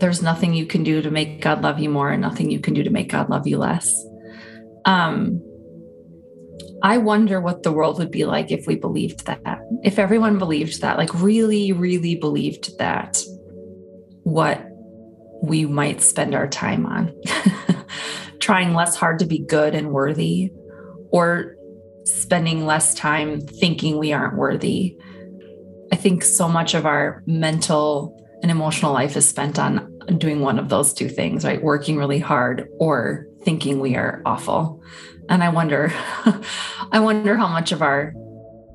there's 0.00 0.22
nothing 0.22 0.54
you 0.54 0.66
can 0.66 0.82
do 0.82 1.02
to 1.02 1.10
make 1.10 1.40
God 1.40 1.62
love 1.62 1.78
you 1.78 1.90
more 1.90 2.10
and 2.10 2.22
nothing 2.22 2.50
you 2.50 2.60
can 2.60 2.74
do 2.74 2.82
to 2.82 2.90
make 2.90 3.10
God 3.10 3.30
love 3.30 3.46
you 3.46 3.58
less. 3.58 3.88
Um, 4.84 5.42
I 6.82 6.98
wonder 6.98 7.40
what 7.40 7.62
the 7.62 7.72
world 7.72 7.98
would 7.98 8.10
be 8.10 8.24
like 8.24 8.50
if 8.50 8.66
we 8.66 8.76
believed 8.76 9.26
that. 9.26 9.60
If 9.84 9.98
everyone 9.98 10.38
believed 10.38 10.80
that, 10.80 10.96
like 10.96 11.12
really, 11.14 11.72
really 11.72 12.14
believed 12.14 12.78
that, 12.78 13.22
what 14.22 14.66
we 15.42 15.66
might 15.66 16.02
spend 16.02 16.34
our 16.34 16.48
time 16.48 16.86
on. 16.86 17.14
Trying 18.40 18.74
less 18.74 18.96
hard 18.96 19.18
to 19.18 19.26
be 19.26 19.38
good 19.38 19.74
and 19.74 19.90
worthy, 19.90 20.50
or 21.10 21.56
spending 22.04 22.64
less 22.64 22.94
time 22.94 23.40
thinking 23.40 23.98
we 23.98 24.12
aren't 24.12 24.36
worthy. 24.36 24.96
I 25.92 25.96
think 25.96 26.22
so 26.22 26.48
much 26.48 26.74
of 26.74 26.86
our 26.86 27.22
mental 27.26 28.19
and 28.42 28.50
emotional 28.50 28.92
life 28.92 29.16
is 29.16 29.28
spent 29.28 29.58
on 29.58 29.98
doing 30.18 30.40
one 30.40 30.58
of 30.58 30.68
those 30.68 30.92
two 30.92 31.08
things, 31.08 31.44
right? 31.44 31.62
Working 31.62 31.96
really 31.96 32.18
hard 32.18 32.68
or 32.78 33.26
thinking 33.42 33.80
we 33.80 33.96
are 33.96 34.22
awful. 34.24 34.82
And 35.28 35.42
I 35.44 35.50
wonder, 35.50 35.92
I 36.92 37.00
wonder 37.00 37.36
how 37.36 37.48
much 37.48 37.72
of 37.72 37.82
our 37.82 38.14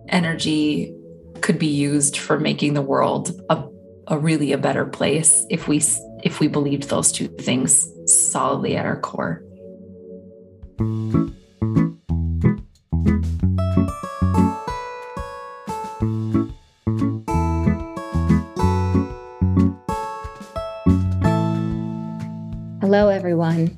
energy 0.09 0.95
could 1.41 1.59
be 1.59 1.67
used 1.67 2.17
for 2.17 2.39
making 2.39 2.73
the 2.73 2.81
world 2.81 3.39
a, 3.49 3.63
a 4.07 4.17
really 4.17 4.51
a 4.51 4.57
better 4.57 4.85
place 4.85 5.45
if 5.49 5.67
we 5.67 5.81
if 6.23 6.39
we 6.39 6.47
believed 6.47 6.89
those 6.89 7.11
two 7.11 7.27
things 7.27 7.87
solidly 8.05 8.75
at 8.75 8.85
our 8.85 8.99
core. 8.99 9.43
Hello, 22.95 23.09
everyone. 23.09 23.77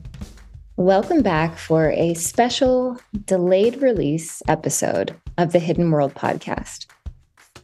Welcome 0.76 1.24
back 1.24 1.58
for 1.58 1.90
a 1.90 2.14
special 2.14 3.00
delayed 3.26 3.82
release 3.82 4.44
episode 4.48 5.20
of 5.40 5.54
the 5.54 5.58
Hidden 5.58 5.90
World 5.90 6.14
podcast. 6.14 6.86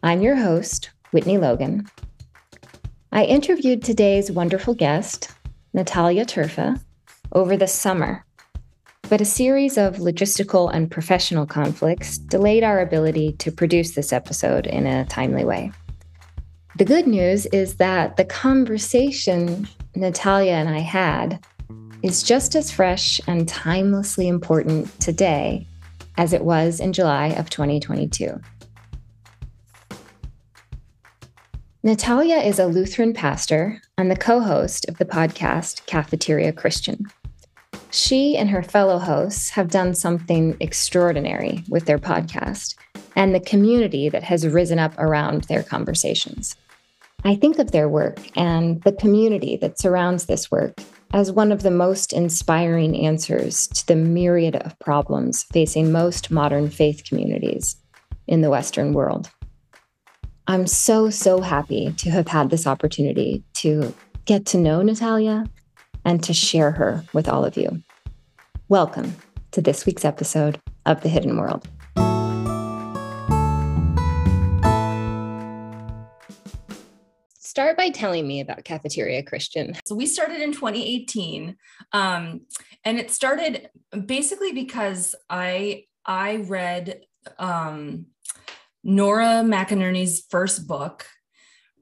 I'm 0.01 0.23
your 0.23 0.35
host, 0.35 0.89
Whitney 1.11 1.37
Logan. 1.37 1.85
I 3.11 3.25
interviewed 3.25 3.83
today's 3.83 4.31
wonderful 4.31 4.73
guest, 4.73 5.29
Natalia 5.75 6.25
Terfa, 6.25 6.81
over 7.33 7.55
the 7.55 7.67
summer, 7.67 8.25
but 9.07 9.21
a 9.21 9.25
series 9.25 9.77
of 9.77 9.97
logistical 9.97 10.73
and 10.73 10.89
professional 10.89 11.45
conflicts 11.45 12.17
delayed 12.17 12.63
our 12.63 12.79
ability 12.79 13.33
to 13.33 13.51
produce 13.51 13.91
this 13.91 14.11
episode 14.11 14.65
in 14.65 14.87
a 14.87 15.05
timely 15.05 15.45
way. 15.45 15.71
The 16.77 16.85
good 16.85 17.05
news 17.05 17.45
is 17.45 17.75
that 17.75 18.17
the 18.17 18.25
conversation 18.25 19.67
Natalia 19.95 20.53
and 20.53 20.69
I 20.69 20.79
had 20.79 21.45
is 22.03 22.21
just 22.21 22.53
as 22.53 22.69
fresh 22.69 23.19
and 23.27 23.47
timelessly 23.47 24.27
important 24.27 24.99
today 24.99 25.65
as 26.17 26.33
it 26.33 26.43
was 26.43 26.79
in 26.81 26.93
July 26.93 27.27
of 27.29 27.49
2022. 27.49 28.39
Natalia 31.81 32.37
is 32.37 32.59
a 32.59 32.67
Lutheran 32.67 33.13
pastor 33.13 33.81
and 33.97 34.11
the 34.11 34.15
co 34.15 34.41
host 34.41 34.87
of 34.87 34.97
the 34.97 35.05
podcast 35.05 35.85
Cafeteria 35.85 36.51
Christian. 36.51 37.05
She 37.89 38.37
and 38.37 38.49
her 38.49 38.63
fellow 38.63 38.99
hosts 38.99 39.49
have 39.51 39.69
done 39.69 39.93
something 39.93 40.57
extraordinary 40.59 41.63
with 41.69 41.85
their 41.85 41.99
podcast 41.99 42.75
and 43.15 43.33
the 43.33 43.39
community 43.39 44.09
that 44.09 44.23
has 44.23 44.47
risen 44.47 44.79
up 44.79 44.97
around 44.97 45.43
their 45.45 45.63
conversations. 45.63 46.55
I 47.23 47.35
think 47.35 47.59
of 47.59 47.71
their 47.71 47.87
work 47.87 48.19
and 48.37 48.81
the 48.83 48.91
community 48.91 49.55
that 49.57 49.79
surrounds 49.79 50.25
this 50.25 50.51
work 50.51 50.81
as 51.13 51.31
one 51.31 51.51
of 51.51 51.61
the 51.61 51.69
most 51.69 52.11
inspiring 52.11 53.05
answers 53.05 53.67
to 53.67 53.85
the 53.85 53.95
myriad 53.95 54.55
of 54.55 54.77
problems 54.79 55.43
facing 55.53 55.91
most 55.91 56.31
modern 56.31 56.67
faith 56.71 57.03
communities 57.07 57.75
in 58.25 58.41
the 58.41 58.49
Western 58.49 58.93
world. 58.93 59.29
I'm 60.47 60.65
so, 60.65 61.11
so 61.11 61.39
happy 61.39 61.93
to 61.97 62.09
have 62.09 62.27
had 62.27 62.49
this 62.49 62.65
opportunity 62.65 63.43
to 63.55 63.93
get 64.25 64.47
to 64.47 64.57
know 64.57 64.81
Natalia 64.81 65.45
and 66.03 66.21
to 66.23 66.33
share 66.33 66.71
her 66.71 67.05
with 67.13 67.29
all 67.29 67.45
of 67.45 67.57
you. 67.57 67.83
Welcome 68.67 69.15
to 69.51 69.61
this 69.61 69.85
week's 69.85 70.03
episode 70.03 70.59
of 70.87 71.01
The 71.01 71.09
Hidden 71.09 71.37
World. 71.37 71.67
Start 77.53 77.77
by 77.77 77.87
telling 77.87 78.27
me 78.27 78.39
about 78.39 78.63
Cafeteria 78.63 79.21
Christian. 79.21 79.75
So 79.85 79.93
we 79.93 80.07
started 80.07 80.41
in 80.41 80.53
2018, 80.53 81.55
um, 81.91 82.41
and 82.83 82.97
it 82.97 83.11
started 83.11 83.69
basically 84.07 84.53
because 84.53 85.13
I 85.29 85.83
I 86.03 86.37
read 86.37 87.01
um, 87.37 88.07
Nora 88.83 89.43
McInerny's 89.45 90.25
first 90.31 90.67
book. 90.67 91.05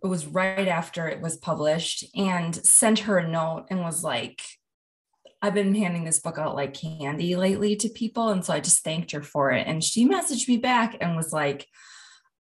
It 0.04 0.08
was 0.08 0.26
right 0.26 0.68
after 0.68 1.08
it 1.08 1.22
was 1.22 1.38
published, 1.38 2.04
and 2.18 2.54
sent 2.54 3.00
her 3.00 3.20
a 3.20 3.30
note 3.30 3.68
and 3.70 3.80
was 3.80 4.04
like, 4.04 4.42
I've 5.42 5.54
been 5.54 5.74
handing 5.74 6.04
this 6.04 6.20
book 6.20 6.38
out 6.38 6.54
like 6.54 6.74
candy 6.74 7.38
lately 7.38 7.78
to 7.78 7.88
people. 7.88 8.28
And 8.28 8.44
so 8.44 8.54
I 8.54 8.60
just 8.60 8.84
thanked 8.84 9.12
her 9.12 9.24
for 9.24 9.52
it. 9.52 9.66
And 9.66 9.82
she 9.82 10.06
messaged 10.06 10.50
me 10.50 10.58
back 10.58 10.98
and 11.00 11.16
was 11.16 11.32
like, 11.32 11.66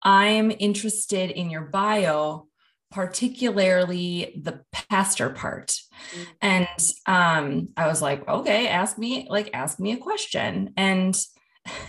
I'm 0.00 0.52
interested 0.60 1.32
in 1.32 1.50
your 1.50 1.62
bio 1.62 2.46
particularly 2.96 4.40
the 4.42 4.62
pastor 4.72 5.28
part. 5.28 5.66
Mm-hmm. 5.66 6.22
And 6.40 6.92
um, 7.04 7.68
I 7.76 7.88
was 7.88 8.00
like, 8.00 8.26
okay, 8.26 8.68
ask 8.68 8.96
me, 8.96 9.26
like, 9.28 9.50
ask 9.52 9.78
me 9.78 9.92
a 9.92 9.98
question. 9.98 10.72
And 10.78 11.14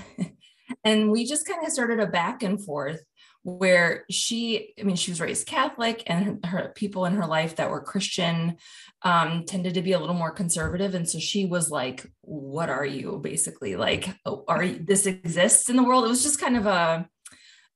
and 0.83 1.09
we 1.09 1.25
just 1.25 1.47
kind 1.47 1.65
of 1.65 1.71
started 1.71 2.01
a 2.01 2.07
back 2.07 2.43
and 2.43 2.61
forth 2.61 3.01
where 3.43 4.03
she, 4.11 4.73
I 4.77 4.83
mean, 4.83 4.97
she 4.97 5.11
was 5.11 5.21
raised 5.21 5.47
Catholic 5.47 6.03
and 6.07 6.45
her, 6.45 6.49
her 6.49 6.73
people 6.75 7.05
in 7.05 7.13
her 7.13 7.25
life 7.25 7.55
that 7.55 7.69
were 7.69 7.79
Christian 7.79 8.57
um, 9.03 9.45
tended 9.45 9.75
to 9.75 9.81
be 9.81 9.93
a 9.93 9.99
little 9.99 10.13
more 10.13 10.31
conservative. 10.31 10.93
And 10.93 11.07
so 11.07 11.19
she 11.19 11.45
was 11.45 11.71
like, 11.71 12.05
what 12.19 12.69
are 12.69 12.85
you 12.85 13.21
basically 13.23 13.77
like, 13.77 14.13
oh, 14.25 14.43
are 14.49 14.61
you, 14.61 14.79
this 14.83 15.05
exists 15.05 15.69
in 15.69 15.77
the 15.77 15.83
world? 15.83 16.03
It 16.03 16.09
was 16.09 16.23
just 16.23 16.41
kind 16.41 16.57
of 16.57 16.65
a, 16.65 17.09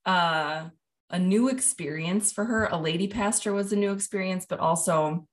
uh, 0.06 0.66
a 1.12 1.20
new 1.20 1.50
experience 1.50 2.32
for 2.32 2.46
her. 2.46 2.66
A 2.66 2.78
lady 2.78 3.08
pastor 3.08 3.54
was 3.54 3.72
a 3.72 3.76
new 3.76 3.92
experience, 3.92 4.46
but 4.50 4.60
also 4.60 5.28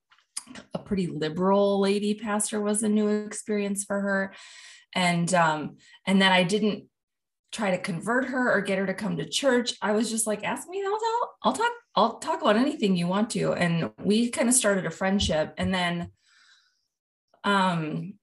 a 0.74 0.78
pretty 0.78 1.06
liberal 1.06 1.80
lady 1.80 2.14
pastor 2.14 2.60
was 2.60 2.82
a 2.82 2.88
new 2.88 3.08
experience 3.08 3.84
for 3.84 4.00
her. 4.00 4.34
And 4.94 5.32
um, 5.34 5.76
and 6.06 6.20
then 6.20 6.32
I 6.32 6.44
didn't 6.44 6.84
try 7.52 7.70
to 7.70 7.78
convert 7.78 8.26
her 8.26 8.52
or 8.52 8.60
get 8.60 8.78
her 8.78 8.86
to 8.86 8.94
come 8.94 9.16
to 9.16 9.28
church. 9.28 9.74
I 9.80 9.92
was 9.92 10.10
just 10.10 10.26
like, 10.26 10.44
ask 10.44 10.68
me, 10.68 10.82
I'll, 10.84 10.92
I'll, 10.92 11.30
I'll 11.44 11.52
talk, 11.52 11.72
I'll 11.94 12.18
talk 12.18 12.42
about 12.42 12.56
anything 12.56 12.96
you 12.96 13.06
want 13.06 13.30
to. 13.30 13.54
And 13.54 13.90
we 14.02 14.28
kind 14.30 14.48
of 14.48 14.54
started 14.54 14.84
a 14.84 14.90
friendship. 14.90 15.54
And 15.56 15.72
then 15.72 16.10
um 17.44 18.14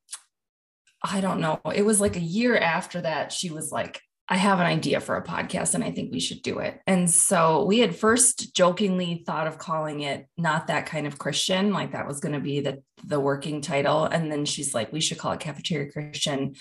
I 1.03 1.21
don't 1.21 1.39
know, 1.39 1.59
it 1.73 1.85
was 1.85 2.01
like 2.01 2.15
a 2.15 2.21
year 2.21 2.57
after 2.57 3.01
that, 3.01 3.31
she 3.31 3.51
was 3.51 3.71
like, 3.71 4.01
I 4.28 4.38
have 4.38 4.59
an 4.59 4.66
idea 4.66 5.00
for 5.00 5.18
a 5.18 5.24
podcast 5.24 5.75
and 5.75 5.84
I 5.84 5.91
think 5.91 6.12
we 6.12 6.19
should 6.19 6.41
do 6.41 6.58
it. 6.58 6.81
And 6.88 7.09
so 7.09 7.63
we 7.66 7.80
had 7.80 7.96
first 7.96 8.56
jokingly 8.56 9.24
thought 9.25 9.46
of 9.46 9.59
calling 9.59 10.02
it 10.02 10.28
not 10.36 10.68
that 10.68 10.88
kind 10.88 11.06
of 11.06 11.19
Christian, 11.19 11.72
like 11.74 11.91
that 11.91 12.08
was 12.08 12.19
going 12.19 12.34
to 12.34 12.40
be 12.40 12.59
the 12.59 12.81
the 13.03 13.19
working 13.19 13.62
title. 13.62 14.06
And 14.06 14.31
then 14.31 14.46
she's 14.46 14.74
like, 14.74 14.91
we 14.91 15.00
should 15.00 15.19
call 15.19 15.34
it 15.34 15.40
Cafeteria 15.40 15.91
Christian, 15.91 16.56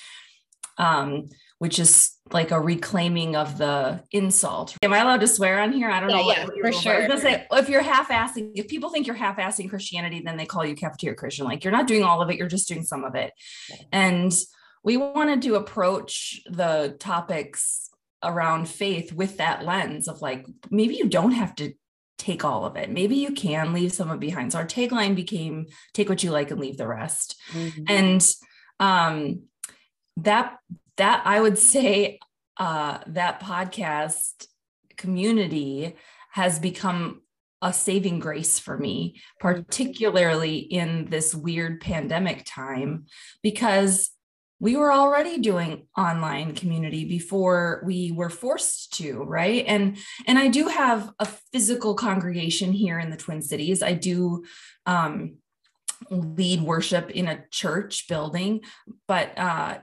um, 0.77 1.29
which 1.59 1.79
is 1.79 2.19
like 2.31 2.51
a 2.51 2.61
reclaiming 2.61 3.35
of 3.35 3.57
the 3.57 4.03
insult. 4.11 4.77
Am 4.83 4.93
I 4.93 4.99
allowed 4.99 5.21
to 5.21 5.29
swear 5.29 5.61
on 5.61 5.73
here? 5.73 5.89
I 5.89 6.01
don't 6.01 6.11
yeah, 6.11 6.17
know. 6.17 6.29
Yeah, 6.29 6.47
for 6.61 6.73
sure. 6.73 7.17
Say, 7.17 7.47
if 7.51 7.71
you're 7.71 7.81
half-assing, 7.81 8.53
if 8.57 8.69
people 8.69 8.91
think 8.91 9.07
you're 9.07 9.17
half-assing 9.17 9.71
Christianity, 9.71 10.21
then 10.23 10.37
they 10.37 10.45
call 10.45 10.67
you 10.67 10.75
Cafeteria 10.75 11.17
Christian. 11.17 11.47
Like 11.47 11.65
you're 11.65 11.72
not 11.72 11.87
doing 11.87 12.03
all 12.03 12.21
of 12.21 12.28
it, 12.28 12.37
you're 12.37 12.47
just 12.47 12.69
doing 12.69 12.83
some 12.83 13.05
of 13.05 13.15
it. 13.15 13.33
And 13.91 14.33
we 14.84 14.97
wanted 14.97 15.42
to 15.42 15.57
approach 15.57 16.41
the 16.47 16.97
topics 17.01 17.89
around 18.22 18.69
faith 18.69 19.13
with 19.13 19.39
that 19.39 19.65
lens 19.65 20.07
of 20.07 20.22
like 20.22 20.47
maybe 20.71 20.95
you 20.95 21.09
don't 21.09 21.33
have 21.33 21.54
to 21.57 21.72
take 22.16 22.45
all 22.45 22.65
of 22.65 22.77
it. 22.77 22.91
Maybe 22.91 23.16
you 23.16 23.33
can 23.33 23.72
leave 23.72 23.92
some 23.92 24.09
of 24.09 24.16
it 24.16 24.21
behind. 24.21 24.53
So 24.53 24.59
our 24.59 24.66
tagline 24.66 25.16
became 25.16 25.66
take 25.92 26.09
what 26.09 26.22
you 26.22 26.31
like 26.31 26.51
and 26.51 26.60
leave 26.60 26.77
the 26.77 26.86
rest. 26.86 27.36
Mm-hmm. 27.53 27.84
and 27.89 28.34
um 28.81 29.42
that 30.16 30.57
that 30.97 31.22
i 31.25 31.41
would 31.41 31.59
say 31.59 32.19
uh 32.57 32.98
that 33.07 33.41
podcast 33.41 34.47
community 34.97 35.95
has 36.33 36.59
become 36.59 37.21
a 37.63 37.72
saving 37.72 38.19
grace 38.19 38.59
for 38.59 38.77
me, 38.77 39.21
particularly 39.41 40.59
in 40.59 41.07
this 41.07 41.34
weird 41.34 41.81
pandemic 41.81 42.45
time, 42.45 43.07
because 43.42 44.10
we 44.60 44.77
were 44.77 44.92
already 44.92 45.39
doing 45.39 45.86
online 45.97 46.54
community 46.54 47.04
before 47.04 47.83
we 47.84 48.12
were 48.12 48.30
forced 48.30 48.92
to 48.95 49.22
right 49.24 49.65
and 49.66 49.97
and 50.27 50.39
i 50.39 50.48
do 50.48 50.68
have 50.68 51.12
a 51.18 51.27
physical 51.53 51.95
congregation 51.95 52.72
here 52.72 52.98
in 52.98 53.10
the 53.10 53.16
twin 53.16 53.42
cities 53.42 53.83
i 53.83 53.92
do 53.92 54.45
um 54.86 55.36
lead 56.10 56.62
worship 56.62 57.10
in 57.10 57.28
a 57.28 57.45
church 57.51 58.09
building, 58.09 58.62
but 59.06 59.36
uh, 59.39 59.78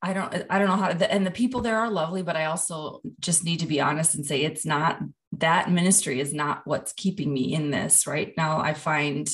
I 0.00 0.12
don't 0.12 0.46
I 0.48 0.58
don't 0.58 0.68
know 0.68 0.76
how 0.76 0.88
to, 0.88 1.12
and 1.12 1.26
the 1.26 1.30
people 1.30 1.60
there 1.60 1.78
are 1.78 1.90
lovely, 1.90 2.22
but 2.22 2.36
I 2.36 2.46
also 2.46 3.00
just 3.20 3.44
need 3.44 3.60
to 3.60 3.66
be 3.66 3.80
honest 3.80 4.14
and 4.14 4.24
say 4.24 4.42
it's 4.42 4.64
not 4.64 5.00
that 5.32 5.70
ministry 5.70 6.20
is 6.20 6.32
not 6.32 6.62
what's 6.64 6.92
keeping 6.92 7.32
me 7.32 7.52
in 7.52 7.70
this 7.70 8.06
right 8.06 8.32
now. 8.36 8.60
I 8.60 8.74
find 8.74 9.28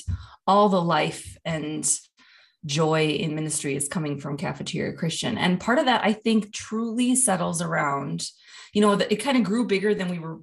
all 0.46 0.68
the 0.68 0.82
life 0.82 1.36
and 1.44 1.88
joy 2.66 3.08
in 3.08 3.34
ministry 3.34 3.76
is 3.76 3.88
coming 3.88 4.18
from 4.18 4.36
cafeteria 4.36 4.92
Christian. 4.92 5.36
And 5.36 5.60
part 5.60 5.78
of 5.78 5.84
that 5.86 6.04
I 6.04 6.12
think 6.12 6.52
truly 6.52 7.14
settles 7.14 7.60
around, 7.60 8.26
you 8.72 8.80
know, 8.80 8.92
it 8.92 9.16
kind 9.16 9.36
of 9.36 9.44
grew 9.44 9.66
bigger 9.66 9.94
than 9.94 10.08
we 10.08 10.18
were 10.18 10.40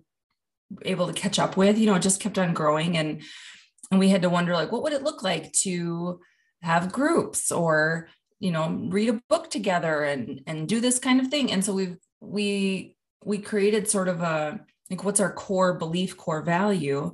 able 0.83 1.07
to 1.07 1.13
catch 1.13 1.39
up 1.39 1.57
with, 1.57 1.77
you 1.77 1.85
know, 1.85 1.95
it 1.95 2.01
just 2.01 2.21
kept 2.21 2.37
on 2.37 2.53
growing. 2.53 2.97
And 2.97 3.21
and 3.89 3.99
we 3.99 4.09
had 4.09 4.21
to 4.21 4.29
wonder 4.29 4.53
like 4.53 4.71
what 4.71 4.83
would 4.83 4.93
it 4.93 5.03
look 5.03 5.21
like 5.21 5.51
to 5.51 6.21
have 6.61 6.93
groups 6.93 7.51
or 7.51 8.07
you 8.39 8.51
know 8.51 8.87
read 8.89 9.09
a 9.09 9.21
book 9.27 9.49
together 9.49 10.03
and 10.03 10.41
and 10.47 10.67
do 10.67 10.79
this 10.79 10.99
kind 10.99 11.19
of 11.19 11.27
thing? 11.27 11.51
And 11.51 11.63
so 11.63 11.73
we 11.73 11.97
we 12.19 12.95
we 13.23 13.37
created 13.37 13.89
sort 13.89 14.07
of 14.07 14.21
a 14.21 14.61
like 14.89 15.03
what's 15.03 15.19
our 15.19 15.33
core 15.33 15.73
belief 15.73 16.17
core 16.17 16.41
value? 16.41 17.13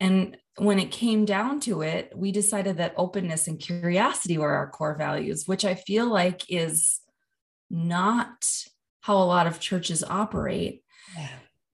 And 0.00 0.36
when 0.56 0.78
it 0.78 0.90
came 0.90 1.24
down 1.24 1.60
to 1.60 1.82
it 1.82 2.12
we 2.14 2.30
decided 2.30 2.76
that 2.76 2.94
openness 2.96 3.48
and 3.48 3.58
curiosity 3.58 4.38
were 4.38 4.52
our 4.52 4.70
core 4.70 4.96
values 4.96 5.46
which 5.46 5.64
i 5.64 5.74
feel 5.74 6.06
like 6.06 6.42
is 6.48 7.00
not 7.70 8.46
how 9.00 9.16
a 9.16 9.24
lot 9.24 9.46
of 9.46 9.60
churches 9.60 10.04
operate 10.04 10.82
yeah. 11.16 11.28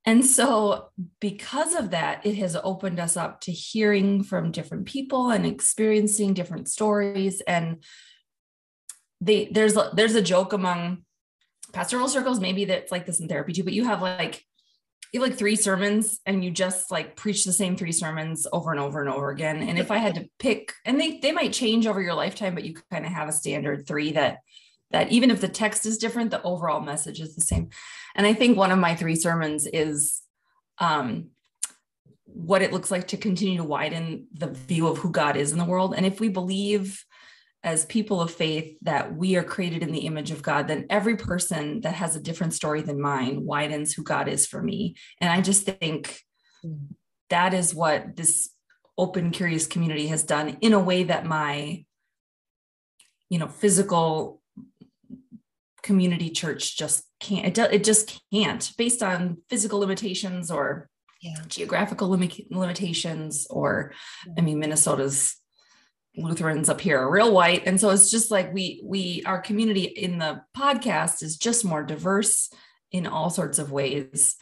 And 0.06 0.25
so, 0.25 0.88
because 1.21 1.75
of 1.75 1.91
that, 1.91 2.25
it 2.25 2.37
has 2.37 2.56
opened 2.56 2.99
us 2.99 3.17
up 3.17 3.43
to 3.43 3.53
hearing 3.53 4.23
from 4.23 4.50
different 4.50 4.87
people 4.87 5.31
and 5.31 5.44
experiencing 5.44 6.32
different 6.32 6.69
stories. 6.69 7.43
And 7.43 7.85
they, 9.21 9.50
there's 9.53 9.77
there's 9.93 10.15
a 10.15 10.23
joke 10.23 10.55
among 10.55 11.05
pastoral 11.73 12.09
circles, 12.09 12.41
maybe 12.41 12.65
that's 12.65 12.91
like 12.91 13.05
this 13.05 13.21
in 13.21 13.29
therapy 13.29 13.53
too. 13.53 13.62
But 13.62 13.75
you 13.75 13.85
have 13.85 14.00
like 14.00 14.44
you 15.12 15.21
like 15.21 15.37
three 15.37 15.57
sermons, 15.57 16.21
and 16.25 16.45
you 16.45 16.51
just 16.51 16.91
like 16.91 17.17
preach 17.17 17.45
the 17.45 17.53
same 17.53 17.77
three 17.77 17.93
sermons 17.93 18.47
over 18.53 18.71
and 18.71 18.81
over 18.81 19.01
and 19.01 19.09
over 19.09 19.31
again. 19.31 19.62
And 19.62 19.79
if 19.79 19.91
I 19.91 19.99
had 19.99 20.15
to 20.17 20.29
pick, 20.39 20.73
and 20.85 21.01
they 21.01 21.19
they 21.19 21.33
might 21.33 21.53
change 21.53 21.87
over 21.87 22.01
your 22.01 22.15
lifetime, 22.15 22.55
but 22.55 22.65
you 22.65 22.75
kind 22.91 23.05
of 23.05 23.12
have 23.12 23.29
a 23.29 23.33
standard 23.33 23.87
three 23.87 24.12
that 24.12 24.39
that 24.91 25.11
even 25.12 25.31
if 25.31 25.41
the 25.41 25.49
text 25.49 25.87
is 25.87 25.99
different, 25.99 26.31
the 26.31 26.43
overall 26.43 26.81
message 26.81 27.21
is 27.21 27.35
the 27.35 27.41
same. 27.41 27.71
And 28.15 28.27
I 28.27 28.35
think 28.35 28.57
one 28.57 28.73
of 28.73 28.79
my 28.79 28.95
three 28.95 29.17
sermons 29.17 29.67
is 29.67 30.23
um, 30.79 31.29
what 32.25 32.63
it 32.63 32.73
looks 32.73 32.91
like 32.91 33.09
to 33.09 33.17
continue 33.17 33.59
to 33.59 33.65
widen 33.65 34.27
the 34.33 34.49
view 34.49 34.89
of 34.89 34.99
who 34.99 35.11
God 35.11 35.37
is 35.37 35.53
in 35.53 35.59
the 35.59 35.65
world. 35.65 35.95
And 35.97 36.06
if 36.06 36.21
we 36.21 36.29
believe 36.29 37.05
as 37.62 37.85
people 37.85 38.21
of 38.21 38.31
faith 38.31 38.77
that 38.83 39.15
we 39.15 39.37
are 39.37 39.45
created 39.45 39.83
in 39.83 39.93
the 39.93 40.07
image 40.07 40.31
of 40.31 40.43
God, 40.43 40.67
then 40.67 40.87
every 40.89 41.17
person 41.17 41.83
that 41.83 41.95
has 41.95 42.17
a 42.17 42.21
different 42.21 42.55
story 42.55 42.81
than 42.81 43.01
mine 43.01 43.45
widens 43.45 43.93
who 43.93 44.03
God 44.03 44.29
is 44.29 44.47
for 44.47 44.62
me. 44.62 44.97
And 45.21 45.31
I 45.31 45.41
just 45.43 45.65
think 45.65 46.21
that 47.29 47.53
is 47.53 47.75
what 47.75 48.17
this 48.17 48.51
open, 48.97 49.31
curious 49.31 49.67
community 49.67 50.07
has 50.07 50.23
done 50.23 50.57
in 50.61 50.73
a 50.73 50.81
way 50.81 51.05
that 51.05 51.27
my, 51.27 51.85
you 53.29 53.39
know, 53.39 53.49
physical 53.49 54.41
community 55.83 56.31
church 56.31 56.77
just 56.77 57.05
can't 57.21 57.47
it, 57.47 57.55
do, 57.55 57.63
it 57.65 57.85
just 57.85 58.21
can't 58.33 58.73
based 58.77 59.03
on 59.03 59.39
physical 59.49 59.79
limitations 59.79 60.51
or 60.51 60.89
yeah. 61.23 61.37
geographical 61.49 62.09
lim- 62.09 62.31
limitations 62.51 63.47
or 63.49 63.93
i 64.37 64.41
mean 64.41 64.59
minnesota's 64.59 65.40
lutherans 66.22 66.69
up 66.69 66.81
here 66.81 66.99
are 66.99 67.11
real 67.11 67.32
white 67.32 67.62
and 67.67 67.81
so 67.81 67.90
it's 67.90 68.11
just 68.11 68.31
like 68.31 68.52
we 68.52 68.81
we 68.84 69.22
our 69.26 69.40
community 69.40 69.84
in 69.84 70.19
the 70.19 70.40
podcast 70.56 71.22
is 71.22 71.37
just 71.37 71.64
more 71.64 71.82
diverse 71.82 72.50
in 72.93 73.06
all 73.06 73.31
sorts 73.31 73.58
of 73.58 73.72
ways 73.72 74.37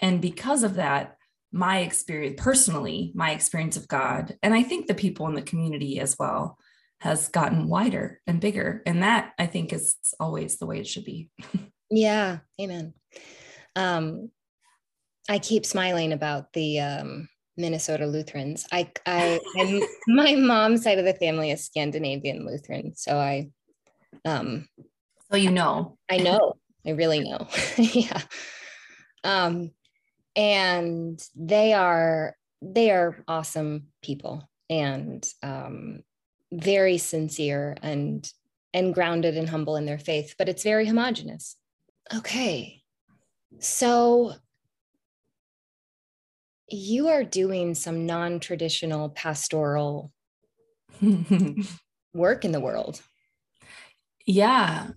and 0.00 0.20
because 0.20 0.62
of 0.62 0.74
that 0.74 1.16
my 1.52 1.78
experience 1.78 2.40
personally 2.42 3.12
my 3.14 3.30
experience 3.30 3.76
of 3.76 3.88
god 3.88 4.36
and 4.42 4.54
i 4.54 4.62
think 4.62 4.86
the 4.86 4.94
people 4.94 5.26
in 5.26 5.34
the 5.34 5.42
community 5.42 6.00
as 6.00 6.16
well 6.18 6.58
has 7.04 7.28
gotten 7.28 7.68
wider 7.68 8.18
and 8.26 8.40
bigger. 8.40 8.82
And 8.86 9.02
that 9.02 9.34
I 9.38 9.44
think 9.44 9.74
is 9.74 9.96
always 10.18 10.56
the 10.56 10.64
way 10.64 10.80
it 10.80 10.86
should 10.86 11.04
be. 11.04 11.28
yeah. 11.90 12.38
Amen. 12.58 12.94
Um, 13.76 14.30
I 15.28 15.38
keep 15.38 15.66
smiling 15.66 16.12
about 16.12 16.54
the 16.54 16.80
um, 16.80 17.28
Minnesota 17.56 18.06
Lutherans. 18.06 18.66
I, 18.72 18.90
I, 19.06 19.40
I'm, 19.58 19.82
my 20.06 20.34
mom's 20.34 20.82
side 20.82 20.98
of 20.98 21.04
the 21.04 21.14
family 21.14 21.50
is 21.50 21.64
Scandinavian 21.64 22.46
Lutheran. 22.46 22.94
So 22.96 23.18
I, 23.18 23.50
um, 24.24 24.68
so 25.30 25.36
you 25.36 25.50
know, 25.50 25.98
I 26.10 26.18
know, 26.18 26.54
I 26.86 26.90
really 26.90 27.20
know. 27.20 27.48
yeah. 27.76 28.20
Um, 29.22 29.70
and 30.36 31.22
they 31.34 31.72
are, 31.72 32.36
they 32.60 32.90
are 32.90 33.22
awesome 33.28 33.88
people. 34.02 34.48
And, 34.70 35.26
um, 35.42 36.02
very 36.60 36.98
sincere 36.98 37.76
and 37.82 38.30
and 38.72 38.92
grounded 38.92 39.36
and 39.36 39.48
humble 39.48 39.76
in 39.76 39.86
their 39.86 39.98
faith, 39.98 40.34
but 40.36 40.48
it's 40.48 40.64
very 40.64 40.86
homogenous. 40.86 41.56
Okay. 42.12 42.82
So 43.60 44.34
you 46.68 47.08
are 47.08 47.24
doing 47.24 47.74
some 47.74 48.06
non-traditional 48.06 49.10
pastoral 49.10 50.12
work 52.14 52.44
in 52.44 52.52
the 52.52 52.60
world. 52.60 53.00
Yeah. 54.26 54.88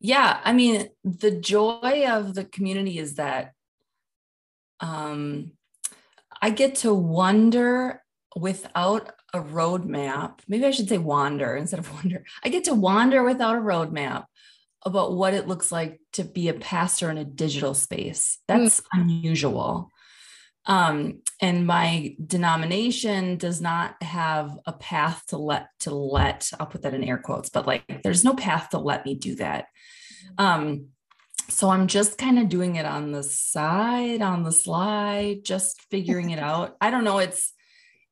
Yeah, 0.00 0.40
I 0.44 0.52
mean, 0.52 0.88
the 1.04 1.30
joy 1.30 2.06
of 2.08 2.34
the 2.34 2.44
community 2.44 2.98
is 2.98 3.16
that 3.16 3.52
um 4.80 5.52
I 6.40 6.50
get 6.50 6.76
to 6.76 6.94
wonder 6.94 8.02
without 8.34 9.12
a 9.34 9.40
roadmap. 9.40 10.40
Maybe 10.48 10.64
I 10.64 10.70
should 10.70 10.88
say 10.88 10.98
wander 10.98 11.56
instead 11.56 11.80
of 11.80 11.92
wonder. 11.94 12.24
I 12.44 12.48
get 12.48 12.64
to 12.64 12.74
wander 12.74 13.22
without 13.22 13.56
a 13.56 13.60
roadmap 13.60 14.24
about 14.84 15.14
what 15.14 15.34
it 15.34 15.46
looks 15.46 15.70
like 15.70 16.00
to 16.14 16.24
be 16.24 16.48
a 16.48 16.54
pastor 16.54 17.10
in 17.10 17.18
a 17.18 17.24
digital 17.24 17.74
space. 17.74 18.38
That's 18.48 18.80
mm. 18.80 18.84
unusual. 18.92 19.90
Um, 20.70 21.22
and 21.42 21.66
my 21.66 22.14
denomination 22.24 23.36
does 23.36 23.60
not 23.60 24.00
have 24.04 24.56
a 24.66 24.72
path 24.72 25.24
to 25.28 25.36
let 25.36 25.66
to 25.80 25.92
let 25.92 26.48
I'll 26.60 26.66
put 26.66 26.82
that 26.82 26.94
in 26.94 27.02
air 27.02 27.18
quotes, 27.18 27.50
but 27.50 27.66
like 27.66 28.02
there's 28.04 28.24
no 28.24 28.34
path 28.34 28.70
to 28.70 28.78
let 28.78 29.04
me 29.04 29.16
do 29.16 29.34
that. 29.36 29.66
Um, 30.38 30.90
so 31.48 31.70
I'm 31.70 31.88
just 31.88 32.18
kind 32.18 32.38
of 32.38 32.48
doing 32.48 32.76
it 32.76 32.86
on 32.86 33.10
the 33.10 33.24
side, 33.24 34.22
on 34.22 34.44
the 34.44 34.52
slide, 34.52 35.44
just 35.44 35.82
figuring 35.90 36.30
it 36.30 36.38
out. 36.50 36.76
I 36.80 36.92
don't 36.92 37.04
know. 37.04 37.18
It's 37.18 37.52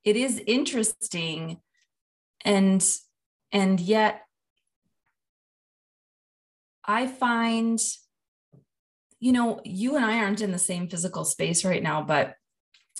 it 0.02 0.16
is 0.16 0.42
interesting 0.46 1.58
and 2.44 2.82
and 3.52 3.78
yet 3.78 4.22
i 6.84 7.06
find 7.06 7.78
you 9.20 9.32
know 9.32 9.60
you 9.64 9.96
and 9.96 10.04
i 10.04 10.18
aren't 10.18 10.40
in 10.40 10.50
the 10.50 10.58
same 10.58 10.88
physical 10.88 11.26
space 11.26 11.62
right 11.62 11.82
now 11.82 12.00
but 12.02 12.34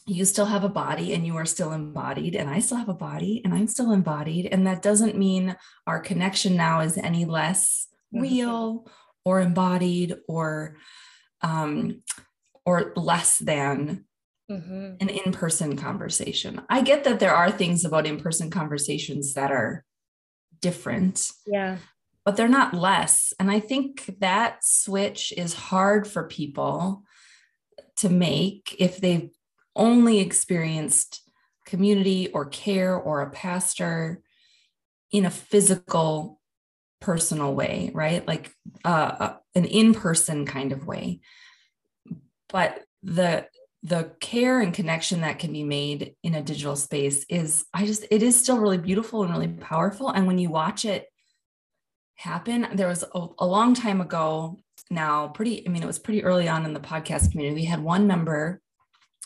you 0.08 0.24
still 0.24 0.46
have 0.46 0.64
a 0.64 0.68
body 0.68 1.12
and 1.12 1.26
you 1.26 1.36
are 1.36 1.44
still 1.44 1.72
embodied 1.72 2.34
and 2.34 2.48
i 2.48 2.58
still 2.58 2.78
have 2.78 2.88
a 2.88 2.94
body 2.94 3.42
and 3.44 3.54
i'm 3.54 3.66
still 3.66 3.92
embodied 3.92 4.46
and 4.46 4.66
that 4.66 4.82
doesn't 4.82 5.16
mean 5.16 5.54
our 5.86 6.00
connection 6.00 6.56
now 6.56 6.80
is 6.80 6.96
any 6.96 7.24
less 7.24 7.88
real 8.12 8.88
or 9.24 9.40
embodied 9.40 10.16
or 10.26 10.76
um 11.42 12.02
or 12.64 12.92
less 12.96 13.38
than 13.38 14.04
mm-hmm. 14.50 14.94
an 15.00 15.08
in 15.08 15.32
person 15.32 15.76
conversation. 15.76 16.60
I 16.68 16.82
get 16.82 17.04
that 17.04 17.20
there 17.20 17.34
are 17.34 17.50
things 17.50 17.84
about 17.84 18.06
in 18.06 18.20
person 18.20 18.50
conversations 18.50 19.34
that 19.34 19.50
are 19.50 19.84
different. 20.60 21.30
Yeah. 21.46 21.78
But 22.24 22.36
they're 22.36 22.48
not 22.48 22.74
less. 22.74 23.32
And 23.40 23.50
I 23.50 23.60
think 23.60 24.18
that 24.20 24.64
switch 24.64 25.32
is 25.36 25.54
hard 25.54 26.06
for 26.06 26.24
people 26.24 27.04
to 27.98 28.10
make 28.10 28.76
if 28.78 28.98
they've 28.98 29.30
only 29.78 30.20
experienced 30.20 31.22
community 31.64 32.28
or 32.28 32.46
care 32.46 32.96
or 32.96 33.22
a 33.22 33.30
pastor 33.30 34.20
in 35.12 35.24
a 35.24 35.30
physical 35.30 36.40
personal 37.00 37.54
way 37.54 37.90
right? 37.94 38.26
Like 38.26 38.52
uh, 38.84 38.88
uh 38.88 39.36
an 39.54 39.64
in-person 39.64 40.46
kind 40.46 40.72
of 40.72 40.86
way. 40.86 41.20
But 42.48 42.82
the 43.02 43.46
the 43.82 44.10
care 44.20 44.60
and 44.60 44.74
connection 44.74 45.20
that 45.20 45.38
can 45.38 45.52
be 45.52 45.62
made 45.62 46.14
in 46.24 46.34
a 46.34 46.42
digital 46.42 46.74
space 46.74 47.24
is 47.28 47.64
i 47.72 47.86
just 47.86 48.04
it 48.10 48.24
is 48.24 48.38
still 48.38 48.58
really 48.58 48.78
beautiful 48.78 49.22
and 49.22 49.32
really 49.32 49.48
powerful. 49.48 50.08
And 50.08 50.26
when 50.26 50.38
you 50.38 50.50
watch 50.50 50.84
it 50.84 51.06
happen 52.16 52.66
there 52.74 52.88
was 52.88 53.04
a, 53.14 53.26
a, 53.38 53.46
long 53.46 53.74
time 53.74 54.00
ago 54.00 54.58
now 54.90 55.28
pretty 55.28 55.64
i 55.64 55.70
mean 55.70 55.84
it 55.84 55.86
was 55.86 56.00
pretty 56.00 56.24
early 56.24 56.48
on 56.48 56.64
in 56.64 56.72
the 56.72 56.80
podcast 56.80 57.30
community. 57.30 57.54
We 57.54 57.64
had 57.66 57.80
one 57.80 58.08
member 58.08 58.60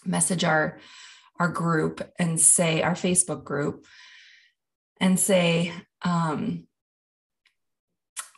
message 0.05 0.45
our 0.45 0.79
our 1.39 1.49
group 1.49 2.09
and 2.19 2.41
say 2.41 2.83
our 2.83 2.95
facebook 2.95 3.45
group 3.45 3.85
and 5.03 5.19
say, 5.19 5.73
um, 6.03 6.69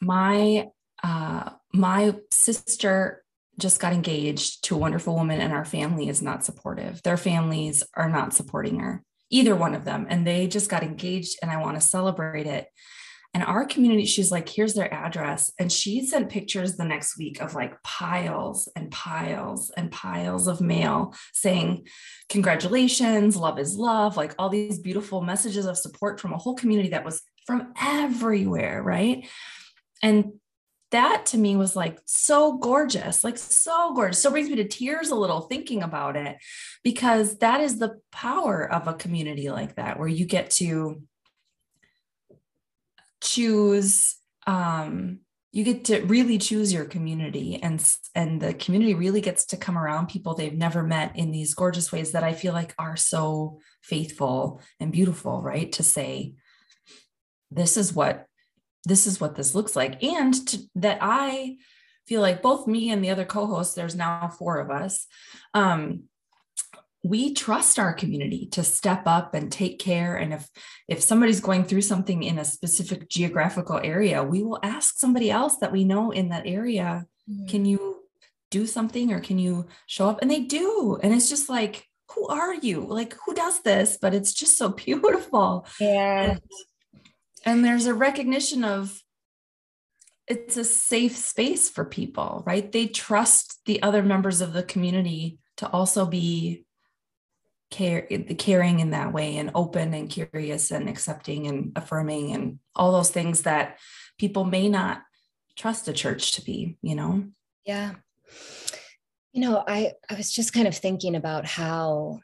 my 0.01 0.69
uh, 1.03 1.51
my 1.75 2.15
sister 2.33 3.23
just 3.59 3.79
got 3.79 3.93
engaged 3.93 4.65
to 4.65 4.75
a 4.75 4.79
wonderful 4.79 5.15
woman 5.15 5.41
and 5.41 5.53
our 5.53 5.67
family 5.67 6.09
is 6.09 6.23
not 6.23 6.45
supportive. 6.45 7.03
Their 7.03 7.19
families 7.19 7.85
are 7.95 8.09
not 8.09 8.33
supporting 8.33 8.81
her, 8.81 9.05
either 9.31 9.55
one 9.55 9.75
of 9.75 9.85
them. 9.85 10.07
And 10.09 10.27
they 10.27 10.49
just 10.49 10.71
got 10.71 10.83
engaged 10.83 11.39
and 11.43 11.51
I 11.51 11.59
want 11.59 11.81
to 11.81 11.87
celebrate 11.87 12.47
it. 12.47 12.67
And 13.35 13.43
our 13.43 13.67
community, 13.67 14.05
she's 14.05 14.31
like, 14.31 14.49
here's 14.49 14.75
their 14.75 14.93
address. 14.95 15.53
And 15.59 15.71
she 15.71 16.07
sent 16.07 16.31
pictures 16.31 16.77
the 16.77 16.85
next 16.85 17.19
week 17.19 17.43
of 17.43 17.55
like 17.55 17.83
piles 17.83 18.69
and 18.77 18.93
piles 18.93 19.73
and 19.77 19.91
piles 19.91 20.47
of 20.47 20.61
mail 20.61 21.15
saying, 21.33 21.89
congratulations, 22.29 23.37
love 23.37 23.59
is 23.59 23.75
love, 23.75 24.17
like 24.17 24.37
all 24.39 24.51
these 24.51 24.79
beautiful 24.79 25.21
messages 25.21 25.67
of 25.67 25.77
support 25.77 26.21
from 26.21 26.33
a 26.33 26.39
whole 26.39 26.55
community 26.55 26.91
that 26.91 27.05
was 27.05 27.23
from 27.45 27.75
everywhere. 27.81 28.81
Right. 28.85 29.29
And 30.01 30.35
that 30.93 31.27
to 31.27 31.39
me 31.39 31.57
was 31.57 31.75
like 31.75 31.99
so 32.05 32.57
gorgeous, 32.59 33.25
like 33.25 33.37
so 33.37 33.93
gorgeous. 33.95 34.21
So 34.21 34.31
brings 34.31 34.49
me 34.49 34.55
to 34.57 34.69
tears 34.69 35.11
a 35.11 35.17
little 35.17 35.41
thinking 35.41 35.83
about 35.83 36.17
it 36.17 36.37
because 36.85 37.39
that 37.39 37.61
is 37.61 37.81
the 37.81 37.99
power 38.13 38.73
of 38.73 38.87
a 38.87 38.95
community 38.95 39.51
like 39.51 39.75
that, 39.75 39.99
where 39.99 40.07
you 40.07 40.25
get 40.25 40.51
to 40.51 41.03
choose 43.25 44.17
um, 44.47 45.21
you 45.53 45.63
get 45.63 45.85
to 45.85 46.01
really 46.07 46.37
choose 46.37 46.73
your 46.73 46.85
community 46.85 47.61
and 47.63 47.85
and 48.15 48.41
the 48.41 48.55
community 48.55 48.93
really 48.93 49.21
gets 49.21 49.47
to 49.47 49.57
come 49.57 49.79
around 49.79 50.09
people 50.09 50.35
they've 50.35 50.53
never 50.59 50.83
met 50.83 51.17
in 51.17 51.31
these 51.31 51.55
gorgeous 51.55 51.93
ways 51.93 52.11
that 52.11 52.25
i 52.25 52.33
feel 52.33 52.53
like 52.53 52.75
are 52.77 52.97
so 52.97 53.61
faithful 53.81 54.61
and 54.81 54.93
beautiful 54.93 55.43
right? 55.43 55.73
To 55.73 55.83
say 55.83 56.35
this 57.51 57.77
is 57.77 57.93
what 57.93 58.27
this 58.85 59.07
is 59.07 59.21
what 59.21 59.37
this 59.37 59.55
looks 59.55 59.77
like. 59.77 60.03
And 60.03 60.35
to, 60.49 60.59
that 60.75 60.99
i 61.01 61.57
feel 62.07 62.21
like 62.21 62.43
both 62.43 62.67
me 62.67 62.91
and 62.91 63.03
the 63.03 63.11
other 63.11 63.25
co-hosts 63.25 63.75
there's 63.75 63.95
now 63.95 64.29
four 64.29 64.59
of 64.59 64.71
us 64.71 65.07
um, 65.55 66.03
we 67.05 67.35
trust 67.35 67.79
our 67.79 67.93
community 67.93 68.47
to 68.47 68.65
step 68.65 69.03
up 69.05 69.35
and 69.35 69.53
take 69.53 69.79
care. 69.79 70.17
And 70.17 70.33
if 70.33 70.49
if 70.89 71.03
somebody's 71.03 71.41
going 71.41 71.65
through 71.65 71.83
something 71.83 72.23
in 72.23 72.39
a 72.39 72.45
specific 72.45 73.09
geographical 73.09 73.79
area 73.79 74.25
we 74.25 74.43
will 74.43 74.59
ask 74.63 74.99
somebody 74.99 75.31
else 75.31 75.57
that 75.59 75.71
we 75.71 75.85
know 75.85 76.11
in 76.11 76.31
that 76.31 76.47
area 76.47 77.07
mm-hmm. 77.31 77.47
can 77.47 77.67
you 77.67 78.03
do 78.51 78.67
something 78.67 79.13
or 79.13 79.21
can 79.21 79.39
you 79.39 79.67
show 79.87 80.09
up? 80.09 80.23
And 80.23 80.31
they 80.31 80.41
do. 80.41 80.99
And 81.03 81.15
it's 81.15 81.29
just 81.29 81.49
like 81.49 81.87
who 82.13 82.27
are 82.29 82.55
you? 82.55 82.87
Like 82.87 83.15
who 83.27 83.35
does 83.35 83.61
this? 83.63 83.99
But 84.01 84.15
it's 84.15 84.33
just 84.33 84.57
so 84.57 84.69
beautiful. 84.87 85.67
Yeah. 85.79 86.23
And, 86.23 86.41
and 87.45 87.65
there's 87.65 87.87
a 87.87 87.95
recognition 87.95 88.65
of 88.65 88.99
it's 90.27 90.57
a 90.57 90.65
safe 90.65 91.15
space 91.15 91.69
for 91.69 91.85
people 91.85 92.43
right? 92.47 92.73
They 92.73 92.87
trust 92.87 93.61
the 93.67 93.83
other 93.83 94.03
members 94.03 94.41
of 94.41 94.55
the 94.55 94.63
community 94.63 95.39
to 95.59 95.69
also 95.69 96.07
be 96.07 96.65
care 97.75 98.03
caring 98.39 98.79
in 98.79 98.91
that 98.91 99.13
way 99.13 99.37
and 99.37 99.51
open 99.55 99.93
and 99.95 100.09
curious 100.09 100.71
and 100.71 100.89
accepting 100.89 101.49
and 101.49 101.73
affirming 101.75 102.33
and 102.33 102.61
all 102.77 102.93
those 102.93 103.11
things 103.11 103.43
that 103.43 103.79
people 104.17 104.45
may 104.45 104.69
not 104.69 105.03
trust 105.57 105.89
a 105.89 105.93
church 105.93 106.33
to 106.33 106.43
be 106.43 106.79
you 106.83 106.95
know? 106.95 107.25
Yeah. 107.67 107.95
You 109.33 109.41
know 109.41 109.65
i 109.67 109.93
i 110.09 110.15
was 110.15 110.31
just 110.31 110.53
kind 110.53 110.69
of 110.69 110.77
thinking 110.77 111.17
about 111.17 111.45
how 111.45 112.21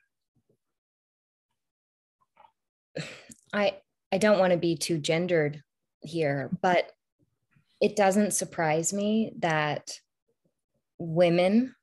i 3.53 3.77
i 4.13 4.19
don't 4.19 4.39
want 4.39 4.53
to 4.53 4.59
be 4.59 4.77
too 4.77 4.99
gendered 4.99 5.61
here 6.03 6.51
but 6.63 6.93
it 7.81 7.97
doesn't 7.97 8.33
surprise 8.33 8.93
me 8.93 9.33
that 9.41 9.91
women 10.99 11.75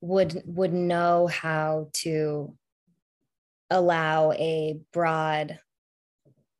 would 0.00 0.42
would 0.46 0.72
know 0.72 1.26
how 1.26 1.88
to 1.92 2.56
allow 3.70 4.32
a 4.32 4.80
broad 4.92 5.58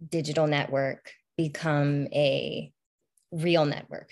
digital 0.08 0.46
network 0.46 1.12
become 1.36 2.06
a 2.12 2.72
real 3.32 3.64
network 3.64 4.10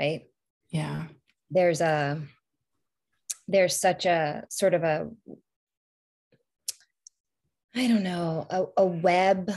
right 0.00 0.22
yeah 0.70 1.04
there's 1.50 1.80
a 1.80 2.20
there's 3.48 3.76
such 3.76 4.06
a 4.06 4.44
sort 4.48 4.74
of 4.74 4.84
a 4.84 5.08
i 7.74 7.86
don't 7.86 8.02
know 8.02 8.46
a, 8.50 8.64
a 8.82 8.86
web 8.86 9.50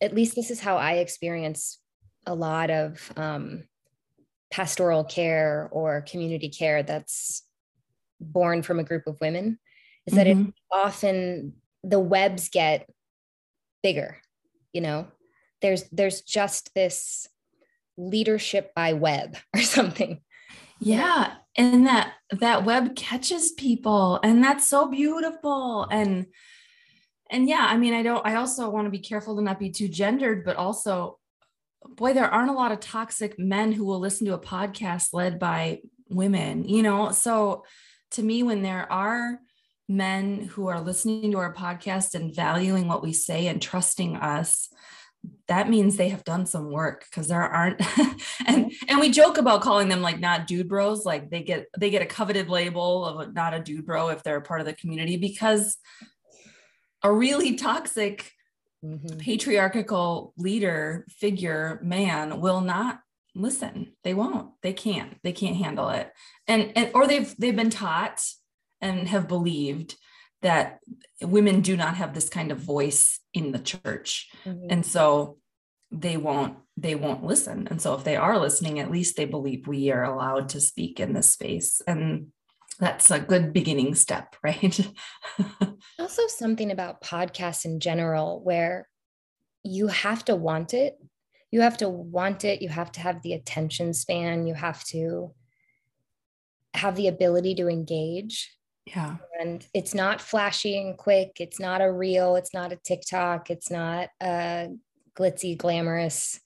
at 0.00 0.14
least 0.14 0.34
this 0.34 0.50
is 0.50 0.60
how 0.60 0.76
i 0.76 0.94
experience 0.94 1.80
a 2.26 2.34
lot 2.34 2.70
of 2.70 3.12
um, 3.16 3.64
pastoral 4.50 5.04
care 5.04 5.68
or 5.72 6.02
community 6.02 6.48
care 6.48 6.82
that's 6.82 7.42
born 8.20 8.62
from 8.62 8.78
a 8.78 8.84
group 8.84 9.06
of 9.06 9.20
women 9.20 9.58
is 10.06 10.14
that 10.14 10.26
mm-hmm. 10.26 10.48
it 10.48 10.54
often 10.76 11.54
the 11.82 12.00
webs 12.00 12.48
get 12.48 12.88
bigger 13.82 14.20
you 14.76 14.82
know? 14.82 15.06
There's 15.62 15.84
there's 15.90 16.20
just 16.20 16.74
this 16.74 17.26
leadership 17.96 18.74
by 18.74 18.92
web 18.92 19.38
or 19.56 19.62
something. 19.62 20.20
Yeah 20.78 21.32
and 21.58 21.86
that 21.86 22.12
that 22.38 22.66
web 22.66 22.94
catches 22.94 23.52
people 23.52 24.20
and 24.22 24.44
that's 24.44 24.68
so 24.68 24.90
beautiful 24.90 25.84
and 25.90 26.26
and 27.30 27.48
yeah 27.48 27.66
i 27.70 27.78
mean 27.78 27.94
i 27.94 28.02
don't 28.02 28.26
i 28.26 28.34
also 28.34 28.68
want 28.68 28.84
to 28.84 28.90
be 28.90 28.98
careful 28.98 29.34
to 29.34 29.40
not 29.40 29.58
be 29.58 29.70
too 29.70 29.88
gendered 29.88 30.44
but 30.44 30.56
also 30.56 31.18
boy 31.96 32.12
there 32.12 32.30
aren't 32.30 32.50
a 32.50 32.52
lot 32.52 32.72
of 32.72 32.80
toxic 32.80 33.38
men 33.38 33.72
who 33.72 33.86
will 33.86 33.98
listen 33.98 34.26
to 34.26 34.34
a 34.34 34.38
podcast 34.38 35.14
led 35.14 35.38
by 35.38 35.80
women 36.10 36.68
you 36.68 36.82
know? 36.82 37.10
So 37.10 37.64
to 38.10 38.22
me 38.22 38.42
when 38.42 38.60
there 38.60 38.92
are 38.92 39.40
men 39.88 40.42
who 40.42 40.68
are 40.68 40.80
listening 40.80 41.30
to 41.30 41.38
our 41.38 41.54
podcast 41.54 42.14
and 42.14 42.34
valuing 42.34 42.88
what 42.88 43.02
we 43.02 43.12
say 43.12 43.46
and 43.46 43.62
trusting 43.62 44.16
us 44.16 44.68
that 45.48 45.68
means 45.68 45.96
they 45.96 46.08
have 46.08 46.22
done 46.24 46.46
some 46.46 46.70
work 46.70 47.04
because 47.10 47.28
there 47.28 47.42
aren't 47.42 47.80
and 48.46 48.72
and 48.88 49.00
we 49.00 49.10
joke 49.10 49.38
about 49.38 49.60
calling 49.60 49.88
them 49.88 50.02
like 50.02 50.20
not 50.20 50.46
dude 50.46 50.68
bros 50.68 51.04
like 51.04 51.30
they 51.30 51.42
get 51.42 51.66
they 51.78 51.90
get 51.90 52.02
a 52.02 52.06
coveted 52.06 52.48
label 52.48 53.04
of 53.04 53.34
not 53.34 53.54
a 53.54 53.60
dude 53.60 53.86
bro 53.86 54.08
if 54.08 54.22
they're 54.22 54.36
a 54.36 54.42
part 54.42 54.60
of 54.60 54.66
the 54.66 54.72
community 54.74 55.16
because 55.16 55.78
a 57.02 57.12
really 57.12 57.56
toxic 57.56 58.32
mm-hmm. 58.84 59.18
patriarchal 59.18 60.32
leader 60.36 61.04
figure 61.08 61.80
man 61.82 62.40
will 62.40 62.60
not 62.60 63.00
listen. 63.36 63.92
They 64.02 64.14
won't. 64.14 64.50
They 64.62 64.72
can't. 64.72 65.16
They 65.22 65.32
can't 65.32 65.56
handle 65.56 65.90
it. 65.90 66.10
And, 66.48 66.72
and 66.74 66.90
or 66.94 67.06
they've 67.06 67.34
they've 67.38 67.54
been 67.54 67.70
taught 67.70 68.24
and 68.80 69.08
have 69.08 69.28
believed 69.28 69.96
that 70.42 70.80
women 71.22 71.60
do 71.60 71.76
not 71.76 71.96
have 71.96 72.14
this 72.14 72.28
kind 72.28 72.52
of 72.52 72.58
voice 72.58 73.20
in 73.32 73.52
the 73.52 73.58
church. 73.58 74.28
Mm-hmm. 74.44 74.66
and 74.70 74.86
so 74.86 75.38
they 75.90 76.16
won't 76.16 76.58
they 76.76 76.94
won't 76.94 77.24
listen. 77.24 77.68
And 77.70 77.80
so 77.80 77.94
if 77.94 78.04
they 78.04 78.16
are 78.16 78.38
listening 78.38 78.78
at 78.78 78.90
least 78.90 79.16
they 79.16 79.24
believe 79.24 79.66
we 79.66 79.90
are 79.90 80.04
allowed 80.04 80.50
to 80.50 80.60
speak 80.60 81.00
in 81.00 81.14
this 81.14 81.30
space. 81.30 81.80
And 81.86 82.28
that's 82.78 83.10
a 83.10 83.18
good 83.18 83.52
beginning 83.52 83.94
step 83.94 84.36
right? 84.42 84.78
Also 85.98 86.26
something 86.26 86.70
about 86.70 87.02
podcasts 87.02 87.64
in 87.64 87.80
general 87.80 88.40
where 88.44 88.88
you 89.64 89.88
have 89.88 90.24
to 90.26 90.36
want 90.36 90.74
it. 90.74 90.96
You 91.50 91.62
have 91.62 91.78
to 91.78 91.88
want 91.88 92.44
it. 92.44 92.60
You 92.60 92.68
have 92.68 92.92
to 92.92 93.00
have 93.00 93.22
the 93.22 93.32
attention 93.32 93.94
span. 93.94 94.46
You 94.46 94.54
have 94.54 94.84
to 94.84 95.32
have 96.74 96.96
the 96.96 97.08
ability 97.08 97.54
to 97.56 97.68
engage 97.68 98.56
yeah. 98.86 99.16
And 99.38 99.66
it's 99.74 99.94
not 99.94 100.20
flashy 100.20 100.78
and 100.78 100.96
quick. 100.96 101.38
It's 101.40 101.58
not 101.58 101.82
a 101.82 101.90
reel. 101.90 102.36
It's 102.36 102.54
not 102.54 102.72
a 102.72 102.76
TikTok. 102.76 103.50
It's 103.50 103.70
not 103.70 104.10
a 104.22 104.68
glitzy, 105.18 105.58
glamorous 105.58 106.40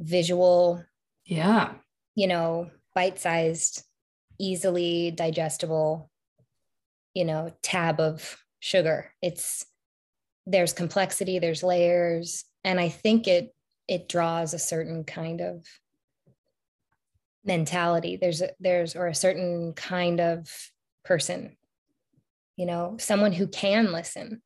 visual. 0.00 0.82
Yeah. 1.26 1.74
You 2.14 2.26
know, 2.26 2.70
bite 2.94 3.18
sized, 3.18 3.84
easily 4.40 5.10
digestible, 5.10 6.10
you 7.12 7.26
know, 7.26 7.52
tab 7.62 8.00
of 8.00 8.42
sugar. 8.60 9.12
It's, 9.20 9.66
there's 10.46 10.72
complexity, 10.72 11.38
there's 11.38 11.62
layers. 11.62 12.44
And 12.64 12.80
I 12.80 12.88
think 12.88 13.28
it, 13.28 13.54
it 13.86 14.08
draws 14.08 14.54
a 14.54 14.58
certain 14.58 15.04
kind 15.04 15.42
of 15.42 15.66
mentality. 17.44 18.16
There's 18.16 18.40
a, 18.40 18.50
there's, 18.58 18.96
or 18.96 19.06
a 19.06 19.14
certain 19.14 19.74
kind 19.74 20.20
of 20.20 20.48
person 21.04 21.57
you 22.58 22.66
know 22.66 22.96
someone 22.98 23.32
who 23.32 23.46
can 23.46 23.92
listen 23.92 24.42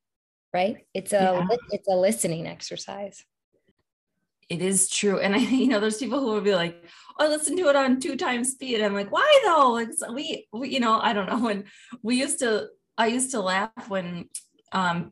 right 0.54 0.86
it's 0.94 1.12
a 1.12 1.46
yeah. 1.50 1.56
it's 1.70 1.88
a 1.88 1.96
listening 1.96 2.46
exercise 2.46 3.24
it 4.48 4.60
is 4.60 4.88
true 4.88 5.18
and 5.18 5.34
i 5.34 5.38
you 5.38 5.66
know 5.66 5.80
there's 5.80 5.96
people 5.96 6.20
who 6.20 6.26
will 6.26 6.40
be 6.40 6.54
like 6.54 6.84
oh 7.18 7.28
listen 7.28 7.56
to 7.56 7.68
it 7.68 7.74
on 7.74 7.98
two 7.98 8.14
times 8.16 8.52
speed 8.52 8.80
i'm 8.82 8.94
like 8.94 9.10
why 9.10 9.40
though 9.44 9.70
like 9.70 9.88
so 9.92 10.12
we, 10.12 10.46
we 10.52 10.68
you 10.68 10.78
know 10.78 11.00
i 11.00 11.12
don't 11.12 11.28
know 11.28 11.38
when 11.48 11.64
we 12.02 12.16
used 12.16 12.38
to 12.38 12.68
i 12.98 13.06
used 13.06 13.30
to 13.30 13.40
laugh 13.40 13.88
when 13.88 14.28
um 14.72 15.10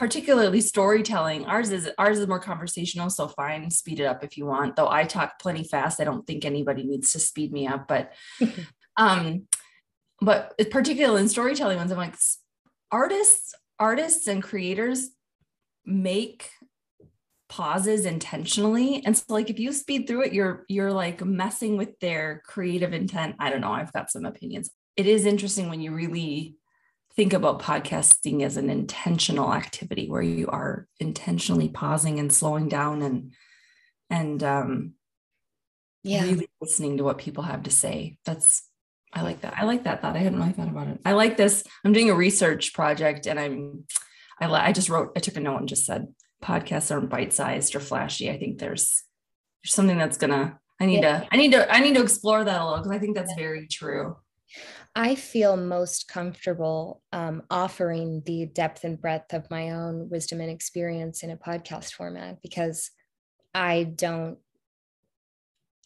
particularly 0.00 0.62
storytelling. 0.62 1.44
Ours 1.44 1.70
is 1.70 1.90
ours 1.98 2.18
is 2.18 2.26
more 2.26 2.40
conversational, 2.40 3.10
so 3.10 3.28
fine, 3.28 3.70
speed 3.70 4.00
it 4.00 4.06
up 4.06 4.24
if 4.24 4.38
you 4.38 4.46
want. 4.46 4.74
Though 4.74 4.88
I 4.88 5.04
talk 5.04 5.38
plenty 5.38 5.62
fast. 5.62 6.00
I 6.00 6.04
don't 6.04 6.26
think 6.26 6.46
anybody 6.46 6.84
needs 6.84 7.12
to 7.12 7.20
speed 7.20 7.52
me 7.52 7.66
up, 7.66 7.86
but 7.86 8.14
um, 8.96 9.46
but 10.20 10.54
particularly 10.70 11.22
in 11.22 11.28
storytelling 11.28 11.78
ones, 11.78 11.90
I'm 11.90 11.98
like 11.98 12.16
artists, 12.90 13.54
artists 13.78 14.26
and 14.26 14.42
creators 14.42 15.10
make 15.84 16.50
pauses 17.48 18.06
intentionally. 18.06 19.02
And 19.04 19.16
so 19.16 19.24
like 19.28 19.50
if 19.50 19.58
you 19.58 19.72
speed 19.72 20.06
through 20.06 20.22
it 20.22 20.32
you're 20.32 20.64
you're 20.68 20.92
like 20.92 21.24
messing 21.24 21.76
with 21.76 21.98
their 21.98 22.42
creative 22.46 22.92
intent. 22.92 23.36
I 23.40 23.50
don't 23.50 23.60
know. 23.60 23.72
I've 23.72 23.92
got 23.92 24.10
some 24.10 24.24
opinions. 24.24 24.70
It 24.96 25.06
is 25.06 25.26
interesting 25.26 25.68
when 25.68 25.80
you 25.80 25.92
really 25.92 26.56
think 27.16 27.32
about 27.32 27.60
podcasting 27.60 28.42
as 28.42 28.56
an 28.56 28.70
intentional 28.70 29.52
activity 29.52 30.08
where 30.08 30.22
you 30.22 30.46
are 30.46 30.86
intentionally 31.00 31.68
pausing 31.68 32.20
and 32.20 32.32
slowing 32.32 32.68
down 32.68 33.02
and 33.02 33.32
and 34.08 34.42
um 34.44 34.94
yeah. 36.04 36.22
really 36.22 36.48
listening 36.60 36.98
to 36.98 37.04
what 37.04 37.18
people 37.18 37.42
have 37.42 37.64
to 37.64 37.70
say. 37.70 38.16
That's 38.24 38.62
i 39.12 39.22
like 39.22 39.40
that. 39.40 39.54
I 39.56 39.64
like 39.64 39.84
that 39.84 40.02
thought. 40.02 40.16
I 40.16 40.20
hadn't 40.20 40.38
really 40.38 40.52
thought 40.52 40.68
about 40.68 40.88
it. 40.88 41.00
I 41.04 41.12
like 41.12 41.36
this. 41.36 41.64
I'm 41.84 41.92
doing 41.92 42.10
a 42.10 42.14
research 42.14 42.72
project 42.72 43.26
and 43.26 43.38
i'm 43.38 43.84
i, 44.40 44.46
I 44.46 44.72
just 44.72 44.88
wrote 44.88 45.12
i 45.16 45.20
took 45.20 45.36
a 45.36 45.40
note 45.40 45.58
and 45.58 45.68
just 45.68 45.86
said 45.86 46.08
podcasts 46.42 46.90
aren't 46.90 47.10
bite-sized 47.10 47.74
or 47.74 47.80
flashy. 47.80 48.30
I 48.30 48.38
think 48.38 48.58
there's 48.58 49.04
there's 49.62 49.74
something 49.74 49.98
that's 49.98 50.16
gonna 50.16 50.58
i 50.80 50.86
need 50.86 51.02
yeah. 51.02 51.20
to 51.20 51.28
i 51.32 51.36
need 51.36 51.52
to 51.52 51.70
i 51.72 51.80
need 51.80 51.94
to 51.94 52.02
explore 52.02 52.44
that 52.44 52.60
a 52.60 52.64
little 52.64 52.78
because 52.78 52.92
i 52.92 52.98
think 52.98 53.16
that's 53.16 53.34
very 53.34 53.66
true. 53.66 54.16
I 54.94 55.14
feel 55.14 55.56
most 55.56 56.08
comfortable 56.08 57.00
um, 57.12 57.42
offering 57.48 58.22
the 58.26 58.46
depth 58.46 58.82
and 58.82 59.00
breadth 59.00 59.32
of 59.32 59.48
my 59.50 59.70
own 59.70 60.08
wisdom 60.08 60.40
and 60.40 60.50
experience 60.50 61.22
in 61.22 61.30
a 61.30 61.36
podcast 61.36 61.92
format 61.92 62.42
because 62.42 62.90
I 63.54 63.84
don't 63.84 64.38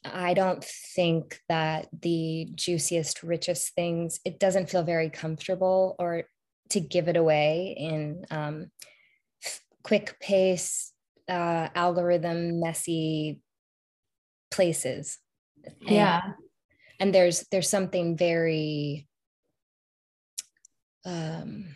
I 0.05 0.35
don't 0.35 0.63
think 0.63 1.41
that 1.49 1.89
the 2.03 2.49
juiciest, 2.55 3.23
richest 3.23 3.75
things, 3.75 4.21
it 4.25 4.39
doesn't 4.39 4.69
feel 4.71 4.83
very 4.83 5.09
comfortable 5.11 5.97
or 5.99 6.25
to 6.71 6.81
give 6.81 7.09
it 7.09 7.17
away 7.17 7.75
in 7.79 8.25
um, 8.31 8.71
quick 9.83 10.19
pace, 10.21 10.93
uh, 11.29 11.69
algorithm, 11.75 12.61
messy 12.61 13.41
places. 14.51 15.19
Yeah. 15.81 16.21
And 17.01 17.15
there's 17.15 17.47
there's 17.51 17.69
something 17.69 18.17
very 18.17 19.09
um 21.05 21.67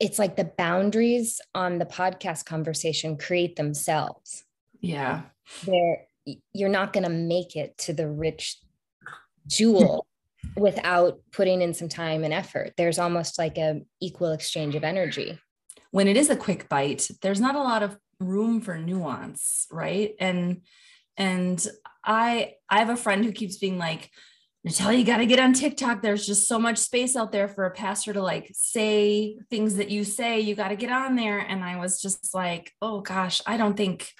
it's 0.00 0.18
like 0.18 0.36
the 0.36 0.50
boundaries 0.56 1.40
on 1.54 1.78
the 1.78 1.84
podcast 1.84 2.44
conversation 2.44 3.16
create 3.16 3.56
themselves. 3.56 4.44
Yeah. 4.80 5.22
There 5.66 6.07
you're 6.52 6.68
not 6.68 6.92
going 6.92 7.04
to 7.04 7.10
make 7.10 7.56
it 7.56 7.76
to 7.78 7.92
the 7.92 8.08
rich 8.08 8.58
jewel 9.46 10.06
without 10.56 11.20
putting 11.32 11.62
in 11.62 11.74
some 11.74 11.88
time 11.88 12.24
and 12.24 12.32
effort 12.32 12.72
there's 12.76 12.98
almost 12.98 13.38
like 13.38 13.58
a 13.58 13.80
equal 14.00 14.32
exchange 14.32 14.74
of 14.74 14.84
energy 14.84 15.38
when 15.90 16.08
it 16.08 16.16
is 16.16 16.30
a 16.30 16.36
quick 16.36 16.68
bite 16.68 17.08
there's 17.22 17.40
not 17.40 17.54
a 17.54 17.62
lot 17.62 17.82
of 17.82 17.96
room 18.20 18.60
for 18.60 18.78
nuance 18.78 19.66
right 19.70 20.14
and 20.20 20.60
and 21.18 21.66
I 22.04 22.54
I 22.70 22.78
have 22.78 22.88
a 22.88 22.96
friend 22.96 23.24
who 23.24 23.32
keeps 23.32 23.58
being 23.58 23.76
like, 23.76 24.10
Natalia, 24.64 24.98
you 24.98 25.04
got 25.04 25.18
to 25.18 25.26
get 25.26 25.40
on 25.40 25.52
TikTok. 25.52 26.00
There's 26.00 26.26
just 26.26 26.48
so 26.48 26.58
much 26.58 26.78
space 26.78 27.16
out 27.16 27.32
there 27.32 27.48
for 27.48 27.66
a 27.66 27.70
pastor 27.70 28.12
to 28.12 28.22
like 28.22 28.50
say 28.54 29.38
things 29.50 29.76
that 29.76 29.90
you 29.90 30.04
say. 30.04 30.40
You 30.40 30.54
got 30.54 30.68
to 30.68 30.76
get 30.76 30.90
on 30.90 31.16
there. 31.16 31.38
And 31.38 31.62
I 31.62 31.76
was 31.76 32.00
just 32.00 32.34
like, 32.34 32.72
oh 32.80 33.00
gosh, 33.00 33.42
I 33.46 33.56
don't 33.56 33.76
think 33.76 34.10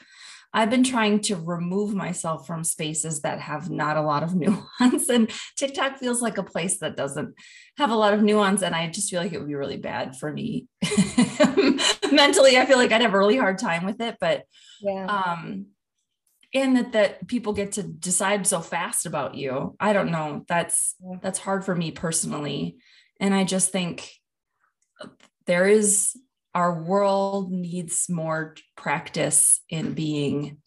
I've 0.52 0.71
been 0.71 0.85
trying 0.85 1.21
to 1.23 1.37
remove 1.37 1.95
myself 1.95 2.47
from 2.47 2.65
spaces 2.65 3.21
that 3.21 3.41
have 3.41 3.71
not 3.71 3.97
a 3.97 4.02
lot 4.02 4.23
of 4.23 4.34
nuance. 4.80 5.08
And 5.08 5.30
TikTok 5.56 5.99
feels 5.99 6.23
like 6.23 6.39
a 6.39 6.43
place 6.43 6.78
that 6.78 6.97
doesn't 6.97 7.34
have 7.76 7.91
a 7.91 7.97
lot 7.97 8.15
of 8.15 8.23
nuance. 8.23 8.63
And 8.63 8.75
I 8.75 8.89
just 8.89 9.11
feel 9.11 9.21
like 9.21 9.32
it 9.32 9.39
would 9.39 9.49
be 9.49 9.54
really 9.54 9.76
bad 9.76 10.17
for 10.17 10.32
me 10.32 10.67
mentally. 12.13 12.58
I 12.58 12.65
feel 12.67 12.78
like 12.78 12.93
I'd 12.93 13.02
have 13.02 13.15
a 13.15 13.19
really 13.19 13.37
hard 13.37 13.58
time 13.58 13.84
with 13.84 14.00
it. 14.00 14.17
But 14.21 14.45
yeah. 14.80 15.06
um, 15.06 15.67
and 16.54 16.76
that 16.76 16.93
that 16.93 17.28
people 17.28 17.52
get 17.52 17.73
to 17.73 17.82
decide 17.82 18.47
so 18.47 18.61
fast 18.61 19.04
about 19.04 19.34
you 19.34 19.76
i 19.80 19.93
don't 19.93 20.11
know 20.11 20.47
that's 20.49 20.95
that's 21.21 21.39
hard 21.39 21.63
for 21.65 21.75
me 21.75 21.91
personally 21.91 22.78
and 23.21 23.34
i 23.34 23.45
just 23.45 23.71
think 23.71 24.11
there 25.47 25.67
is 25.67 26.17
our 26.58 26.82
world 26.82 27.52
needs 27.52 28.06
more 28.08 28.56
practice 28.76 29.60
in 29.68 29.86
mm-hmm. 29.86 29.94
being 29.94 30.58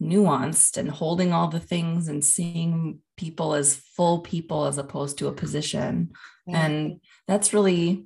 nuanced 0.00 0.76
and 0.76 0.90
holding 0.90 1.32
all 1.32 1.48
the 1.48 1.58
things 1.58 2.06
and 2.06 2.24
seeing 2.24 3.00
people 3.16 3.54
as 3.54 3.76
full 3.96 4.20
people 4.20 4.66
as 4.66 4.78
opposed 4.78 5.18
to 5.18 5.26
a 5.26 5.32
position 5.32 6.10
yeah. 6.46 6.66
and 6.66 7.00
that's 7.26 7.54
really 7.54 8.04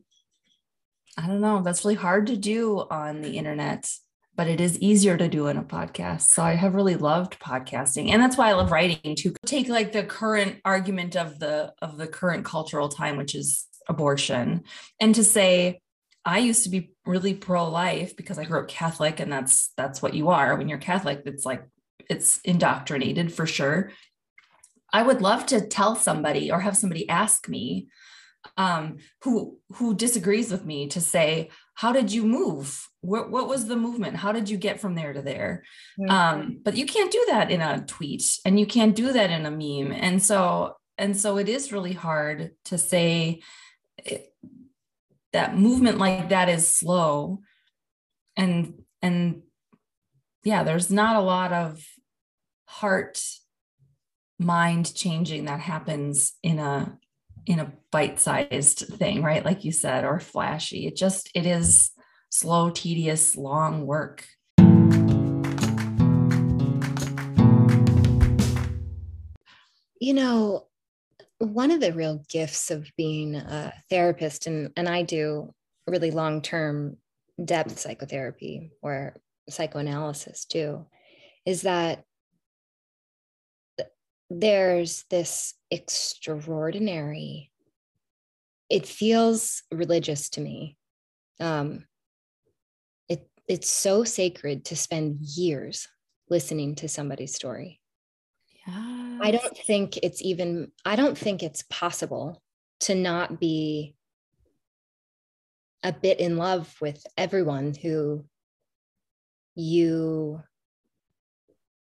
i 1.18 1.26
don't 1.26 1.40
know 1.40 1.60
that's 1.62 1.84
really 1.84 1.96
hard 1.96 2.28
to 2.28 2.36
do 2.36 2.86
on 2.90 3.20
the 3.22 3.36
internet 3.36 3.90
but 4.36 4.46
it 4.46 4.60
is 4.60 4.78
easier 4.78 5.18
to 5.18 5.28
do 5.28 5.48
in 5.48 5.58
a 5.58 5.62
podcast. 5.62 6.22
So 6.22 6.42
I 6.42 6.54
have 6.54 6.74
really 6.74 6.96
loved 6.96 7.38
podcasting. 7.40 8.08
And 8.08 8.22
that's 8.22 8.38
why 8.38 8.48
I 8.48 8.54
love 8.54 8.72
writing 8.72 9.14
to 9.16 9.34
take 9.44 9.68
like 9.68 9.92
the 9.92 10.04
current 10.04 10.60
argument 10.64 11.14
of 11.14 11.38
the 11.38 11.74
of 11.82 11.98
the 11.98 12.06
current 12.06 12.46
cultural 12.46 12.88
time, 12.88 13.18
which 13.18 13.34
is 13.34 13.66
abortion, 13.86 14.62
and 14.98 15.14
to 15.14 15.24
say, 15.24 15.82
I 16.24 16.38
used 16.38 16.64
to 16.64 16.70
be 16.70 16.92
really 17.06 17.34
pro-life 17.34 18.16
because 18.16 18.38
I 18.38 18.44
grew 18.44 18.60
up 18.60 18.68
Catholic, 18.68 19.20
and 19.20 19.32
that's 19.32 19.72
that's 19.76 20.02
what 20.02 20.14
you 20.14 20.28
are. 20.30 20.56
When 20.56 20.68
you're 20.68 20.78
Catholic, 20.78 21.22
it's 21.24 21.46
like 21.46 21.64
it's 22.08 22.40
indoctrinated 22.44 23.32
for 23.32 23.46
sure. 23.46 23.92
I 24.92 25.02
would 25.02 25.22
love 25.22 25.46
to 25.46 25.66
tell 25.66 25.94
somebody 25.96 26.50
or 26.50 26.60
have 26.60 26.76
somebody 26.76 27.08
ask 27.08 27.48
me 27.48 27.88
um, 28.56 28.98
who 29.22 29.58
who 29.74 29.94
disagrees 29.94 30.50
with 30.50 30.64
me 30.64 30.88
to 30.88 31.00
say, 31.00 31.50
how 31.74 31.92
did 31.92 32.12
you 32.12 32.24
move? 32.24 32.86
What 33.00 33.30
what 33.30 33.48
was 33.48 33.66
the 33.66 33.76
movement? 33.76 34.16
How 34.16 34.32
did 34.32 34.48
you 34.48 34.56
get 34.56 34.80
from 34.80 34.94
there 34.94 35.12
to 35.12 35.22
there? 35.22 35.64
Mm-hmm. 35.98 36.10
Um, 36.10 36.60
but 36.62 36.76
you 36.76 36.86
can't 36.86 37.12
do 37.12 37.24
that 37.28 37.50
in 37.50 37.60
a 37.60 37.84
tweet, 37.86 38.22
and 38.44 38.58
you 38.58 38.66
can't 38.66 38.94
do 38.94 39.12
that 39.12 39.30
in 39.30 39.46
a 39.46 39.50
meme, 39.50 39.92
and 39.92 40.22
so 40.22 40.76
and 40.98 41.16
so 41.16 41.38
it 41.38 41.48
is 41.48 41.72
really 41.72 41.94
hard 41.94 42.50
to 42.66 42.76
say 42.76 43.40
it, 43.98 44.34
that 45.32 45.56
movement 45.56 45.98
like 45.98 46.28
that 46.30 46.48
is 46.48 46.72
slow, 46.72 47.40
and 48.36 48.82
and 49.02 49.42
yeah, 50.44 50.62
there's 50.62 50.90
not 50.90 51.16
a 51.16 51.20
lot 51.20 51.52
of 51.52 51.84
heart 52.66 53.22
mind 54.38 54.94
changing 54.94 55.44
that 55.44 55.60
happens 55.60 56.32
in 56.42 56.58
a 56.58 56.96
in 57.46 57.58
a 57.58 57.72
bite-sized 57.90 58.86
thing 58.96 59.22
right? 59.22 59.44
Like 59.44 59.64
you 59.64 59.72
said 59.72 60.04
or 60.04 60.20
flashy. 60.20 60.86
It 60.86 60.96
just 60.96 61.30
it 61.34 61.46
is 61.46 61.90
slow 62.30 62.70
tedious 62.70 63.36
long 63.36 63.86
work. 63.86 64.24
You 70.00 70.14
know 70.14 70.69
one 71.40 71.70
of 71.70 71.80
the 71.80 71.92
real 71.94 72.22
gifts 72.28 72.70
of 72.70 72.90
being 72.98 73.34
a 73.34 73.72
therapist 73.88 74.46
and 74.46 74.70
and 74.76 74.86
I 74.88 75.02
do 75.02 75.54
really 75.86 76.10
long-term 76.10 76.98
depth 77.42 77.78
psychotherapy 77.78 78.72
or 78.82 79.16
psychoanalysis 79.48 80.44
too 80.44 80.86
is 81.46 81.62
that 81.62 82.04
there's 84.28 85.04
this 85.10 85.54
extraordinary 85.70 87.50
it 88.68 88.86
feels 88.86 89.64
religious 89.72 90.28
to 90.30 90.40
me. 90.42 90.76
Um 91.40 91.86
it 93.08 93.26
it's 93.48 93.70
so 93.70 94.04
sacred 94.04 94.66
to 94.66 94.76
spend 94.76 95.20
years 95.22 95.88
listening 96.28 96.74
to 96.76 96.88
somebody's 96.88 97.34
story 97.34 97.79
yeah 98.66 99.18
i 99.22 99.30
don't 99.30 99.56
think 99.56 99.96
it's 99.98 100.22
even 100.22 100.70
i 100.84 100.96
don't 100.96 101.16
think 101.16 101.42
it's 101.42 101.62
possible 101.70 102.42
to 102.80 102.94
not 102.94 103.38
be 103.38 103.94
a 105.82 105.92
bit 105.92 106.20
in 106.20 106.36
love 106.36 106.74
with 106.80 107.06
everyone 107.16 107.74
who 107.74 108.24
you 109.54 110.42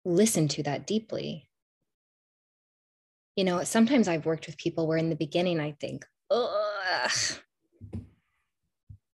listen 0.06 0.48
to 0.48 0.64
that 0.64 0.88
deeply. 0.88 1.50
You 3.36 3.44
know, 3.44 3.64
sometimes 3.64 4.08
I've 4.08 4.26
worked 4.26 4.48
with 4.48 4.58
people 4.58 4.88
where 4.88 4.98
in 4.98 5.10
the 5.10 5.16
beginning 5.16 5.60
I 5.60 5.76
think, 5.80 6.06
ugh, 6.32 7.12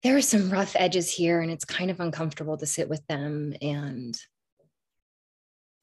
there 0.03 0.17
are 0.17 0.21
some 0.21 0.51
rough 0.51 0.75
edges 0.75 1.11
here 1.11 1.41
and 1.41 1.51
it's 1.51 1.65
kind 1.65 1.89
of 1.89 1.99
uncomfortable 1.99 2.57
to 2.57 2.65
sit 2.65 2.89
with 2.89 3.05
them. 3.07 3.55
And 3.61 4.15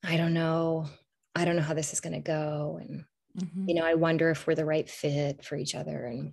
I 0.05 0.17
don't 0.17 0.35
know, 0.35 0.88
I 1.35 1.45
don't 1.45 1.57
know 1.57 1.62
how 1.62 1.75
this 1.75 1.93
is 1.93 2.01
going 2.01 2.14
to 2.14 2.21
go. 2.21 2.79
And, 2.81 3.05
mm-hmm. 3.38 3.69
you 3.69 3.75
know, 3.75 3.85
I 3.85 3.95
wonder 3.95 4.31
if 4.31 4.47
we're 4.47 4.55
the 4.55 4.64
right 4.64 4.88
fit 4.88 5.45
for 5.45 5.57
each 5.57 5.75
other. 5.75 6.05
And, 6.05 6.33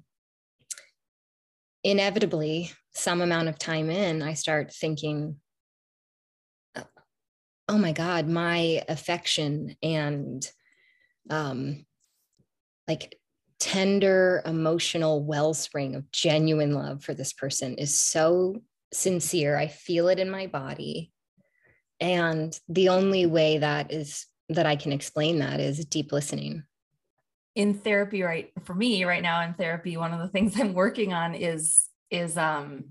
inevitably, 1.85 2.71
some 2.95 3.21
amount 3.21 3.47
of 3.47 3.59
time 3.59 3.91
in, 3.91 4.23
I 4.23 4.33
start 4.33 4.73
thinking, 4.73 5.39
oh 7.67 7.77
my 7.77 7.91
God, 7.91 8.27
my 8.27 8.83
affection 8.89 9.75
and 9.81 10.47
um, 11.29 11.85
like 12.87 13.19
tender 13.59 14.41
emotional 14.45 15.23
wellspring 15.23 15.95
of 15.95 16.11
genuine 16.11 16.73
love 16.73 17.03
for 17.03 17.13
this 17.13 17.33
person 17.33 17.75
is 17.75 17.95
so 17.95 18.61
sincere. 18.91 19.57
I 19.57 19.67
feel 19.67 20.07
it 20.07 20.19
in 20.19 20.29
my 20.29 20.47
body. 20.47 21.11
And 21.99 22.59
the 22.67 22.89
only 22.89 23.25
way 23.25 23.59
that 23.59 23.93
is 23.93 24.25
that 24.49 24.65
I 24.65 24.75
can 24.75 24.91
explain 24.91 25.39
that 25.39 25.59
is 25.59 25.83
deep 25.85 26.11
listening. 26.11 26.63
In 27.55 27.73
therapy, 27.73 28.21
right? 28.21 28.51
For 28.63 28.73
me, 28.73 29.05
right 29.05 29.23
now 29.23 29.41
in 29.41 29.53
therapy, 29.53 29.97
one 29.97 30.13
of 30.13 30.19
the 30.19 30.27
things 30.27 30.53
I'm 30.59 30.73
working 30.73 31.13
on 31.13 31.35
is 31.35 31.87
is 32.11 32.37
um 32.37 32.85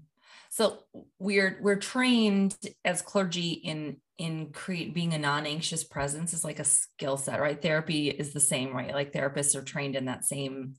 so 0.50 0.78
we're 1.18 1.58
we're 1.60 1.76
trained 1.76 2.56
as 2.84 3.02
clergy 3.02 3.52
in 3.52 3.96
in 4.18 4.52
create 4.52 4.94
being 4.94 5.12
a 5.12 5.18
non-anxious 5.18 5.82
presence 5.82 6.32
is 6.32 6.44
like 6.44 6.60
a 6.60 6.64
skill 6.64 7.16
set 7.16 7.40
right 7.40 7.60
therapy 7.60 8.08
is 8.08 8.32
the 8.32 8.40
same 8.40 8.72
right 8.72 8.92
like 8.92 9.12
therapists 9.12 9.56
are 9.56 9.62
trained 9.62 9.96
in 9.96 10.04
that 10.04 10.24
same 10.24 10.74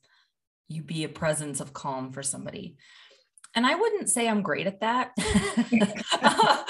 you 0.70 0.82
be 0.82 1.04
a 1.04 1.10
presence 1.10 1.60
of 1.60 1.74
calm 1.74 2.12
for 2.12 2.24
somebody 2.24 2.78
and 3.56 3.66
i 3.66 3.76
wouldn't 3.76 4.10
say 4.10 4.28
i'm 4.28 4.42
great 4.42 4.68
at 4.68 4.82
that. 4.82 5.12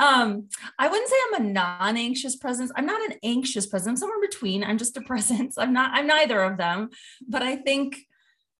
Um, 0.00 0.48
i 0.78 0.86
wouldn't 0.86 1.08
say 1.08 1.16
i'm 1.26 1.42
a 1.42 1.48
non-anxious 1.48 2.36
presence. 2.36 2.70
I'm 2.76 2.86
not 2.86 3.00
an 3.10 3.18
anxious 3.24 3.66
presence. 3.66 3.88
I'm 3.88 3.96
somewhere 3.96 4.20
between. 4.20 4.62
I'm 4.62 4.78
just 4.78 4.96
a 4.96 5.00
presence. 5.00 5.58
I'm 5.58 5.72
not 5.72 5.90
i'm 5.92 6.06
neither 6.06 6.40
of 6.42 6.56
them. 6.56 6.90
But 7.28 7.42
i 7.42 7.56
think 7.56 7.98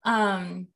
um, 0.04 0.68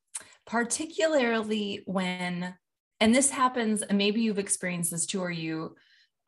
particularly 0.47 1.83
when 1.87 2.55
and 3.01 3.13
this 3.13 3.31
happens 3.31 3.83
and 3.83 3.99
maybe 3.99 4.21
you've 4.21 4.39
experienced 4.39 4.93
this 4.93 5.07
too 5.07 5.21
or 5.21 5.31
you 5.31 5.75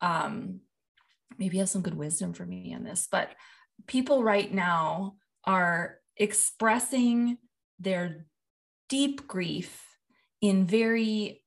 um, 0.01 0.59
maybe 1.37 1.57
have 1.57 1.69
some 1.69 1.81
good 1.81 1.97
wisdom 1.97 2.33
for 2.33 2.45
me 2.45 2.73
on 2.73 2.83
this, 2.83 3.07
but 3.09 3.29
people 3.87 4.23
right 4.23 4.53
now 4.53 5.15
are 5.43 5.99
expressing 6.17 7.37
their 7.79 8.25
deep 8.89 9.27
grief 9.27 9.81
in 10.41 10.65
very 10.65 11.41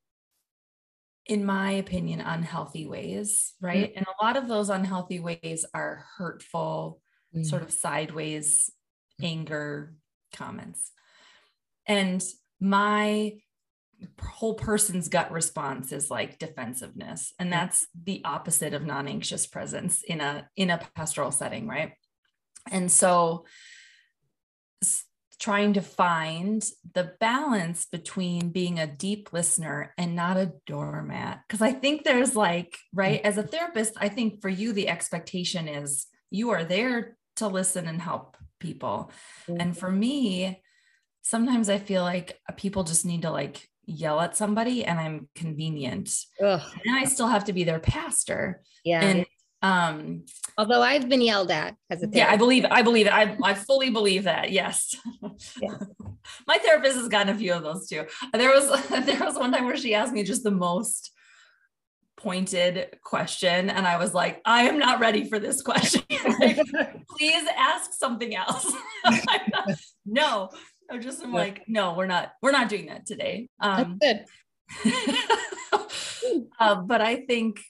in 1.26 1.44
my 1.44 1.72
opinion 1.72 2.20
unhealthy 2.20 2.86
ways 2.86 3.52
right? 3.60 3.90
Mm-hmm. 3.90 3.98
and 3.98 4.06
a 4.06 4.24
lot 4.24 4.36
of 4.36 4.48
those 4.48 4.70
unhealthy 4.70 5.20
ways 5.20 5.64
are 5.74 6.06
hurtful 6.16 7.00
mm-hmm. 7.34 7.44
sort 7.44 7.62
of 7.62 7.70
sideways 7.70 8.70
anger 9.22 9.94
comments. 10.34 10.92
And 11.86 12.22
my 12.60 13.34
whole 14.20 14.54
person's 14.54 15.08
gut 15.08 15.32
response 15.32 15.90
is 15.90 16.10
like 16.10 16.38
defensiveness. 16.38 17.32
And 17.38 17.52
that's 17.52 17.86
the 18.04 18.22
opposite 18.24 18.74
of 18.74 18.84
non-anxious 18.84 19.46
presence 19.46 20.02
in 20.02 20.20
a 20.20 20.48
in 20.56 20.70
a 20.70 20.80
pastoral 20.94 21.32
setting 21.32 21.66
right? 21.66 21.92
And 22.70 22.90
so 22.92 23.46
trying 25.38 25.74
to 25.74 25.80
find 25.80 26.64
the 26.94 27.12
balance 27.20 27.86
between 27.86 28.50
being 28.50 28.78
a 28.78 28.86
deep 28.86 29.32
listener 29.32 29.94
and 29.96 30.16
not 30.16 30.36
a 30.36 30.52
doormat 30.66 31.40
because 31.46 31.62
i 31.62 31.72
think 31.72 32.04
there's 32.04 32.34
like 32.34 32.76
right 32.92 33.20
as 33.22 33.38
a 33.38 33.42
therapist 33.42 33.94
i 33.98 34.08
think 34.08 34.40
for 34.40 34.48
you 34.48 34.72
the 34.72 34.88
expectation 34.88 35.68
is 35.68 36.06
you 36.30 36.50
are 36.50 36.64
there 36.64 37.16
to 37.36 37.46
listen 37.46 37.86
and 37.86 38.02
help 38.02 38.36
people 38.58 39.10
mm-hmm. 39.48 39.60
and 39.60 39.78
for 39.78 39.90
me 39.90 40.60
sometimes 41.22 41.68
i 41.68 41.78
feel 41.78 42.02
like 42.02 42.40
people 42.56 42.82
just 42.82 43.06
need 43.06 43.22
to 43.22 43.30
like 43.30 43.68
yell 43.88 44.20
at 44.20 44.36
somebody 44.36 44.84
and 44.84 45.00
I'm 45.00 45.28
convenient. 45.34 46.10
Ugh. 46.42 46.60
And 46.84 46.96
I 46.96 47.04
still 47.04 47.26
have 47.26 47.44
to 47.44 47.52
be 47.52 47.64
their 47.64 47.80
pastor. 47.80 48.60
Yeah. 48.84 49.02
And 49.02 49.26
um 49.60 50.24
although 50.56 50.82
I've 50.82 51.08
been 51.08 51.20
yelled 51.20 51.50
at 51.50 51.74
as 51.90 51.98
a 51.98 52.06
therapist. 52.06 52.16
Yeah, 52.16 52.30
I 52.30 52.36
believe 52.36 52.64
I 52.70 52.82
believe 52.82 53.06
it. 53.06 53.12
I, 53.12 53.36
I 53.42 53.54
fully 53.54 53.90
believe 53.90 54.24
that. 54.24 54.52
Yes. 54.52 54.94
Yeah. 55.60 55.78
My 56.46 56.58
therapist 56.58 56.96
has 56.96 57.08
gotten 57.08 57.34
a 57.34 57.38
few 57.38 57.54
of 57.54 57.62
those 57.62 57.88
too. 57.88 58.04
There 58.32 58.50
was 58.50 58.88
there 59.06 59.24
was 59.24 59.36
one 59.36 59.52
time 59.52 59.64
where 59.64 59.76
she 59.76 59.94
asked 59.94 60.12
me 60.12 60.22
just 60.22 60.44
the 60.44 60.50
most 60.50 61.12
pointed 62.18 62.98
question 63.02 63.70
and 63.70 63.86
I 63.86 63.96
was 63.96 64.12
like, 64.12 64.40
I 64.44 64.62
am 64.64 64.78
not 64.78 65.00
ready 65.00 65.28
for 65.28 65.38
this 65.38 65.62
question. 65.62 66.02
like, 66.40 66.58
please 67.08 67.48
ask 67.56 67.92
something 67.94 68.34
else. 68.34 68.70
no, 70.04 70.50
I 70.90 70.98
just 70.98 71.22
am 71.22 71.32
like, 71.32 71.62
no, 71.68 71.94
we're 71.94 72.06
not, 72.06 72.32
we're 72.42 72.50
not 72.50 72.68
doing 72.68 72.86
that 72.86 73.06
today. 73.06 73.48
Um, 73.60 73.98
That's 74.00 74.28
good. 74.82 75.16
uh, 76.58 76.74
but 76.82 77.00
I 77.00 77.24
think, 77.26 77.60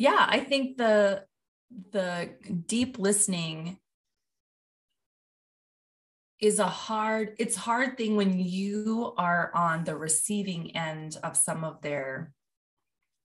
yeah, 0.00 0.24
I 0.26 0.40
think 0.40 0.78
the 0.78 1.24
the 1.92 2.30
deep 2.66 2.98
listening 2.98 3.78
is 6.40 6.58
a 6.58 6.66
hard 6.66 7.36
it's 7.38 7.54
hard 7.54 7.98
thing 7.98 8.16
when 8.16 8.40
you 8.40 9.12
are 9.18 9.52
on 9.54 9.84
the 9.84 9.94
receiving 9.94 10.74
end 10.74 11.18
of 11.22 11.36
some 11.36 11.64
of 11.64 11.82
their 11.82 12.32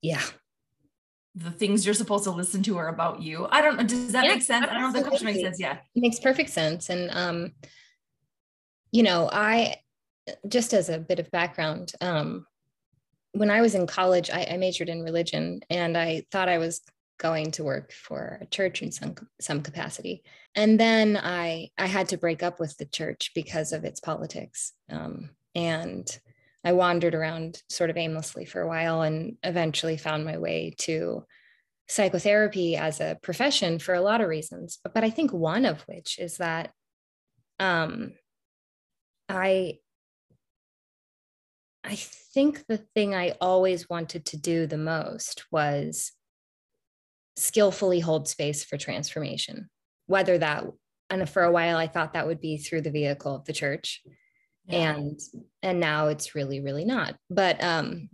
yeah. 0.02 0.22
the 1.34 1.50
things 1.50 1.86
you're 1.86 1.96
supposed 1.96 2.26
to 2.26 2.32
listen 2.32 2.62
to 2.64 2.78
are 2.78 2.90
about 2.90 3.22
you. 3.22 3.48
I 3.50 3.62
don't 3.62 3.78
know 3.78 3.84
does 3.84 4.12
that 4.12 4.26
yeah, 4.26 4.34
make 4.34 4.44
sense? 4.44 4.66
Absolutely. 4.66 4.78
i 4.78 4.82
don't 4.82 4.92
know 4.92 5.00
if 5.00 5.04
the 5.06 5.10
question 5.10 5.26
makes 5.28 5.40
sense. 5.40 5.60
Yeah. 5.62 5.78
It 5.96 6.02
makes 6.02 6.20
perfect 6.20 6.50
sense. 6.50 6.90
And 6.90 7.10
um 7.14 7.52
you 8.92 9.04
know, 9.04 9.30
I 9.32 9.78
just 10.50 10.74
as 10.74 10.90
a 10.90 11.00
bit 11.00 11.20
of 11.20 11.32
background, 11.32 11.94
um, 12.02 12.46
when 13.36 13.52
I 13.52 13.62
was 13.62 13.76
in 13.76 13.86
college, 13.86 14.30
I, 14.30 14.48
I 14.52 14.58
majored 14.58 14.90
in 14.90 15.04
religion 15.04 15.62
and 15.70 15.98
I 15.98 16.24
thought 16.32 16.50
I 16.50 16.58
was 16.58 16.82
going 17.18 17.52
to 17.52 17.64
work 17.64 17.92
for 17.92 18.40
a 18.42 18.46
church 18.46 18.82
in 18.82 18.92
some 18.92 19.16
some 19.40 19.62
capacity. 19.62 20.24
And 20.56 20.80
then 20.80 21.18
I 21.18 21.70
I 21.78 21.88
had 21.88 22.10
to 22.10 22.18
break 22.18 22.44
up 22.44 22.60
with 22.60 22.78
the 22.78 22.86
church 22.86 23.32
because 23.36 23.74
of 23.74 23.84
its 23.84 24.00
politics. 24.00 24.74
Um, 24.90 25.32
and 25.54 26.08
I 26.64 26.74
wandered 26.74 27.14
around 27.14 27.62
sort 27.70 27.90
of 27.90 27.98
aimlessly 27.98 28.46
for 28.46 28.62
a 28.62 28.68
while 28.68 29.02
and 29.02 29.38
eventually 29.44 29.98
found 29.98 30.26
my 30.26 30.38
way 30.38 30.74
to 30.80 31.24
psychotherapy 31.88 32.76
as 32.76 33.00
a 33.00 33.20
profession 33.22 33.80
for 33.80 33.94
a 33.94 34.02
lot 34.02 34.22
of 34.22 34.28
reasons. 34.28 34.80
But, 34.84 34.94
but 34.94 35.04
I 35.04 35.12
think 35.12 35.32
one 35.32 35.66
of 35.66 35.82
which 35.82 36.18
is 36.18 36.38
that 36.38 36.72
um, 37.60 38.14
I 39.30 39.78
I 41.86 41.96
think 41.96 42.66
the 42.68 42.78
thing 42.78 43.14
I 43.14 43.36
always 43.40 43.88
wanted 43.90 44.26
to 44.28 44.38
do 44.38 44.66
the 44.66 44.78
most 44.78 45.46
was 45.52 46.12
skillfully 47.38 48.00
hold 48.00 48.28
space 48.28 48.64
for 48.64 48.78
transformation. 48.78 49.70
Whether 50.08 50.38
that 50.40 50.66
and 51.10 51.30
for 51.30 51.44
a 51.44 51.52
while 51.52 51.78
I 51.78 51.88
thought 51.88 52.14
that 52.14 52.26
would 52.26 52.42
be 52.42 52.58
through 52.58 52.82
the 52.82 52.92
vehicle 52.92 53.36
of 53.36 53.46
the 53.46 53.54
church. 53.54 54.02
Yeah. 54.66 54.96
And 54.96 55.20
and 55.62 55.80
now 55.80 56.08
it's 56.08 56.34
really 56.34 56.60
really 56.60 56.86
not. 56.86 57.16
But 57.30 57.64
um 57.64 58.10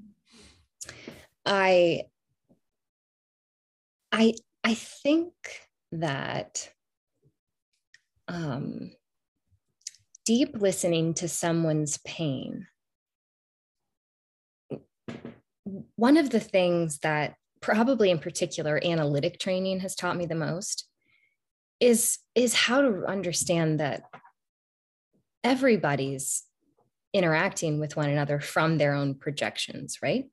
I 1.45 2.03
I 4.12 4.34
I 4.63 4.73
think 4.73 5.34
that 5.93 6.69
um 8.27 8.91
deep 10.25 10.55
listening 10.55 11.13
to 11.15 11.27
someone's 11.27 11.97
pain. 12.05 12.67
One 15.95 16.17
of 16.17 16.29
the 16.29 16.39
things 16.39 16.99
that 16.99 17.36
probably 17.62 18.10
in 18.10 18.19
particular 18.19 18.79
analytic 18.84 19.39
training 19.39 19.79
has 19.81 19.95
taught 19.95 20.17
me 20.17 20.25
the 20.25 20.36
most 20.36 20.88
is 21.79 22.19
is 22.36 22.53
how 22.53 22.81
to 22.81 23.05
understand 23.05 23.79
that 23.79 24.03
everybody's 25.43 26.43
interacting 27.13 27.79
with 27.79 27.95
one 27.95 28.10
another 28.10 28.39
from 28.39 28.77
their 28.77 28.93
own 28.93 29.15
projections 29.15 29.99
right? 30.01 30.25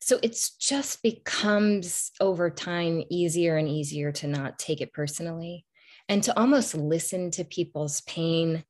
So 0.00 0.18
it's 0.22 0.50
just 0.56 1.02
becomes 1.02 2.10
over 2.20 2.50
time 2.50 3.02
easier 3.08 3.56
and 3.56 3.68
easier 3.68 4.12
to 4.12 4.26
not 4.26 4.58
take 4.58 4.82
it 4.82 4.92
personally 4.92 5.64
and 6.08 6.22
to 6.24 6.38
almost 6.38 6.74
listen 6.74 7.30
to 7.32 7.44
people's 7.44 8.02
pain 8.02 8.64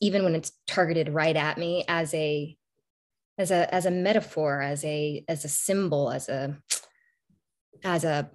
even 0.00 0.24
when 0.24 0.34
it's 0.34 0.52
targeted 0.66 1.08
right 1.08 1.36
at 1.36 1.56
me 1.56 1.84
as 1.88 2.12
a 2.12 2.57
as 3.38 3.50
a 3.50 3.72
as 3.74 3.86
a 3.86 3.90
metaphor 3.90 4.60
as 4.60 4.84
a 4.84 5.24
as 5.28 5.44
a 5.44 5.48
symbol 5.48 6.10
as 6.10 6.28
a 6.28 6.56
as 7.84 8.04
a 8.04 8.30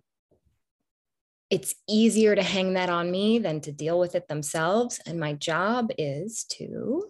it's 1.49 1.75
easier 1.87 2.35
to 2.35 2.41
hang 2.41 2.73
that 2.73 2.89
on 2.89 3.11
me 3.11 3.37
than 3.37 3.61
to 3.61 3.71
deal 3.71 3.99
with 3.99 4.15
it 4.15 4.27
themselves 4.27 4.99
and 5.05 5.19
my 5.19 5.33
job 5.33 5.91
is 5.97 6.45
to 6.45 7.09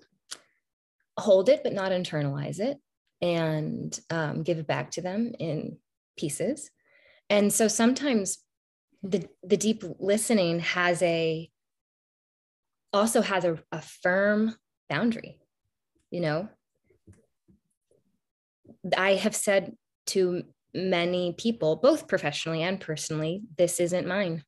hold 1.17 1.47
it 1.49 1.61
but 1.63 1.73
not 1.73 1.91
internalize 1.91 2.59
it 2.59 2.77
and 3.21 3.99
um, 4.09 4.43
give 4.43 4.57
it 4.57 4.67
back 4.67 4.91
to 4.91 5.01
them 5.01 5.33
in 5.39 5.77
pieces 6.17 6.71
and 7.29 7.53
so 7.53 7.67
sometimes 7.67 8.39
the 9.01 9.27
the 9.43 9.57
deep 9.57 9.83
listening 9.99 10.59
has 10.59 11.01
a 11.01 11.49
also 12.93 13.21
has 13.21 13.43
a, 13.43 13.57
a 13.71 13.81
firm 13.81 14.55
boundary, 14.89 15.39
you 16.11 16.21
know? 16.21 16.47
I 18.97 19.15
have 19.15 19.35
said 19.35 19.73
to 20.07 20.43
many 20.73 21.33
people, 21.33 21.75
both 21.75 22.07
professionally 22.07 22.63
and 22.63 22.79
personally, 22.79 23.41
this 23.57 23.79
isn't 23.79 24.07
mine. 24.07 24.43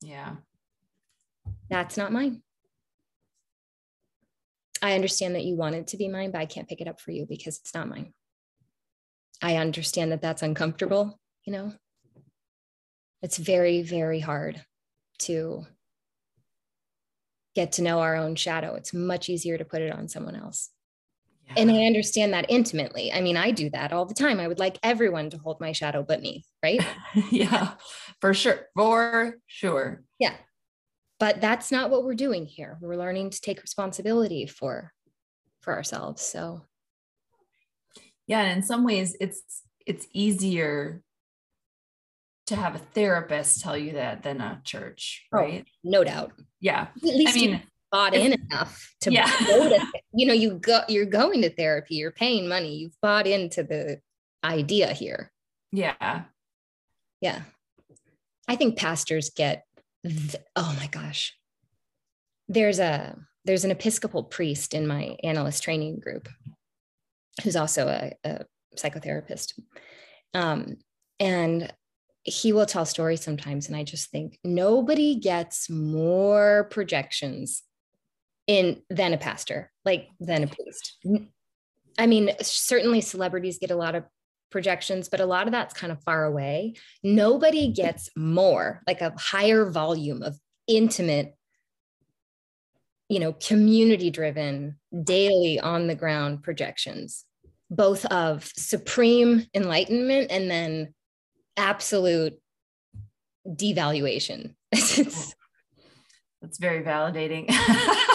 Yeah. 0.00 0.36
That's 1.68 1.96
not 1.96 2.12
mine. 2.12 2.42
I 4.80 4.94
understand 4.94 5.34
that 5.34 5.44
you 5.44 5.56
want 5.56 5.74
it 5.74 5.88
to 5.88 5.96
be 5.96 6.08
mine, 6.08 6.30
but 6.30 6.40
I 6.40 6.46
can't 6.46 6.68
pick 6.68 6.80
it 6.80 6.88
up 6.88 7.00
for 7.00 7.10
you 7.10 7.26
because 7.26 7.58
it's 7.58 7.74
not 7.74 7.88
mine. 7.88 8.12
I 9.42 9.56
understand 9.56 10.12
that 10.12 10.22
that's 10.22 10.42
uncomfortable, 10.42 11.18
you 11.44 11.52
know? 11.52 11.72
It's 13.22 13.36
very, 13.36 13.82
very 13.82 14.20
hard 14.20 14.64
to 15.20 15.66
get 17.54 17.72
to 17.72 17.82
know 17.82 18.00
our 18.00 18.14
own 18.14 18.36
shadow. 18.36 18.74
It's 18.76 18.94
much 18.94 19.28
easier 19.28 19.58
to 19.58 19.64
put 19.64 19.82
it 19.82 19.92
on 19.92 20.08
someone 20.08 20.36
else. 20.36 20.70
Yeah. 21.48 21.62
And 21.62 21.70
I 21.70 21.84
understand 21.84 22.32
that 22.32 22.46
intimately. 22.48 23.12
I 23.12 23.20
mean, 23.20 23.36
I 23.36 23.50
do 23.50 23.70
that 23.70 23.92
all 23.92 24.04
the 24.04 24.14
time. 24.14 24.40
I 24.40 24.48
would 24.48 24.58
like 24.58 24.78
everyone 24.82 25.30
to 25.30 25.38
hold 25.38 25.60
my 25.60 25.72
shadow 25.72 26.04
but 26.06 26.20
me, 26.20 26.44
right? 26.62 26.84
yeah, 27.30 27.74
for 28.20 28.34
sure. 28.34 28.66
For 28.76 29.36
sure. 29.46 30.02
Yeah. 30.18 30.34
But 31.18 31.40
that's 31.40 31.72
not 31.72 31.90
what 31.90 32.04
we're 32.04 32.14
doing 32.14 32.46
here. 32.46 32.78
We're 32.80 32.96
learning 32.96 33.30
to 33.30 33.40
take 33.40 33.62
responsibility 33.62 34.46
for 34.46 34.92
for 35.60 35.74
ourselves. 35.74 36.22
So 36.22 36.62
yeah, 38.26 38.40
and 38.40 38.58
in 38.58 38.62
some 38.62 38.84
ways 38.84 39.16
it's 39.20 39.62
it's 39.86 40.06
easier 40.12 41.02
to 42.46 42.56
have 42.56 42.74
a 42.74 42.78
therapist 42.78 43.60
tell 43.60 43.76
you 43.76 43.92
that 43.92 44.22
than 44.22 44.40
a 44.40 44.60
church, 44.64 45.26
oh, 45.32 45.38
right? 45.38 45.64
Oh, 45.66 45.70
no 45.82 46.04
doubt. 46.04 46.32
Yeah. 46.60 46.88
At 46.96 47.02
least 47.02 47.36
I 47.36 47.40
mean, 47.40 47.62
bought 47.90 48.14
in 48.14 48.32
enough 48.32 48.94
to 49.02 49.12
yeah. 49.12 49.26
to, 49.26 49.86
you 50.12 50.26
know, 50.26 50.34
you 50.34 50.54
go, 50.54 50.80
you're 50.88 51.06
going 51.06 51.42
to 51.42 51.50
therapy, 51.50 51.96
you're 51.96 52.10
paying 52.10 52.48
money, 52.48 52.76
you've 52.76 53.00
bought 53.00 53.26
into 53.26 53.62
the 53.62 54.00
idea 54.44 54.92
here. 54.92 55.32
Yeah. 55.72 56.22
Yeah. 57.20 57.42
I 58.46 58.56
think 58.56 58.78
pastors 58.78 59.30
get, 59.30 59.64
th- 60.04 60.36
oh 60.56 60.74
my 60.78 60.86
gosh. 60.86 61.36
There's 62.48 62.78
a, 62.78 63.16
there's 63.44 63.64
an 63.64 63.70
Episcopal 63.70 64.24
priest 64.24 64.74
in 64.74 64.86
my 64.86 65.16
analyst 65.22 65.62
training 65.62 66.00
group 66.00 66.28
who's 67.42 67.56
also 67.56 67.88
a, 67.88 68.12
a 68.24 68.44
psychotherapist. 68.76 69.58
Um, 70.34 70.76
and 71.20 71.72
he 72.24 72.52
will 72.52 72.66
tell 72.66 72.84
stories 72.84 73.22
sometimes 73.22 73.68
and 73.68 73.76
i 73.76 73.82
just 73.82 74.10
think 74.10 74.38
nobody 74.44 75.14
gets 75.14 75.70
more 75.70 76.68
projections 76.70 77.62
in 78.48 78.82
than 78.90 79.12
a 79.12 79.18
pastor 79.18 79.70
like 79.84 80.08
than 80.18 80.42
a 80.42 80.46
priest 80.48 80.96
i 81.98 82.06
mean 82.06 82.32
certainly 82.42 83.00
celebrities 83.00 83.58
get 83.58 83.70
a 83.70 83.76
lot 83.76 83.94
of 83.94 84.04
projections 84.50 85.08
but 85.08 85.20
a 85.20 85.26
lot 85.26 85.46
of 85.46 85.52
that's 85.52 85.74
kind 85.74 85.92
of 85.92 86.02
far 86.02 86.24
away 86.24 86.74
nobody 87.04 87.68
gets 87.68 88.10
more 88.16 88.82
like 88.86 89.00
a 89.00 89.12
higher 89.16 89.70
volume 89.70 90.22
of 90.22 90.36
intimate 90.66 91.36
you 93.08 93.20
know 93.20 93.32
community 93.34 94.10
driven 94.10 94.76
daily 95.04 95.60
on 95.60 95.86
the 95.86 95.94
ground 95.94 96.42
projections 96.42 97.26
both 97.70 98.06
of 98.06 98.50
supreme 98.56 99.46
enlightenment 99.54 100.30
and 100.30 100.50
then 100.50 100.94
absolute 101.58 102.40
devaluation. 103.46 104.54
That's 104.70 105.34
very 106.58 106.82
validating. 106.82 107.50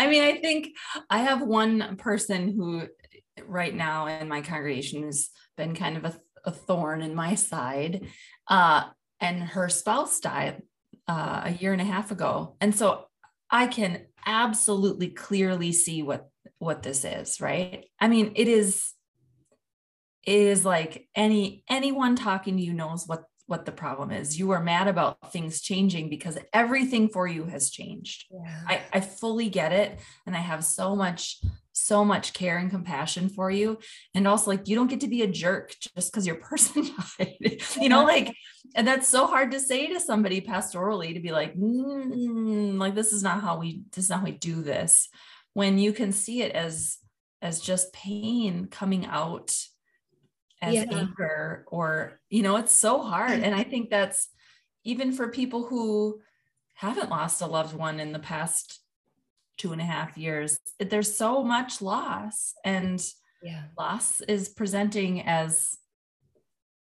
I 0.00 0.06
mean, 0.06 0.22
I 0.22 0.40
think 0.40 0.70
I 1.10 1.18
have 1.18 1.42
one 1.42 1.98
person 1.98 2.54
who 2.56 2.88
right 3.46 3.74
now 3.74 4.06
in 4.06 4.28
my 4.28 4.40
congregation 4.40 5.02
has 5.02 5.28
been 5.58 5.74
kind 5.74 5.98
of 5.98 6.06
a, 6.06 6.18
a 6.46 6.50
thorn 6.50 7.02
in 7.02 7.14
my 7.14 7.34
side. 7.34 8.06
Uh, 8.48 8.84
and 9.20 9.42
her 9.42 9.68
spouse 9.68 10.18
died 10.20 10.62
uh, 11.06 11.42
a 11.44 11.52
year 11.52 11.74
and 11.74 11.82
a 11.82 11.84
half 11.84 12.10
ago. 12.10 12.56
And 12.62 12.74
so 12.74 13.08
I 13.50 13.66
can 13.66 14.06
absolutely 14.24 15.08
clearly 15.08 15.70
see 15.72 16.02
what 16.02 16.30
what 16.58 16.82
this 16.82 17.04
is, 17.04 17.38
right? 17.38 17.84
I 18.00 18.08
mean, 18.08 18.32
it 18.36 18.48
is 18.48 18.94
is 20.24 20.64
like 20.64 21.08
any 21.14 21.62
anyone 21.68 22.16
talking 22.16 22.56
to 22.56 22.62
you 22.62 22.72
knows 22.72 23.06
what 23.06 23.24
what 23.50 23.66
the 23.66 23.72
problem 23.72 24.12
is. 24.12 24.38
You 24.38 24.52
are 24.52 24.62
mad 24.62 24.86
about 24.86 25.32
things 25.32 25.60
changing 25.60 26.08
because 26.08 26.38
everything 26.52 27.08
for 27.08 27.26
you 27.26 27.44
has 27.46 27.70
changed. 27.70 28.26
Yeah. 28.30 28.60
I, 28.66 28.80
I 28.92 29.00
fully 29.00 29.48
get 29.48 29.72
it 29.72 29.98
and 30.26 30.36
i 30.36 30.38
have 30.38 30.64
so 30.64 30.94
much 30.94 31.40
so 31.72 32.04
much 32.04 32.32
care 32.34 32.58
and 32.58 32.70
compassion 32.70 33.28
for 33.28 33.50
you. 33.50 33.78
And 34.14 34.28
also 34.28 34.50
like 34.50 34.68
you 34.68 34.76
don't 34.76 34.90
get 34.90 35.00
to 35.00 35.08
be 35.08 35.22
a 35.22 35.26
jerk 35.26 35.74
just 35.96 36.12
because 36.12 36.26
your 36.26 36.36
person 36.50 36.88
died. 37.18 37.62
You 37.80 37.88
know 37.88 38.04
like 38.04 38.34
and 38.76 38.86
that's 38.86 39.08
so 39.08 39.26
hard 39.26 39.50
to 39.52 39.60
say 39.60 39.86
to 39.92 40.00
somebody 40.00 40.40
pastorally 40.40 41.14
to 41.14 41.20
be 41.20 41.32
like 41.32 41.56
mm, 41.56 42.78
like 42.78 42.94
this 42.94 43.12
is 43.12 43.22
not 43.22 43.40
how 43.40 43.58
we 43.58 43.82
this 43.94 44.04
is 44.04 44.10
not 44.10 44.20
how 44.20 44.26
we 44.26 44.32
do 44.32 44.62
this 44.62 45.08
when 45.54 45.78
you 45.78 45.92
can 45.92 46.12
see 46.12 46.42
it 46.42 46.52
as 46.52 46.98
as 47.42 47.60
just 47.60 47.92
pain 47.92 48.66
coming 48.66 49.06
out 49.06 49.52
as 50.62 50.74
yeah. 50.74 50.84
anger 50.90 51.64
or 51.68 52.20
you 52.28 52.42
know 52.42 52.56
it's 52.56 52.74
so 52.74 53.02
hard. 53.02 53.40
And 53.40 53.54
i 53.54 53.62
think 53.62 53.90
that's 53.90 54.28
even 54.84 55.12
for 55.12 55.28
people 55.28 55.66
who 55.66 56.20
haven't 56.74 57.10
lost 57.10 57.42
a 57.42 57.46
loved 57.46 57.74
one 57.74 58.00
in 58.00 58.12
the 58.12 58.18
past 58.18 58.80
two 59.58 59.72
and 59.72 59.80
a 59.80 59.84
half 59.84 60.16
years 60.16 60.58
there's 60.78 61.14
so 61.14 61.44
much 61.44 61.82
loss 61.82 62.54
and 62.64 63.04
yeah. 63.42 63.64
loss 63.78 64.22
is 64.22 64.48
presenting 64.48 65.22
as 65.26 65.76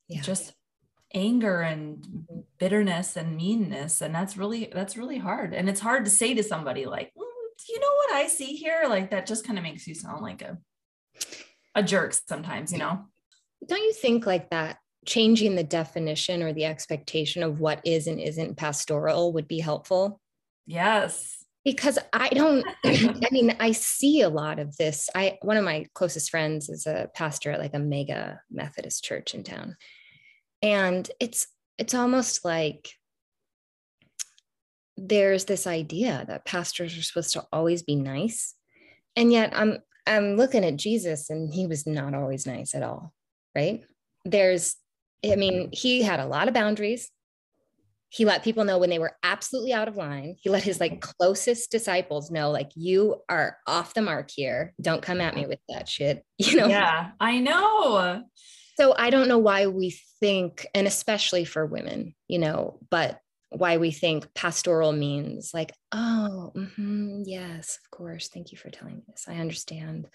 yeah. 0.08 0.21
just 0.21 0.53
anger 1.13 1.62
and 1.62 2.05
bitterness 2.58 3.15
and 3.15 3.36
meanness. 3.36 4.01
And 4.01 4.13
that's 4.13 4.38
really 4.38 4.69
that's 4.73 4.97
really 4.97 5.17
hard. 5.17 5.53
And 5.53 5.69
it's 5.69 5.79
hard 5.79 6.05
to 6.05 6.12
say 6.12 6.34
to 6.34 6.43
somebody 6.43 6.86
like 6.86 7.08
mm, 7.17 7.67
you 7.67 7.79
know 7.79 7.93
what 7.95 8.13
i 8.13 8.27
see 8.27 8.55
here? 8.55 8.84
Like 8.88 9.12
that 9.12 9.25
just 9.25 9.45
kind 9.45 9.58
of 9.58 9.63
makes 9.63 9.88
you 9.88 9.95
sound 9.95 10.21
like 10.21 10.41
a 10.41 10.58
a 11.75 11.84
jerk 11.84 12.13
sometimes 12.13 12.71
you 12.71 12.79
know 12.79 13.05
don't 13.67 13.84
you 13.84 13.93
think 13.93 14.26
like 14.26 14.50
that 14.50 14.78
changing 15.06 15.56
the 15.56 15.63
definition 15.63 16.43
or 16.43 16.54
the 16.54 16.65
expectation 16.65 17.43
of 17.43 17.60
what 17.60 17.82
is 17.86 18.08
and 18.08 18.19
isn't 18.19 18.58
pastoral 18.58 19.34
would 19.34 19.48
be 19.48 19.60
helpful? 19.60 20.19
Yes. 20.65 21.43
Because 21.65 22.00
I 22.13 22.30
don't, 22.30 22.65
I 22.86 23.28
mean, 23.32 23.56
I 23.60 23.72
see 23.72 24.22
a 24.22 24.30
lot 24.30 24.60
of 24.60 24.78
this. 24.78 25.10
I, 25.15 25.38
one 25.41 25.58
of 25.58 25.65
my 25.65 25.88
closest 25.93 26.30
friends 26.30 26.69
is 26.69 26.86
a 26.86 27.10
pastor 27.15 27.52
at 27.52 27.60
like 27.60 27.74
a 27.74 27.80
mega 27.80 28.41
Methodist 28.50 29.04
church 29.04 29.34
in 29.34 29.43
town. 29.43 29.78
And 30.62 31.10
it's, 31.19 31.48
it's 31.78 31.93
almost 31.93 32.43
like 32.43 32.91
there's 34.98 35.45
this 35.45 35.65
idea 35.65 36.26
that 36.28 36.45
pastors 36.45 36.98
are 36.98 37.04
supposed 37.04 37.34
to 37.34 37.45
always 37.54 37.84
be 37.84 37.95
nice. 37.95 38.54
And 39.15 39.32
yet 39.32 39.52
I'm, 39.56 39.80
I'm 40.06 40.36
looking 40.36 40.65
at 40.65 40.76
Jesus 40.76 41.30
and 41.30 41.54
he 41.54 41.67
was 41.67 41.88
not 41.88 42.13
always 42.13 42.45
nice 42.45 42.76
at 42.76 42.84
all 42.84 43.13
right? 43.60 43.84
There's, 44.26 44.76
I 45.26 45.36
mean, 45.36 45.69
he 45.74 46.02
had 46.02 46.19
a 46.19 46.26
lot 46.26 46.48
of 46.48 46.54
boundaries. 46.54 47.10
He 48.10 48.26
let 48.26 48.43
people 48.43 48.63
know 48.63 48.80
when 48.80 48.89
they 48.89 49.00
were 49.00 49.15
absolutely 49.22 49.74
out 49.74 49.88
of 49.88 49.98
line. 49.98 50.36
He 50.39 50.50
let 50.50 50.63
his 50.63 50.80
like 50.80 51.02
closest 51.02 51.69
disciples 51.72 52.32
know, 52.32 52.52
like, 52.52 52.72
you 52.76 53.22
are 53.28 53.58
off 53.67 53.93
the 53.93 54.02
mark 54.02 54.32
here. 54.32 54.74
Don't 54.82 55.02
come 55.02 55.22
at 55.22 55.36
me 55.36 55.45
with 55.45 55.60
that 55.69 55.88
shit. 55.88 56.24
You 56.38 56.56
know? 56.56 56.67
Yeah, 56.67 57.12
I 57.19 57.39
know. 57.39 58.24
So 58.80 58.95
I 58.98 59.10
don't 59.10 59.28
know 59.28 59.38
why 59.39 59.67
we 59.67 60.00
think, 60.22 60.65
and 60.74 60.88
especially 60.88 61.43
for 61.43 61.65
women, 61.65 62.15
you 62.30 62.39
know, 62.39 62.80
but 62.89 63.19
why 63.50 63.78
we 63.78 63.91
think 63.91 64.34
pastoral 64.34 64.93
means 64.93 65.52
like, 65.54 65.74
oh, 65.91 66.54
mm-hmm, 66.56 67.24
yes, 67.26 67.78
of 67.84 67.91
course. 67.91 68.30
Thank 68.30 68.52
you 68.52 68.58
for 68.58 68.69
telling 68.69 68.95
me 68.95 69.04
this. 69.08 69.26
I 69.28 69.36
understand 69.36 70.08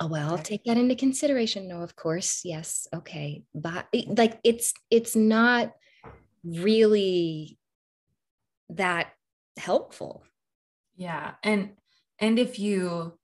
oh 0.00 0.06
well 0.06 0.30
i'll 0.30 0.38
take 0.38 0.64
that 0.64 0.76
into 0.76 0.94
consideration. 0.94 1.68
No 1.68 1.82
of 1.82 1.96
course 1.96 2.42
yes 2.44 2.86
okay 2.94 3.42
but 3.54 3.86
like 4.06 4.38
it's 4.44 4.72
it's 4.90 5.16
not 5.16 5.72
really 6.44 7.58
that 8.70 9.12
helpful. 9.58 10.22
Yeah 10.96 11.34
and 11.42 11.70
and 12.20 12.38
if 12.38 12.58
you 12.58 13.18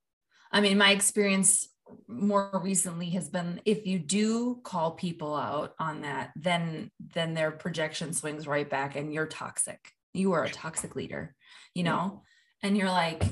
i 0.53 0.61
mean 0.61 0.79
my 0.79 0.91
experience 0.91 1.69
more 2.09 2.61
recently 2.63 3.11
has 3.11 3.29
been 3.29 3.61
if 3.65 3.87
you 3.87 3.99
do 3.99 4.61
call 4.65 4.93
people 4.93 5.35
out 5.35 5.75
on 5.79 6.01
that 6.01 6.31
then 6.35 6.91
then 7.15 7.35
their 7.35 7.51
projection 7.51 8.13
swings 8.13 8.47
right 8.47 8.69
back 8.69 8.97
and 8.97 9.13
you're 9.13 9.27
toxic. 9.27 9.79
You 10.13 10.33
are 10.33 10.45
a 10.45 10.51
toxic 10.51 10.97
leader 10.97 11.35
you 11.75 11.83
know? 11.83 12.23
And 12.63 12.77
you're 12.77 12.89
like 12.91 13.23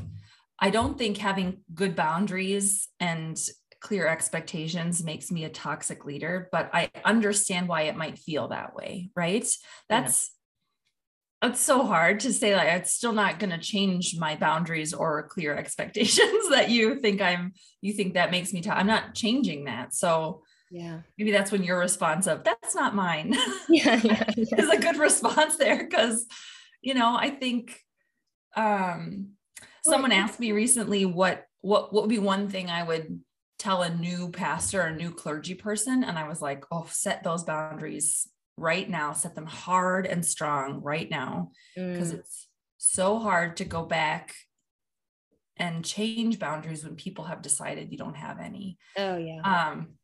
I 0.63 0.71
don't 0.71 0.97
think 0.97 1.19
having 1.19 1.59
good 1.75 1.97
boundaries 1.97 2.89
and 3.01 3.37
clear 3.81 4.07
expectations 4.07 5.03
makes 5.03 5.33
me 5.33 5.45
a 5.45 5.51
toxic 5.51 6.05
leader, 6.05 6.49
but 6.53 6.71
I 6.73 6.89
understand 7.05 7.69
why 7.69 7.83
it 7.83 7.97
might 7.97 8.17
feel 8.17 8.49
that 8.49 8.73
way, 8.75 9.11
right? 9.17 9.45
That's 9.89 10.31
it's 11.43 11.61
so 11.61 11.85
hard 11.85 12.21
to 12.21 12.33
say 12.33 12.55
like 12.55 12.69
it's 12.69 12.95
still 12.95 13.13
not 13.13 13.41
going 13.41 13.51
to 13.51 13.59
change 13.59 14.17
my 14.17 14.37
boundaries 14.37 14.95
or 14.95 15.25
clear 15.25 15.57
expectations 15.59 16.49
that 16.51 16.71
you 16.71 17.01
think 17.01 17.21
i'm 17.21 17.53
you 17.81 17.93
think 17.93 18.15
that 18.15 18.31
makes 18.31 18.53
me 18.53 18.63
i 18.69 18.75
i'm 18.75 18.87
not 18.87 19.13
changing 19.13 19.65
that 19.65 19.93
so 19.93 20.43
yeah 20.71 21.01
maybe 21.19 21.33
that's 21.33 21.51
when 21.51 21.65
your 21.65 21.81
response 21.81 22.29
of 22.29 22.45
that's 22.45 22.77
not 22.77 22.95
mine 22.95 23.35
yeah, 23.69 24.01
yeah, 24.05 24.31
yeah. 24.37 24.57
is 24.57 24.71
a 24.71 24.79
good 24.79 24.99
response 24.99 25.57
there 25.57 25.79
because 25.79 26.27
you 26.81 26.95
know 26.95 27.17
i 27.17 27.29
think 27.29 27.77
um 28.57 29.31
someone 29.85 30.13
asked 30.13 30.41
me 30.41 30.53
recently 30.53 31.05
what 31.05 31.45
what 31.61 31.93
what 31.93 32.03
would 32.05 32.11
be 32.11 32.19
one 32.19 32.49
thing 32.49 32.71
i 32.71 32.83
would 32.83 33.21
tell 33.59 33.83
a 33.83 33.95
new 33.95 34.31
pastor 34.31 34.81
a 34.83 34.95
new 34.95 35.11
clergy 35.11 35.55
person 35.55 36.03
and 36.05 36.19
i 36.19 36.27
was 36.27 36.43
like 36.43 36.65
oh 36.73 36.87
set 36.91 37.23
those 37.23 37.45
boundaries 37.45 38.29
right 38.57 38.89
now, 38.89 39.13
set 39.13 39.35
them 39.35 39.47
hard 39.47 40.07
and 40.07 40.25
strong 40.25 40.83
right 40.83 41.11
now 41.11 41.51
because 41.75 42.13
mm. 42.13 42.19
it's 42.19 42.49
so 42.79 43.19
hard 43.19 43.57
to 43.59 43.65
go 43.65 43.85
back 43.85 44.35
and 45.57 45.85
change 45.85 46.39
boundaries 46.39 46.85
when 46.85 46.97
people 46.97 47.25
have 47.25 47.43
decided 47.43 47.91
you 47.91 47.99
don't 47.99 48.17
have 48.17 48.41
any. 48.41 48.79
Oh 48.97 49.17
yeah. 49.17 49.41
Um 49.71 49.95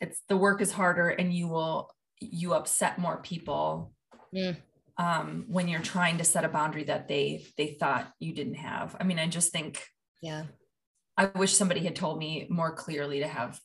it's 0.00 0.22
the 0.28 0.36
work 0.36 0.60
is 0.60 0.72
harder 0.72 1.08
and 1.08 1.32
you 1.32 1.48
will 1.48 1.90
you 2.20 2.54
upset 2.54 2.98
more 2.98 3.20
people 3.22 3.92
mm. 4.34 4.56
Um 4.96 5.44
when 5.48 5.66
you're 5.68 5.80
trying 5.80 6.18
to 6.18 6.24
set 6.24 6.44
a 6.44 6.48
boundary 6.48 6.84
that 6.84 7.08
they 7.08 7.44
they 7.56 7.76
thought 7.80 8.12
you 8.18 8.32
didn't 8.32 8.54
have. 8.54 8.96
I 9.00 9.04
mean, 9.04 9.18
I 9.18 9.26
just 9.26 9.52
think 9.52 9.86
yeah. 10.22 10.44
I 11.16 11.26
wish 11.26 11.54
somebody 11.54 11.80
had 11.80 11.96
told 11.96 12.18
me 12.18 12.46
more 12.50 12.74
clearly 12.74 13.20
to 13.20 13.28
have 13.28 13.60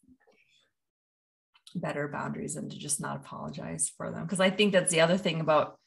better 1.75 2.07
boundaries 2.07 2.55
and 2.55 2.71
to 2.71 2.77
just 2.77 3.01
not 3.01 3.17
apologize 3.17 3.91
for 3.95 4.11
them. 4.11 4.23
Because 4.23 4.39
I 4.39 4.49
think 4.49 4.73
that's 4.73 4.91
the 4.91 5.01
other 5.01 5.17
thing 5.17 5.39
about 5.39 5.77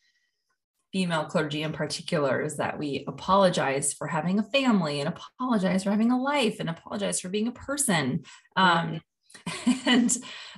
female 0.93 1.25
clergy 1.25 1.63
in 1.63 1.73
particular 1.73 2.43
is 2.43 2.59
that 2.59 2.79
we 2.79 3.05
apologize 3.09 3.93
for 3.93 4.07
having 4.09 4.39
a 4.39 4.43
family 4.43 5.01
and 5.01 5.09
apologize 5.09 5.85
for 5.85 5.91
having 5.91 6.11
a 6.11 6.21
life 6.21 6.57
and 6.61 6.69
apologize 6.69 7.21
for 7.21 7.29
being 7.29 7.49
a 7.49 7.53
person. 7.53 8.23
Um, 8.57 9.01
and 9.87 10.15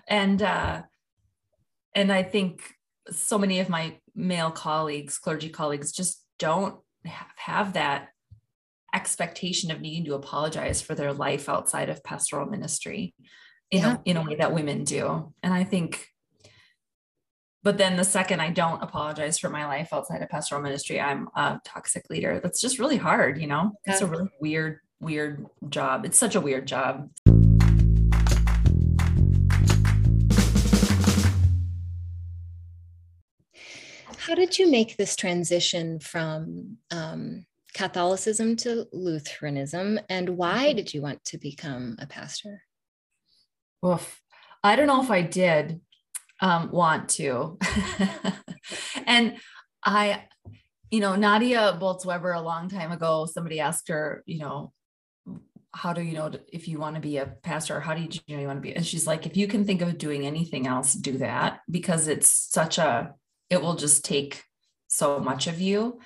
and 0.09 0.43
uh, 0.43 0.83
and 1.95 2.13
I 2.13 2.25
think 2.25 2.63
so 3.11 3.39
many 3.39 3.61
of 3.61 3.69
my 3.69 3.99
male 4.15 4.51
colleagues, 4.51 5.19
clergy 5.19 5.49
colleagues, 5.49 5.93
just 5.93 6.25
don't 6.39 6.77
have, 7.05 7.27
have 7.37 7.73
that 7.75 8.09
expectation 8.95 9.71
of 9.71 9.81
needing 9.81 10.05
to 10.05 10.15
apologize 10.15 10.81
for 10.81 10.95
their 10.95 11.13
life 11.13 11.49
outside 11.49 11.89
of 11.89 12.05
pastoral 12.05 12.47
ministry 12.47 13.15
in, 13.71 13.81
yeah. 13.81 13.97
a, 13.97 14.01
in 14.05 14.17
a 14.17 14.23
way 14.23 14.37
that 14.37 14.55
women 14.55 14.85
do. 14.85 15.33
And 15.43 15.53
I 15.53 15.65
think, 15.65 16.07
but 17.63 17.77
then 17.79 17.97
the 17.97 18.05
second 18.05 18.41
I 18.41 18.51
don't 18.51 18.83
apologize 18.83 19.39
for 19.39 19.49
my 19.49 19.67
life 19.67 19.89
outside 19.93 20.23
of 20.23 20.29
pastoral 20.29 20.63
ministry, 20.63 21.01
I'm 21.01 21.29
a 21.35 21.59
toxic 21.65 22.09
leader. 22.11 22.41
That's 22.41 22.61
just 22.61 22.79
really 22.79 22.99
hard, 22.99 23.41
you 23.41 23.47
know? 23.47 23.73
Yeah. 23.87 23.93
It's 23.93 24.03
a 24.03 24.07
really 24.07 24.31
weird, 24.41 24.81
weird 25.01 25.47
job. 25.69 26.05
It's 26.05 26.19
such 26.19 26.37
a 26.37 26.41
weird 26.41 26.67
job. 26.67 27.09
How 34.27 34.35
did 34.35 34.59
you 34.59 34.71
make 34.71 34.97
this 34.97 35.17
transition 35.17 36.01
from 36.01 36.79
um, 36.91 37.45
Catholicism 37.75 38.57
to 38.57 38.87
Lutheranism, 38.91 40.01
and 40.09 40.31
why 40.31 40.69
mm-hmm. 40.69 40.77
did 40.77 40.95
you 40.95 41.03
want 41.03 41.23
to 41.27 41.37
become 41.37 41.97
a 41.99 42.07
pastor? 42.07 42.63
Oof. 43.85 44.23
I 44.63 44.77
don't 44.77 44.87
know 44.87 45.03
if 45.03 45.11
I 45.11 45.21
did 45.21 45.83
um, 46.41 46.71
want 46.71 47.11
to. 47.11 47.59
and 49.07 49.37
I, 49.85 50.25
you 50.91 51.01
know, 51.01 51.17
Nadia 51.17 51.79
Bolz-Weber 51.79 52.33
a 52.33 52.41
long 52.41 52.71
time 52.71 52.93
ago, 52.93 53.27
somebody 53.27 53.61
asked 53.61 53.91
her, 53.91 54.23
you 54.25 54.39
know, 54.39 54.73
how 55.75 55.93
do 55.93 56.01
you 56.01 56.15
know 56.15 56.33
if 56.51 56.67
you 56.67 56.79
want 56.79 56.95
to 56.95 57.03
be 57.03 57.19
a 57.19 57.27
pastor? 57.27 57.79
How 57.79 57.93
do 57.93 58.01
you, 58.01 58.09
you 58.27 58.37
know 58.37 58.41
you 58.41 58.47
want 58.47 58.57
to 58.57 58.63
be? 58.63 58.75
And 58.75 58.87
she's 58.87 59.07
like, 59.07 59.27
if 59.27 59.37
you 59.37 59.47
can 59.47 59.67
think 59.67 59.83
of 59.83 59.99
doing 59.99 60.25
anything 60.25 60.67
else, 60.67 60.95
do 60.95 61.19
that 61.19 61.61
because 61.71 62.09
it's 62.09 62.31
such 62.31 62.79
a, 62.79 63.13
it 63.51 63.63
will 63.63 63.77
just 63.77 64.05
take 64.05 64.45
so 64.89 65.19
much 65.19 65.47
of 65.47 65.61
you. 65.61 66.01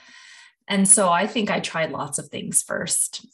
And 0.66 0.86
so 0.86 1.08
I 1.08 1.26
think 1.26 1.50
I 1.50 1.60
tried 1.60 1.92
lots 1.92 2.18
of 2.18 2.28
things 2.28 2.62
first. 2.62 3.26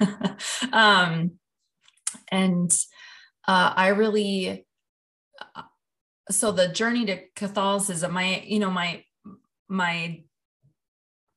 um, 0.72 1.32
and 2.30 2.70
uh, 3.46 3.72
I 3.74 3.88
really, 3.88 4.66
uh, 5.56 5.62
so 6.30 6.52
the 6.52 6.68
journey 6.68 7.06
to 7.06 7.20
Catholicism, 7.34 8.12
my, 8.12 8.42
you 8.46 8.60
know, 8.60 8.70
my, 8.70 9.02
my 9.68 10.22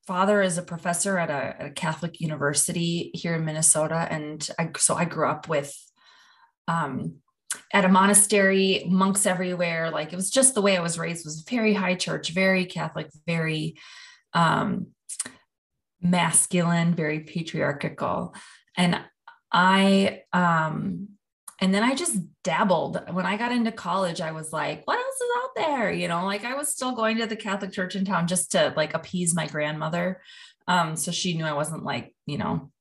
father 0.06 0.42
is 0.42 0.58
a 0.58 0.62
professor 0.62 1.18
at 1.18 1.30
a, 1.30 1.66
a 1.66 1.70
Catholic 1.70 2.20
university 2.20 3.10
here 3.14 3.34
in 3.34 3.44
Minnesota. 3.44 4.06
And 4.10 4.46
I, 4.58 4.70
so 4.76 4.94
I 4.94 5.06
grew 5.06 5.28
up 5.28 5.48
with, 5.48 5.74
um, 6.68 7.16
at 7.72 7.84
a 7.84 7.88
monastery, 7.88 8.84
monks 8.88 9.26
everywhere. 9.26 9.90
Like 9.90 10.12
it 10.12 10.16
was 10.16 10.30
just 10.30 10.54
the 10.54 10.62
way 10.62 10.76
I 10.76 10.80
was 10.80 10.98
raised 10.98 11.24
was 11.24 11.42
very 11.48 11.74
high 11.74 11.94
church, 11.94 12.30
very 12.30 12.64
Catholic, 12.64 13.08
very, 13.26 13.76
um, 14.34 14.88
masculine, 16.00 16.94
very 16.94 17.20
patriarchal. 17.20 18.34
And 18.76 19.00
I, 19.52 20.22
um, 20.32 21.08
and 21.60 21.72
then 21.72 21.84
I 21.84 21.94
just 21.94 22.18
dabbled. 22.42 23.00
When 23.12 23.24
I 23.24 23.36
got 23.36 23.52
into 23.52 23.70
college, 23.70 24.20
I 24.20 24.32
was 24.32 24.52
like, 24.52 24.82
what 24.84 24.98
else 24.98 25.14
is 25.14 25.30
out 25.36 25.50
there? 25.54 25.92
You 25.92 26.08
know, 26.08 26.24
like 26.24 26.44
I 26.44 26.54
was 26.54 26.70
still 26.70 26.92
going 26.92 27.18
to 27.18 27.26
the 27.26 27.36
Catholic 27.36 27.72
church 27.72 27.94
in 27.94 28.04
town 28.04 28.26
just 28.26 28.50
to 28.52 28.72
like 28.76 28.94
appease 28.94 29.34
my 29.34 29.46
grandmother. 29.46 30.20
Um, 30.66 30.96
so 30.96 31.12
she 31.12 31.34
knew 31.34 31.44
I 31.44 31.52
wasn't 31.52 31.84
like, 31.84 32.14
you 32.26 32.38
know, 32.38 32.72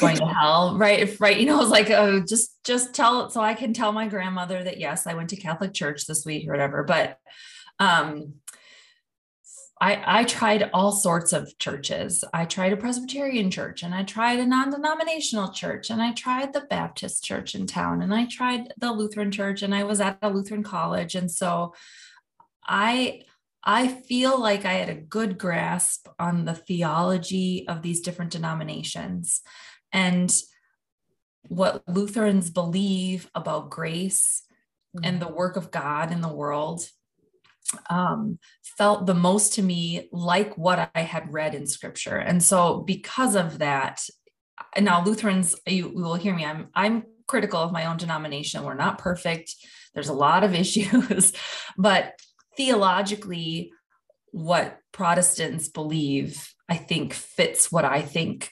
going 0.00 0.16
to 0.16 0.26
hell. 0.26 0.76
Right. 0.76 1.00
If 1.00 1.20
right, 1.20 1.38
you 1.38 1.46
know, 1.46 1.56
I 1.58 1.60
was 1.60 1.70
like, 1.70 1.90
oh, 1.90 2.20
just 2.20 2.62
just 2.64 2.94
tell 2.94 3.30
so 3.30 3.40
I 3.40 3.54
can 3.54 3.72
tell 3.72 3.92
my 3.92 4.08
grandmother 4.08 4.62
that 4.62 4.78
yes, 4.78 5.06
I 5.06 5.14
went 5.14 5.30
to 5.30 5.36
Catholic 5.36 5.72
church 5.74 6.06
this 6.06 6.24
week 6.24 6.48
or 6.48 6.52
whatever. 6.52 6.82
But 6.82 7.18
um 7.78 8.34
I, 9.82 10.20
I 10.20 10.24
tried 10.24 10.70
all 10.72 10.92
sorts 10.92 11.32
of 11.32 11.58
churches. 11.58 12.22
I 12.32 12.44
tried 12.44 12.72
a 12.72 12.76
Presbyterian 12.76 13.50
church 13.50 13.82
and 13.82 13.92
I 13.92 14.04
tried 14.04 14.38
a 14.38 14.46
non 14.46 14.70
denominational 14.70 15.50
church 15.50 15.90
and 15.90 16.00
I 16.00 16.12
tried 16.12 16.52
the 16.52 16.60
Baptist 16.60 17.24
church 17.24 17.56
in 17.56 17.66
town 17.66 18.00
and 18.00 18.14
I 18.14 18.26
tried 18.26 18.72
the 18.78 18.92
Lutheran 18.92 19.32
church 19.32 19.60
and 19.60 19.74
I 19.74 19.82
was 19.82 20.00
at 20.00 20.18
a 20.22 20.30
Lutheran 20.30 20.62
college. 20.62 21.16
And 21.16 21.28
so 21.28 21.74
I, 22.64 23.22
I 23.64 23.88
feel 23.88 24.40
like 24.40 24.64
I 24.64 24.74
had 24.74 24.88
a 24.88 24.94
good 24.94 25.36
grasp 25.36 26.06
on 26.16 26.44
the 26.44 26.54
theology 26.54 27.66
of 27.66 27.82
these 27.82 28.02
different 28.02 28.30
denominations 28.30 29.40
and 29.92 30.32
what 31.48 31.82
Lutherans 31.88 32.50
believe 32.50 33.30
about 33.34 33.70
grace 33.70 34.42
and 35.02 35.20
the 35.20 35.28
work 35.28 35.56
of 35.56 35.70
God 35.70 36.12
in 36.12 36.20
the 36.20 36.32
world 36.32 36.86
um, 37.88 38.38
felt 38.62 39.06
the 39.06 39.14
most 39.14 39.54
to 39.54 39.62
me 39.62 40.08
like 40.12 40.56
what 40.58 40.90
I 40.94 41.02
had 41.02 41.32
read 41.32 41.54
in 41.54 41.66
scripture. 41.66 42.16
And 42.16 42.42
so 42.42 42.80
because 42.80 43.34
of 43.34 43.58
that, 43.58 44.04
now 44.78 45.04
Lutherans, 45.04 45.54
you, 45.66 45.88
you 45.88 46.02
will 46.02 46.14
hear 46.14 46.34
me, 46.34 46.44
I'm, 46.44 46.68
I'm 46.74 47.04
critical 47.26 47.60
of 47.60 47.72
my 47.72 47.86
own 47.86 47.96
denomination. 47.96 48.62
We're 48.62 48.74
not 48.74 48.98
perfect. 48.98 49.54
There's 49.94 50.08
a 50.08 50.14
lot 50.14 50.44
of 50.44 50.54
issues, 50.64 51.32
but 51.76 52.18
theologically, 52.56 53.72
what 54.30 54.78
Protestants 54.92 55.68
believe, 55.68 56.54
I 56.68 56.76
think 56.76 57.12
fits 57.12 57.70
what 57.70 57.84
I 57.84 58.00
think 58.00 58.50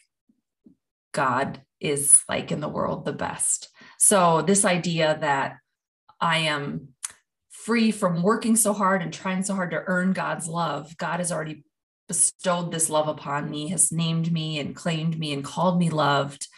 God 1.12 1.62
is 1.80 2.22
like 2.28 2.52
in 2.52 2.60
the 2.60 2.68
world 2.68 3.04
the 3.04 3.12
best. 3.12 3.68
So 3.98 4.42
this 4.42 4.64
idea 4.64 5.18
that 5.20 5.56
I 6.20 6.38
am 6.38 6.88
free 7.50 7.90
from 7.90 8.22
working 8.22 8.56
so 8.56 8.72
hard 8.72 9.02
and 9.02 9.12
trying 9.12 9.42
so 9.42 9.54
hard 9.54 9.70
to 9.70 9.82
earn 9.86 10.12
God's 10.12 10.46
love. 10.46 10.96
God 10.96 11.20
has 11.20 11.30
already 11.30 11.64
bestowed 12.08 12.72
this 12.72 12.90
love 12.90 13.08
upon 13.08 13.50
me, 13.50 13.68
has 13.68 13.92
named 13.92 14.32
me 14.32 14.58
and 14.58 14.74
claimed 14.74 15.18
me 15.18 15.32
and 15.32 15.44
called 15.44 15.78
me 15.78 15.90
loved. 15.90 16.48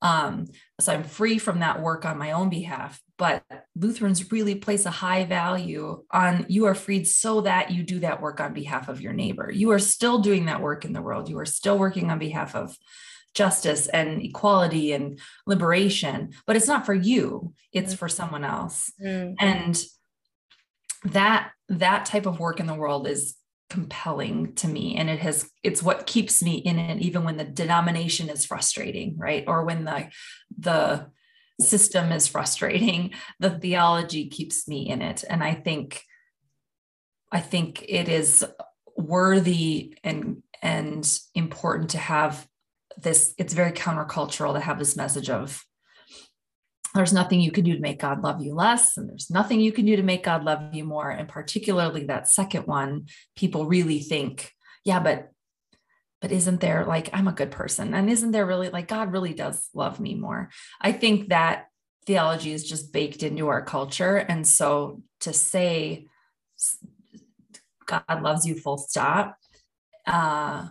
Um, 0.00 0.46
so 0.80 0.92
I'm 0.92 1.04
free 1.04 1.38
from 1.38 1.60
that 1.60 1.80
work 1.80 2.04
on 2.04 2.18
my 2.18 2.32
own 2.32 2.50
behalf. 2.50 3.00
But 3.16 3.44
Lutherans 3.76 4.32
really 4.32 4.56
place 4.56 4.84
a 4.84 4.90
high 4.90 5.24
value 5.24 6.02
on 6.10 6.44
you 6.48 6.66
are 6.66 6.74
freed 6.74 7.06
so 7.06 7.42
that 7.42 7.70
you 7.70 7.84
do 7.84 8.00
that 8.00 8.20
work 8.20 8.40
on 8.40 8.52
behalf 8.52 8.88
of 8.88 9.00
your 9.00 9.12
neighbor. 9.12 9.50
You 9.50 9.70
are 9.70 9.78
still 9.78 10.18
doing 10.18 10.46
that 10.46 10.60
work 10.60 10.84
in 10.84 10.92
the 10.92 11.02
world. 11.02 11.28
You 11.28 11.38
are 11.38 11.46
still 11.46 11.78
working 11.78 12.10
on 12.10 12.18
behalf 12.18 12.54
of 12.56 12.76
justice 13.34 13.86
and 13.88 14.22
equality 14.22 14.92
and 14.92 15.18
liberation, 15.46 16.32
but 16.46 16.56
it's 16.56 16.68
not 16.68 16.86
for 16.86 16.94
you, 16.94 17.54
it's 17.72 17.94
mm. 17.94 17.98
for 17.98 18.08
someone 18.08 18.44
else. 18.44 18.92
Mm. 19.02 19.34
And 19.38 19.82
that 21.04 21.50
that 21.68 22.04
type 22.06 22.26
of 22.26 22.38
work 22.38 22.60
in 22.60 22.66
the 22.66 22.74
world 22.74 23.06
is 23.08 23.36
compelling 23.72 24.54
to 24.54 24.68
me 24.68 24.96
and 24.96 25.08
it 25.08 25.18
has 25.18 25.48
it's 25.62 25.82
what 25.82 26.06
keeps 26.06 26.42
me 26.42 26.56
in 26.56 26.78
it 26.78 27.00
even 27.00 27.24
when 27.24 27.38
the 27.38 27.44
denomination 27.44 28.28
is 28.28 28.44
frustrating 28.44 29.16
right 29.16 29.44
or 29.46 29.64
when 29.64 29.84
the 29.84 30.10
the 30.58 31.06
system 31.58 32.12
is 32.12 32.28
frustrating 32.28 33.12
the 33.40 33.48
theology 33.48 34.28
keeps 34.28 34.68
me 34.68 34.86
in 34.90 35.00
it 35.00 35.24
and 35.28 35.42
i 35.42 35.54
think 35.54 36.02
i 37.32 37.40
think 37.40 37.82
it 37.88 38.10
is 38.10 38.44
worthy 38.94 39.96
and 40.04 40.42
and 40.60 41.18
important 41.34 41.88
to 41.90 41.98
have 41.98 42.46
this 42.96 43.34
it's 43.38 43.54
very 43.54 43.72
countercultural 43.72 44.54
to 44.54 44.60
have 44.60 44.78
this 44.78 44.96
message 44.96 45.30
of 45.30 45.64
there's 46.94 47.12
nothing 47.12 47.40
you 47.40 47.50
can 47.50 47.64
do 47.64 47.74
to 47.74 47.80
make 47.80 48.00
God 48.00 48.22
love 48.22 48.42
you 48.42 48.54
less, 48.54 48.96
and 48.96 49.08
there's 49.08 49.30
nothing 49.30 49.60
you 49.60 49.72
can 49.72 49.86
do 49.86 49.96
to 49.96 50.02
make 50.02 50.24
God 50.24 50.44
love 50.44 50.74
you 50.74 50.84
more. 50.84 51.10
And 51.10 51.28
particularly 51.28 52.04
that 52.04 52.28
second 52.28 52.66
one, 52.66 53.06
people 53.34 53.66
really 53.66 54.00
think, 54.00 54.52
yeah, 54.84 55.00
but 55.00 55.30
but 56.20 56.32
isn't 56.32 56.60
there 56.60 56.84
like 56.84 57.10
I'm 57.12 57.28
a 57.28 57.32
good 57.32 57.50
person? 57.50 57.94
And 57.94 58.08
isn't 58.08 58.30
there 58.30 58.46
really 58.46 58.68
like 58.68 58.88
God 58.88 59.12
really 59.12 59.34
does 59.34 59.68
love 59.74 59.98
me 60.00 60.14
more? 60.14 60.50
I 60.80 60.92
think 60.92 61.30
that 61.30 61.66
theology 62.06 62.52
is 62.52 62.62
just 62.62 62.92
baked 62.92 63.22
into 63.22 63.48
our 63.48 63.62
culture. 63.62 64.16
And 64.16 64.46
so 64.46 65.02
to 65.20 65.32
say 65.32 66.06
God 67.86 68.22
loves 68.22 68.46
you 68.46 68.54
full 68.54 68.78
stop, 68.78 69.36
uh, 70.06 70.68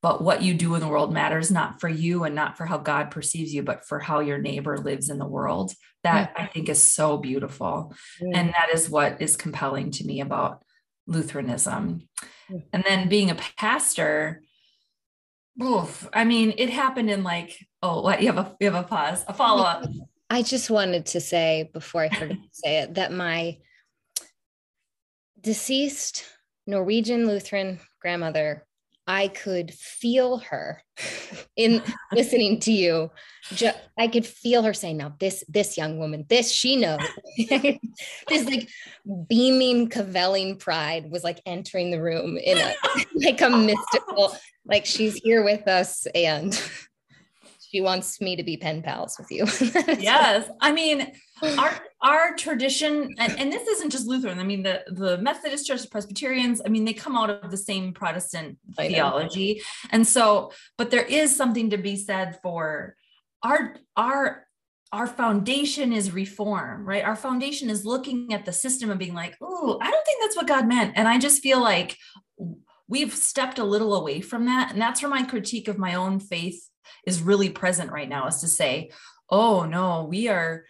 but 0.00 0.22
what 0.22 0.42
you 0.42 0.54
do 0.54 0.74
in 0.74 0.80
the 0.80 0.88
world 0.88 1.12
matters 1.12 1.50
not 1.50 1.80
for 1.80 1.88
you 1.88 2.24
and 2.24 2.34
not 2.34 2.56
for 2.56 2.66
how 2.66 2.78
God 2.78 3.10
perceives 3.10 3.52
you, 3.52 3.62
but 3.62 3.84
for 3.84 3.98
how 3.98 4.20
your 4.20 4.38
neighbor 4.38 4.78
lives 4.78 5.10
in 5.10 5.18
the 5.18 5.26
world. 5.26 5.72
That 6.04 6.32
I 6.36 6.46
think 6.46 6.68
is 6.68 6.80
so 6.80 7.16
beautiful. 7.16 7.92
And 8.20 8.50
that 8.50 8.68
is 8.72 8.88
what 8.88 9.20
is 9.20 9.36
compelling 9.36 9.90
to 9.92 10.04
me 10.04 10.20
about 10.20 10.62
Lutheranism. 11.08 12.08
And 12.72 12.84
then 12.86 13.08
being 13.08 13.30
a 13.30 13.34
pastor, 13.34 14.42
oof, 15.62 16.08
I 16.12 16.24
mean, 16.24 16.54
it 16.56 16.70
happened 16.70 17.10
in 17.10 17.24
like, 17.24 17.58
oh, 17.82 18.02
what 18.02 18.22
you 18.22 18.32
have 18.32 18.38
a 18.38 18.56
you 18.60 18.70
have 18.70 18.84
a 18.84 18.86
pause, 18.86 19.24
a 19.26 19.34
follow-up. 19.34 19.90
I 20.30 20.42
just 20.42 20.70
wanted 20.70 21.06
to 21.06 21.20
say 21.20 21.70
before 21.72 22.02
I 22.02 22.10
forget 22.10 22.36
to 22.36 22.48
say 22.52 22.78
it 22.80 22.94
that 22.94 23.12
my 23.12 23.56
deceased 25.40 26.24
Norwegian 26.66 27.26
Lutheran 27.26 27.80
grandmother 28.00 28.66
I 29.08 29.28
could 29.28 29.72
feel 29.72 30.36
her 30.36 30.82
in 31.56 31.82
listening 32.12 32.60
to 32.60 32.72
you. 32.72 33.10
I 33.96 34.06
could 34.06 34.26
feel 34.26 34.62
her 34.62 34.74
saying, 34.74 34.98
"Now 34.98 35.14
this 35.18 35.42
this 35.48 35.78
young 35.78 35.98
woman, 35.98 36.26
this 36.28 36.52
she 36.52 36.76
knows." 36.76 37.00
this 37.38 38.44
like 38.44 38.68
beaming, 39.26 39.88
cavelling 39.88 40.58
pride 40.58 41.10
was 41.10 41.24
like 41.24 41.40
entering 41.46 41.90
the 41.90 42.02
room 42.02 42.36
in 42.36 42.58
a 42.58 42.74
like 43.14 43.40
a 43.40 43.48
mystical, 43.48 44.36
like 44.66 44.84
she's 44.84 45.14
here 45.14 45.42
with 45.42 45.66
us, 45.66 46.06
and 46.14 46.52
she 47.70 47.80
wants 47.80 48.20
me 48.20 48.36
to 48.36 48.42
be 48.42 48.56
pen 48.56 48.82
pals 48.82 49.16
with 49.18 49.30
you. 49.30 49.44
yes. 50.00 50.48
I 50.60 50.72
mean, 50.72 51.12
our 51.42 51.78
our 52.00 52.34
tradition, 52.36 53.14
and, 53.18 53.38
and, 53.38 53.52
this 53.52 53.66
isn't 53.66 53.90
just 53.90 54.06
Lutheran. 54.06 54.38
I 54.38 54.44
mean, 54.44 54.62
the 54.62 54.84
the 54.88 55.18
Methodist 55.18 55.66
Church, 55.66 55.82
the 55.82 55.88
Presbyterians. 55.88 56.62
I 56.64 56.68
mean, 56.68 56.84
they 56.84 56.94
come 56.94 57.16
out 57.16 57.30
of 57.30 57.50
the 57.50 57.56
same 57.56 57.92
Protestant 57.92 58.58
theology, 58.76 59.62
and 59.90 60.06
so, 60.06 60.52
but 60.76 60.90
there 60.90 61.04
is 61.04 61.34
something 61.34 61.70
to 61.70 61.78
be 61.78 61.96
said 61.96 62.38
for 62.42 62.96
our 63.42 63.76
our 63.96 64.46
our 64.90 65.06
foundation 65.06 65.92
is 65.92 66.12
reform, 66.12 66.86
right? 66.86 67.04
Our 67.04 67.16
foundation 67.16 67.68
is 67.68 67.84
looking 67.84 68.32
at 68.32 68.46
the 68.46 68.52
system 68.52 68.90
and 68.90 68.98
being 68.98 69.14
like, 69.14 69.36
"Oh, 69.42 69.78
I 69.80 69.90
don't 69.90 70.06
think 70.06 70.22
that's 70.22 70.36
what 70.36 70.48
God 70.48 70.66
meant," 70.66 70.94
and 70.96 71.06
I 71.06 71.18
just 71.18 71.42
feel 71.42 71.60
like 71.60 71.96
we've 72.88 73.14
stepped 73.14 73.58
a 73.58 73.64
little 73.64 73.94
away 73.94 74.20
from 74.20 74.46
that, 74.46 74.72
and 74.72 74.80
that's 74.80 75.02
where 75.02 75.10
my 75.10 75.22
critique 75.22 75.68
of 75.68 75.78
my 75.78 75.94
own 75.94 76.20
faith 76.20 76.68
is 77.06 77.22
really 77.22 77.50
present 77.50 77.92
right 77.92 78.08
now 78.08 78.26
is 78.26 78.38
to 78.38 78.48
say 78.48 78.90
oh 79.28 79.64
no 79.64 80.04
we 80.04 80.26
are 80.26 80.64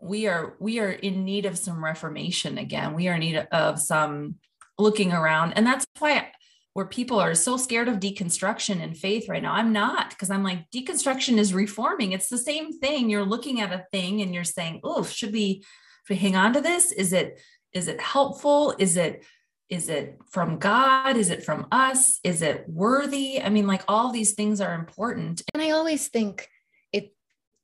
we 0.00 0.26
are 0.26 0.56
we 0.58 0.80
are 0.80 0.90
in 0.90 1.24
need 1.24 1.46
of 1.46 1.58
some 1.58 1.82
reformation 1.84 2.58
again. 2.58 2.94
We 2.94 3.08
are 3.08 3.14
in 3.14 3.20
need 3.20 3.36
of 3.52 3.78
some 3.78 4.36
looking 4.78 5.12
around. 5.12 5.52
And 5.52 5.66
that's 5.66 5.86
why 5.98 6.28
where 6.72 6.86
people 6.86 7.20
are 7.20 7.34
so 7.34 7.56
scared 7.56 7.88
of 7.88 8.00
deconstruction 8.00 8.80
and 8.80 8.96
faith 8.96 9.28
right 9.28 9.42
now 9.42 9.52
i'm 9.52 9.72
not 9.72 10.08
because 10.10 10.30
i'm 10.30 10.44
like 10.44 10.70
deconstruction 10.70 11.36
is 11.36 11.52
reforming. 11.52 12.12
It's 12.12 12.28
the 12.28 12.38
same 12.38 12.72
thing. 12.72 13.10
You're 13.10 13.24
looking 13.24 13.60
at 13.60 13.72
a 13.72 13.84
thing 13.92 14.22
and 14.22 14.34
you're 14.34 14.44
saying 14.44 14.80
oh 14.84 15.02
should 15.02 15.32
we 15.32 15.62
should 16.06 16.14
we 16.14 16.16
hang 16.16 16.36
on 16.36 16.54
to 16.54 16.60
this? 16.60 16.92
Is 16.92 17.12
it 17.12 17.40
is 17.72 17.88
it 17.88 18.00
helpful? 18.00 18.74
Is 18.78 18.96
it 18.96 19.24
is 19.70 19.88
it 19.88 20.18
from 20.28 20.58
God? 20.58 21.16
Is 21.16 21.30
it 21.30 21.44
from 21.44 21.68
us? 21.70 22.18
Is 22.24 22.42
it 22.42 22.64
worthy? 22.68 23.40
I 23.40 23.48
mean, 23.50 23.68
like 23.68 23.82
all 23.86 24.10
these 24.10 24.32
things 24.32 24.60
are 24.60 24.74
important. 24.74 25.42
And 25.54 25.62
I 25.62 25.70
always 25.70 26.08
think 26.08 26.48
it, 26.92 27.14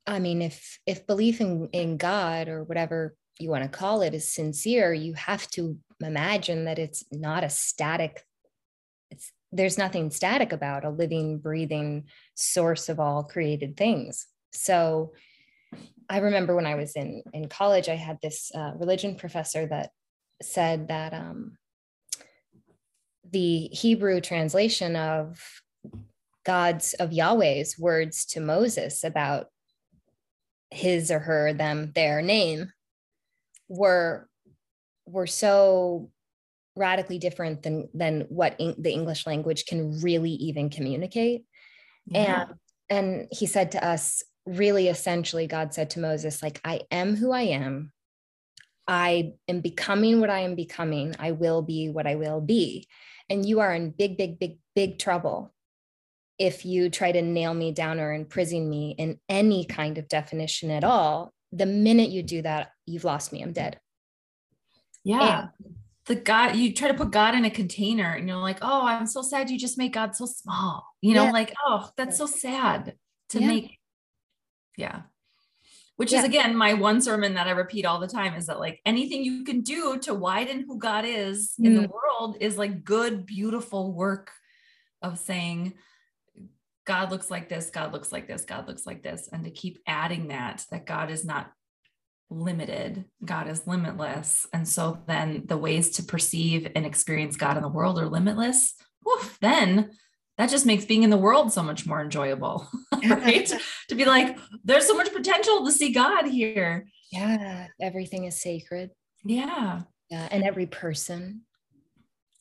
I 0.06 0.20
mean, 0.20 0.40
if 0.40 0.78
if 0.86 1.06
belief 1.06 1.40
in, 1.40 1.68
in 1.72 1.96
God 1.96 2.48
or 2.48 2.62
whatever 2.62 3.16
you 3.40 3.50
want 3.50 3.64
to 3.64 3.78
call 3.78 4.02
it 4.02 4.14
is 4.14 4.32
sincere, 4.32 4.94
you 4.94 5.14
have 5.14 5.50
to 5.50 5.78
imagine 6.00 6.66
that 6.66 6.78
it's 6.78 7.04
not 7.10 7.42
a 7.42 7.50
static, 7.50 8.24
it's 9.10 9.32
there's 9.50 9.76
nothing 9.76 10.10
static 10.10 10.52
about 10.52 10.84
a 10.84 10.90
living, 10.90 11.38
breathing 11.38 12.04
source 12.36 12.88
of 12.88 13.00
all 13.00 13.24
created 13.24 13.76
things. 13.76 14.26
So 14.52 15.12
I 16.08 16.18
remember 16.18 16.54
when 16.54 16.66
I 16.66 16.76
was 16.76 16.94
in 16.94 17.24
in 17.32 17.48
college, 17.48 17.88
I 17.88 17.96
had 17.96 18.18
this 18.22 18.52
uh, 18.54 18.74
religion 18.76 19.16
professor 19.16 19.66
that 19.66 19.90
said 20.40 20.88
that 20.88 21.12
um, 21.12 21.58
the 23.30 23.68
Hebrew 23.72 24.20
translation 24.20 24.96
of 24.96 25.40
God's, 26.44 26.94
of 26.94 27.12
Yahweh's 27.12 27.78
words 27.78 28.24
to 28.26 28.40
Moses 28.40 29.04
about 29.04 29.46
his 30.70 31.10
or 31.10 31.18
her, 31.18 31.52
them, 31.52 31.92
their 31.94 32.22
name 32.22 32.72
were, 33.68 34.28
were 35.06 35.26
so 35.26 36.10
radically 36.76 37.18
different 37.18 37.62
than, 37.62 37.88
than 37.94 38.26
what 38.28 38.54
in, 38.58 38.74
the 38.78 38.92
English 38.92 39.26
language 39.26 39.66
can 39.66 40.00
really 40.00 40.32
even 40.32 40.70
communicate. 40.70 41.44
Yeah. 42.06 42.46
And, 42.48 42.54
and 42.88 43.28
he 43.32 43.46
said 43.46 43.72
to 43.72 43.84
us, 43.84 44.22
really 44.44 44.88
essentially, 44.88 45.46
God 45.46 45.74
said 45.74 45.90
to 45.90 46.00
Moses, 46.00 46.42
like, 46.42 46.60
I 46.64 46.82
am 46.90 47.16
who 47.16 47.32
I 47.32 47.42
am. 47.42 47.92
I 48.86 49.32
am 49.48 49.60
becoming 49.60 50.20
what 50.20 50.30
I 50.30 50.40
am 50.40 50.54
becoming. 50.54 51.16
I 51.18 51.32
will 51.32 51.62
be 51.62 51.88
what 51.88 52.06
I 52.06 52.14
will 52.14 52.40
be. 52.40 52.86
And 53.28 53.44
you 53.44 53.60
are 53.60 53.74
in 53.74 53.90
big, 53.90 54.16
big, 54.16 54.38
big, 54.38 54.58
big 54.74 54.98
trouble 54.98 55.52
if 56.38 56.64
you 56.64 56.90
try 56.90 57.12
to 57.12 57.22
nail 57.22 57.54
me 57.54 57.72
down 57.72 57.98
or 57.98 58.12
imprison 58.12 58.68
me 58.68 58.94
in 58.98 59.18
any 59.28 59.64
kind 59.64 59.98
of 59.98 60.08
definition 60.08 60.70
at 60.70 60.84
all. 60.84 61.32
The 61.52 61.66
minute 61.66 62.10
you 62.10 62.22
do 62.22 62.42
that, 62.42 62.70
you've 62.84 63.04
lost 63.04 63.32
me. 63.32 63.42
I'm 63.42 63.52
dead. 63.52 63.80
Yeah. 65.02 65.48
And, 65.60 65.74
the 66.06 66.14
God, 66.14 66.54
you 66.54 66.72
try 66.72 66.86
to 66.88 66.94
put 66.94 67.10
God 67.10 67.34
in 67.34 67.44
a 67.44 67.50
container 67.50 68.12
and 68.12 68.28
you're 68.28 68.36
like, 68.36 68.58
oh, 68.62 68.86
I'm 68.86 69.06
so 69.06 69.22
sad 69.22 69.50
you 69.50 69.58
just 69.58 69.76
made 69.76 69.92
God 69.92 70.14
so 70.14 70.26
small. 70.26 70.86
You 71.00 71.14
know, 71.14 71.24
yeah. 71.24 71.32
like, 71.32 71.52
oh, 71.66 71.88
that's 71.96 72.16
so 72.16 72.26
sad 72.26 72.94
to 73.30 73.40
yeah. 73.40 73.46
make. 73.46 73.78
Yeah 74.76 75.02
which 75.96 76.12
yeah. 76.12 76.20
is 76.20 76.24
again 76.24 76.56
my 76.56 76.74
one 76.74 77.00
sermon 77.00 77.34
that 77.34 77.46
I 77.46 77.52
repeat 77.52 77.86
all 77.86 77.98
the 77.98 78.06
time 78.06 78.34
is 78.34 78.46
that 78.46 78.60
like 78.60 78.80
anything 78.86 79.24
you 79.24 79.44
can 79.44 79.62
do 79.62 79.98
to 80.00 80.14
widen 80.14 80.64
who 80.66 80.78
God 80.78 81.04
is 81.06 81.54
mm. 81.60 81.66
in 81.66 81.74
the 81.74 81.88
mm. 81.88 81.92
world 81.92 82.36
is 82.40 82.58
like 82.58 82.84
good, 82.84 83.26
beautiful 83.26 83.92
work 83.92 84.30
of 85.02 85.18
saying, 85.18 85.74
God 86.84 87.10
looks 87.10 87.30
like 87.30 87.48
this, 87.48 87.70
God 87.70 87.92
looks 87.92 88.12
like 88.12 88.28
this, 88.28 88.44
God 88.44 88.68
looks 88.68 88.86
like 88.86 89.02
this. 89.02 89.28
And 89.32 89.44
to 89.44 89.50
keep 89.50 89.78
adding 89.86 90.28
that, 90.28 90.64
that 90.70 90.86
God 90.86 91.10
is 91.10 91.24
not 91.24 91.50
limited, 92.30 93.04
God 93.24 93.48
is 93.48 93.66
limitless. 93.66 94.46
And 94.52 94.68
so 94.68 94.98
then 95.06 95.44
the 95.46 95.56
ways 95.56 95.90
to 95.92 96.02
perceive 96.02 96.70
and 96.74 96.86
experience 96.86 97.36
God 97.36 97.56
in 97.56 97.62
the 97.62 97.68
world 97.68 97.98
are 97.98 98.08
limitless. 98.08 98.74
Woof, 99.04 99.38
then 99.40 99.90
that 100.38 100.50
just 100.50 100.66
makes 100.66 100.84
being 100.84 101.02
in 101.02 101.10
the 101.10 101.16
world 101.16 101.52
so 101.52 101.62
much 101.62 101.86
more 101.86 102.00
enjoyable, 102.00 102.68
right? 103.08 103.50
to 103.88 103.94
be 103.94 104.04
like, 104.04 104.38
there's 104.64 104.86
so 104.86 104.96
much 104.96 105.12
potential 105.12 105.64
to 105.64 105.72
see 105.72 105.92
God 105.92 106.26
here. 106.26 106.86
Yeah, 107.10 107.68
everything 107.80 108.24
is 108.24 108.40
sacred. 108.40 108.90
Yeah. 109.24 109.82
Yeah, 110.10 110.28
and 110.30 110.44
every 110.44 110.66
person. 110.66 111.42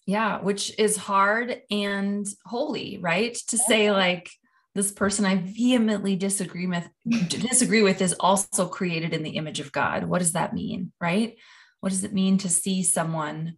Yeah, 0.05 0.39
which 0.39 0.77
is 0.77 0.97
hard 0.97 1.61
and 1.71 2.27
holy, 2.45 2.99
right? 3.01 3.35
To 3.47 3.57
say 3.57 3.91
like 3.91 4.29
this 4.75 4.91
person 4.91 5.25
I 5.25 5.37
vehemently 5.37 6.15
disagree 6.15 6.67
with 6.67 6.87
disagree 7.29 7.81
with 7.81 8.01
is 8.01 8.13
also 8.19 8.67
created 8.67 9.13
in 9.13 9.23
the 9.23 9.31
image 9.31 9.59
of 9.59 9.71
God. 9.71 10.03
What 10.03 10.19
does 10.19 10.33
that 10.33 10.53
mean, 10.53 10.91
right? 11.01 11.37
What 11.79 11.89
does 11.89 12.03
it 12.03 12.13
mean 12.13 12.37
to 12.39 12.49
see 12.49 12.83
someone 12.83 13.57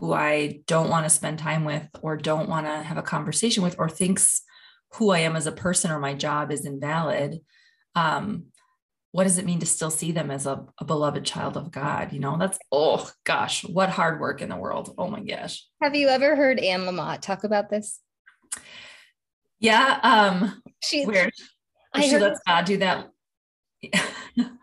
who 0.00 0.12
I 0.12 0.60
don't 0.66 0.90
want 0.90 1.04
to 1.04 1.10
spend 1.10 1.38
time 1.38 1.64
with 1.64 1.86
or 2.02 2.16
don't 2.16 2.48
want 2.48 2.66
to 2.66 2.82
have 2.82 2.98
a 2.98 3.02
conversation 3.02 3.62
with 3.62 3.76
or 3.78 3.88
thinks 3.88 4.42
who 4.94 5.10
I 5.10 5.20
am 5.20 5.36
as 5.36 5.46
a 5.46 5.52
person 5.52 5.90
or 5.90 5.98
my 5.98 6.14
job 6.14 6.50
is 6.50 6.64
invalid, 6.64 7.40
um, 7.94 8.46
what 9.12 9.24
does 9.24 9.38
it 9.38 9.44
mean 9.44 9.58
to 9.60 9.66
still 9.66 9.90
see 9.90 10.12
them 10.12 10.30
as 10.30 10.46
a, 10.46 10.64
a, 10.78 10.84
beloved 10.84 11.24
child 11.24 11.56
of 11.56 11.70
God? 11.70 12.12
You 12.12 12.20
know, 12.20 12.36
that's, 12.38 12.58
oh 12.70 13.10
gosh, 13.24 13.64
what 13.64 13.88
hard 13.88 14.20
work 14.20 14.42
in 14.42 14.48
the 14.48 14.56
world. 14.56 14.94
Oh 14.98 15.08
my 15.08 15.20
gosh. 15.20 15.66
Have 15.82 15.94
you 15.94 16.08
ever 16.08 16.36
heard 16.36 16.58
Anne 16.58 16.82
Lamott 16.82 17.20
talk 17.20 17.44
about 17.44 17.70
this? 17.70 18.00
Yeah. 19.60 19.98
Um, 20.02 20.62
she, 20.82 21.06
weird. 21.06 21.32
I 21.92 22.02
she 22.02 22.10
heard, 22.10 22.22
lets 22.22 22.40
God 22.46 22.64
do 22.66 22.76
that. 22.78 23.08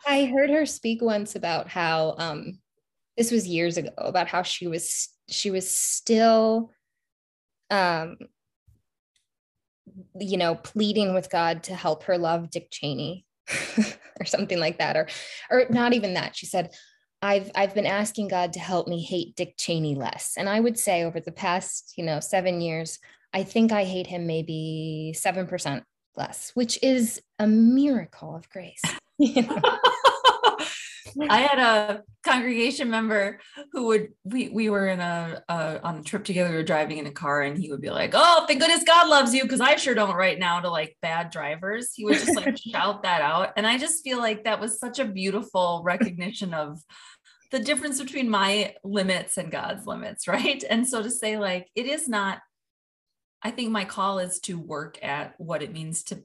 I 0.07 0.25
heard 0.25 0.51
her 0.51 0.65
speak 0.65 1.01
once 1.01 1.35
about 1.35 1.67
how, 1.67 2.15
um, 2.17 2.59
this 3.17 3.31
was 3.31 3.47
years 3.47 3.77
ago, 3.77 3.89
about 3.97 4.27
how 4.27 4.43
she 4.43 4.67
was 4.67 5.09
she 5.27 5.51
was 5.51 5.69
still 5.69 6.71
um, 7.71 8.17
you 10.19 10.37
know, 10.37 10.55
pleading 10.55 11.13
with 11.13 11.29
God 11.29 11.63
to 11.63 11.75
help 11.75 12.03
her 12.03 12.17
love 12.17 12.49
Dick 12.49 12.69
Cheney 12.71 13.25
or 14.19 14.25
something 14.25 14.59
like 14.59 14.79
that, 14.79 14.95
or 14.95 15.07
or 15.49 15.65
not 15.69 15.93
even 15.93 16.13
that. 16.15 16.35
She 16.35 16.45
said, 16.45 16.71
I've 17.21 17.51
I've 17.55 17.73
been 17.73 17.85
asking 17.85 18.29
God 18.29 18.53
to 18.53 18.59
help 18.59 18.87
me 18.87 19.01
hate 19.03 19.35
Dick 19.35 19.55
Cheney 19.57 19.95
less. 19.95 20.33
And 20.37 20.49
I 20.49 20.59
would 20.59 20.77
say 20.77 21.03
over 21.03 21.19
the 21.19 21.31
past, 21.31 21.93
you 21.97 22.05
know, 22.05 22.19
seven 22.19 22.61
years, 22.61 22.99
I 23.33 23.43
think 23.43 23.71
I 23.71 23.83
hate 23.83 24.07
him 24.07 24.27
maybe 24.27 25.13
seven 25.15 25.47
percent 25.47 25.83
less, 26.15 26.51
which 26.53 26.79
is 26.81 27.21
a 27.39 27.47
miracle 27.47 28.35
of 28.35 28.49
grace. 28.49 28.81
I 31.29 31.41
had 31.41 31.59
a 31.59 32.03
congregation 32.23 32.89
member 32.89 33.39
who 33.71 33.87
would 33.87 34.09
we 34.23 34.49
we 34.49 34.69
were 34.69 34.87
in 34.87 34.99
a, 34.99 35.43
a, 35.47 35.79
on 35.83 35.97
a 35.97 36.03
trip 36.03 36.23
together. 36.23 36.49
We 36.49 36.57
were 36.57 36.63
driving 36.63 36.97
in 36.97 37.07
a 37.07 37.11
car, 37.11 37.41
and 37.41 37.57
he 37.57 37.71
would 37.71 37.81
be 37.81 37.89
like, 37.89 38.11
"Oh, 38.13 38.45
thank 38.47 38.59
goodness 38.59 38.83
God 38.83 39.07
loves 39.07 39.33
you," 39.33 39.43
because 39.43 39.61
I 39.61 39.75
sure 39.75 39.93
don't 39.93 40.15
right 40.15 40.39
now 40.39 40.59
to 40.59 40.69
like 40.69 40.97
bad 41.01 41.29
drivers. 41.29 41.93
He 41.93 42.05
would 42.05 42.17
just 42.17 42.35
like 42.35 42.57
shout 42.71 43.03
that 43.03 43.21
out, 43.21 43.53
and 43.55 43.67
I 43.67 43.77
just 43.77 44.03
feel 44.03 44.17
like 44.17 44.43
that 44.43 44.59
was 44.59 44.79
such 44.79 44.99
a 44.99 45.05
beautiful 45.05 45.81
recognition 45.85 46.53
of 46.53 46.79
the 47.51 47.59
difference 47.59 48.01
between 48.01 48.29
my 48.29 48.75
limits 48.83 49.37
and 49.37 49.51
God's 49.51 49.85
limits, 49.85 50.27
right? 50.27 50.63
And 50.69 50.87
so 50.87 51.03
to 51.03 51.11
say 51.11 51.37
like 51.37 51.69
it 51.75 51.85
is 51.85 52.07
not. 52.07 52.39
I 53.41 53.51
think 53.51 53.69
my 53.69 53.85
call 53.85 54.17
is 54.17 54.39
to 54.41 54.57
work 54.57 54.97
at 55.03 55.35
what 55.37 55.61
it 55.61 55.71
means 55.71 56.03
to 56.05 56.23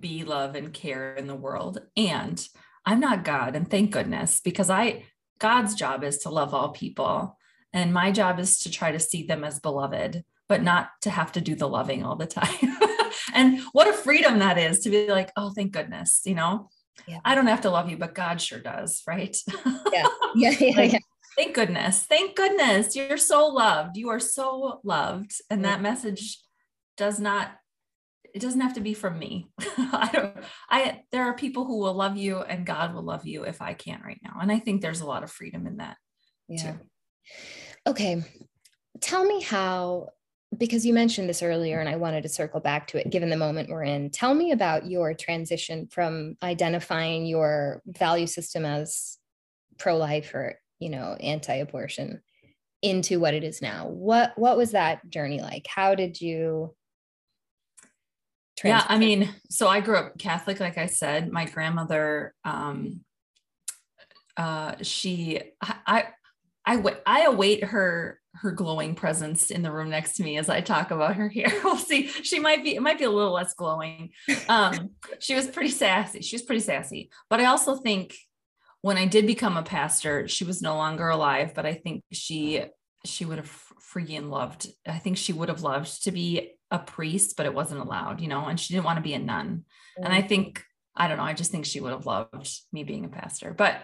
be 0.00 0.24
love 0.24 0.54
and 0.54 0.72
care 0.72 1.14
in 1.14 1.26
the 1.26 1.34
world 1.34 1.82
and 1.96 2.42
I'm 2.84 3.00
not 3.00 3.24
God, 3.24 3.56
and 3.56 3.70
thank 3.70 3.90
goodness, 3.90 4.40
because 4.42 4.70
I 4.70 5.04
God's 5.38 5.74
job 5.74 6.04
is 6.04 6.18
to 6.18 6.30
love 6.30 6.54
all 6.54 6.70
people. 6.70 7.36
And 7.72 7.92
my 7.92 8.12
job 8.12 8.38
is 8.38 8.58
to 8.60 8.70
try 8.70 8.92
to 8.92 9.00
see 9.00 9.24
them 9.26 9.44
as 9.44 9.58
beloved, 9.58 10.24
but 10.48 10.62
not 10.62 10.90
to 11.02 11.10
have 11.10 11.32
to 11.32 11.40
do 11.40 11.54
the 11.54 11.68
loving 11.68 12.04
all 12.04 12.16
the 12.16 12.26
time. 12.40 12.76
and 13.34 13.60
what 13.72 13.88
a 13.88 13.92
freedom 13.92 14.38
that 14.40 14.58
is 14.58 14.80
to 14.80 14.90
be 14.90 15.08
like, 15.08 15.32
oh, 15.36 15.50
thank 15.50 15.72
goodness, 15.72 16.20
you 16.24 16.34
know, 16.34 16.68
yeah. 17.06 17.18
I 17.24 17.34
don't 17.34 17.46
have 17.46 17.62
to 17.62 17.70
love 17.70 17.88
you, 17.90 17.96
but 17.96 18.14
God 18.14 18.40
sure 18.40 18.60
does, 18.60 19.02
right? 19.06 19.36
Yeah. 19.92 20.06
Yeah. 20.34 20.54
Yeah. 20.58 20.76
like, 20.76 20.92
yeah. 20.92 20.98
Thank 21.36 21.54
goodness. 21.54 22.04
Thank 22.04 22.36
goodness. 22.36 22.96
You're 22.96 23.18
so 23.18 23.48
loved. 23.48 23.98
You 23.98 24.08
are 24.08 24.20
so 24.20 24.80
loved. 24.82 25.32
And 25.50 25.64
that 25.66 25.82
message 25.82 26.38
does 26.96 27.20
not 27.20 27.50
it 28.34 28.40
doesn't 28.40 28.60
have 28.60 28.74
to 28.74 28.80
be 28.80 28.94
from 28.94 29.18
me. 29.18 29.48
I 29.60 30.10
don't 30.12 30.36
I 30.70 31.02
there 31.12 31.24
are 31.24 31.34
people 31.34 31.64
who 31.64 31.78
will 31.78 31.94
love 31.94 32.16
you 32.16 32.38
and 32.38 32.66
God 32.66 32.94
will 32.94 33.02
love 33.02 33.26
you 33.26 33.44
if 33.44 33.60
I 33.60 33.74
can't 33.74 34.04
right 34.04 34.20
now. 34.22 34.38
And 34.40 34.50
I 34.50 34.58
think 34.58 34.80
there's 34.80 35.00
a 35.00 35.06
lot 35.06 35.22
of 35.22 35.30
freedom 35.30 35.66
in 35.66 35.78
that. 35.78 35.96
Yeah. 36.48 36.72
Too. 36.72 36.78
Okay. 37.86 38.24
Tell 39.00 39.24
me 39.24 39.42
how 39.42 40.08
because 40.56 40.84
you 40.84 40.92
mentioned 40.92 41.28
this 41.28 41.42
earlier 41.42 41.80
and 41.80 41.88
I 41.88 41.96
wanted 41.96 42.22
to 42.22 42.28
circle 42.28 42.60
back 42.60 42.88
to 42.88 42.98
it 42.98 43.10
given 43.10 43.30
the 43.30 43.36
moment 43.36 43.70
we're 43.70 43.84
in. 43.84 44.10
Tell 44.10 44.34
me 44.34 44.52
about 44.52 44.86
your 44.86 45.14
transition 45.14 45.88
from 45.90 46.36
identifying 46.42 47.24
your 47.24 47.82
value 47.86 48.26
system 48.26 48.66
as 48.66 49.18
pro-life 49.78 50.34
or, 50.34 50.58
you 50.78 50.90
know, 50.90 51.16
anti-abortion 51.20 52.20
into 52.82 53.18
what 53.18 53.32
it 53.32 53.44
is 53.44 53.62
now. 53.62 53.88
What 53.88 54.36
what 54.36 54.56
was 54.56 54.72
that 54.72 55.08
journey 55.08 55.40
like? 55.40 55.66
How 55.66 55.94
did 55.94 56.20
you 56.20 56.74
yeah, 58.64 58.84
I 58.88 58.98
mean, 58.98 59.34
so 59.50 59.68
I 59.68 59.80
grew 59.80 59.96
up 59.96 60.18
Catholic, 60.18 60.60
like 60.60 60.78
I 60.78 60.86
said. 60.86 61.30
My 61.30 61.44
grandmother, 61.46 62.34
um, 62.44 63.00
uh, 64.36 64.74
she, 64.82 65.40
I, 65.60 66.06
I, 66.64 66.92
I 67.04 67.22
await 67.22 67.64
her 67.64 68.20
her 68.34 68.50
glowing 68.50 68.94
presence 68.94 69.50
in 69.50 69.62
the 69.62 69.70
room 69.70 69.90
next 69.90 70.16
to 70.16 70.22
me 70.22 70.38
as 70.38 70.48
I 70.48 70.60
talk 70.60 70.90
about 70.90 71.16
her 71.16 71.28
here. 71.28 71.52
we'll 71.64 71.76
see. 71.76 72.06
She 72.06 72.38
might 72.38 72.64
be, 72.64 72.74
it 72.74 72.82
might 72.82 72.98
be 72.98 73.04
a 73.04 73.10
little 73.10 73.32
less 73.32 73.54
glowing. 73.54 74.10
Um, 74.48 74.90
she 75.18 75.34
was 75.34 75.46
pretty 75.46 75.70
sassy. 75.70 76.22
She 76.22 76.36
was 76.36 76.42
pretty 76.42 76.60
sassy. 76.60 77.10
But 77.28 77.40
I 77.40 77.46
also 77.46 77.76
think 77.76 78.16
when 78.80 78.96
I 78.96 79.06
did 79.06 79.26
become 79.26 79.56
a 79.56 79.62
pastor, 79.62 80.28
she 80.28 80.44
was 80.44 80.62
no 80.62 80.76
longer 80.76 81.08
alive, 81.08 81.52
but 81.54 81.66
I 81.66 81.74
think 81.74 82.02
she 82.12 82.64
she 83.04 83.24
would 83.24 83.38
have 83.38 83.52
freaking 83.92 84.30
loved. 84.30 84.68
I 84.86 84.98
think 84.98 85.16
she 85.16 85.32
would 85.32 85.48
have 85.48 85.62
loved 85.62 86.04
to 86.04 86.12
be 86.12 86.52
a 86.72 86.78
priest, 86.78 87.36
but 87.36 87.46
it 87.46 87.54
wasn't 87.54 87.80
allowed, 87.80 88.20
you 88.20 88.26
know, 88.26 88.46
and 88.46 88.58
she 88.58 88.72
didn't 88.72 88.86
want 88.86 88.96
to 88.96 89.02
be 89.02 89.12
a 89.12 89.18
nun. 89.18 89.46
Mm-hmm. 89.98 90.04
And 90.04 90.12
I 90.12 90.22
think, 90.22 90.64
I 90.96 91.06
don't 91.06 91.18
know, 91.18 91.22
I 91.22 91.34
just 91.34 91.52
think 91.52 91.66
she 91.66 91.80
would 91.80 91.92
have 91.92 92.06
loved 92.06 92.50
me 92.72 92.82
being 92.82 93.04
a 93.04 93.08
pastor. 93.08 93.54
But 93.56 93.82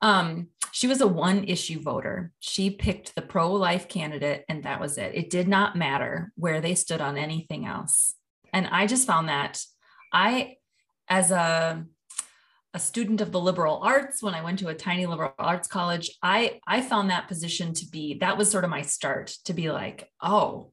um, 0.00 0.48
she 0.72 0.86
was 0.86 1.02
a 1.02 1.06
one 1.06 1.44
issue 1.44 1.80
voter. 1.80 2.32
She 2.40 2.70
picked 2.70 3.14
the 3.14 3.22
pro 3.22 3.52
life 3.52 3.88
candidate, 3.88 4.44
and 4.48 4.64
that 4.64 4.80
was 4.80 4.98
it. 4.98 5.14
It 5.14 5.30
did 5.30 5.46
not 5.46 5.76
matter 5.76 6.32
where 6.34 6.60
they 6.60 6.74
stood 6.74 7.00
on 7.00 7.16
anything 7.16 7.66
else. 7.66 8.14
And 8.52 8.66
I 8.66 8.86
just 8.86 9.06
found 9.06 9.28
that 9.28 9.62
I, 10.12 10.56
as 11.08 11.30
a 11.30 11.84
a 12.72 12.78
student 12.80 13.20
of 13.20 13.30
the 13.30 13.40
liberal 13.40 13.78
arts 13.84 14.20
when 14.20 14.34
i 14.34 14.42
went 14.42 14.58
to 14.58 14.66
a 14.66 14.74
tiny 14.74 15.06
liberal 15.06 15.32
arts 15.38 15.68
college 15.68 16.10
i 16.24 16.58
i 16.66 16.80
found 16.80 17.08
that 17.08 17.28
position 17.28 17.72
to 17.72 17.86
be 17.86 18.18
that 18.18 18.36
was 18.36 18.50
sort 18.50 18.64
of 18.64 18.70
my 18.70 18.82
start 18.82 19.28
to 19.44 19.52
be 19.52 19.70
like 19.70 20.10
oh 20.20 20.72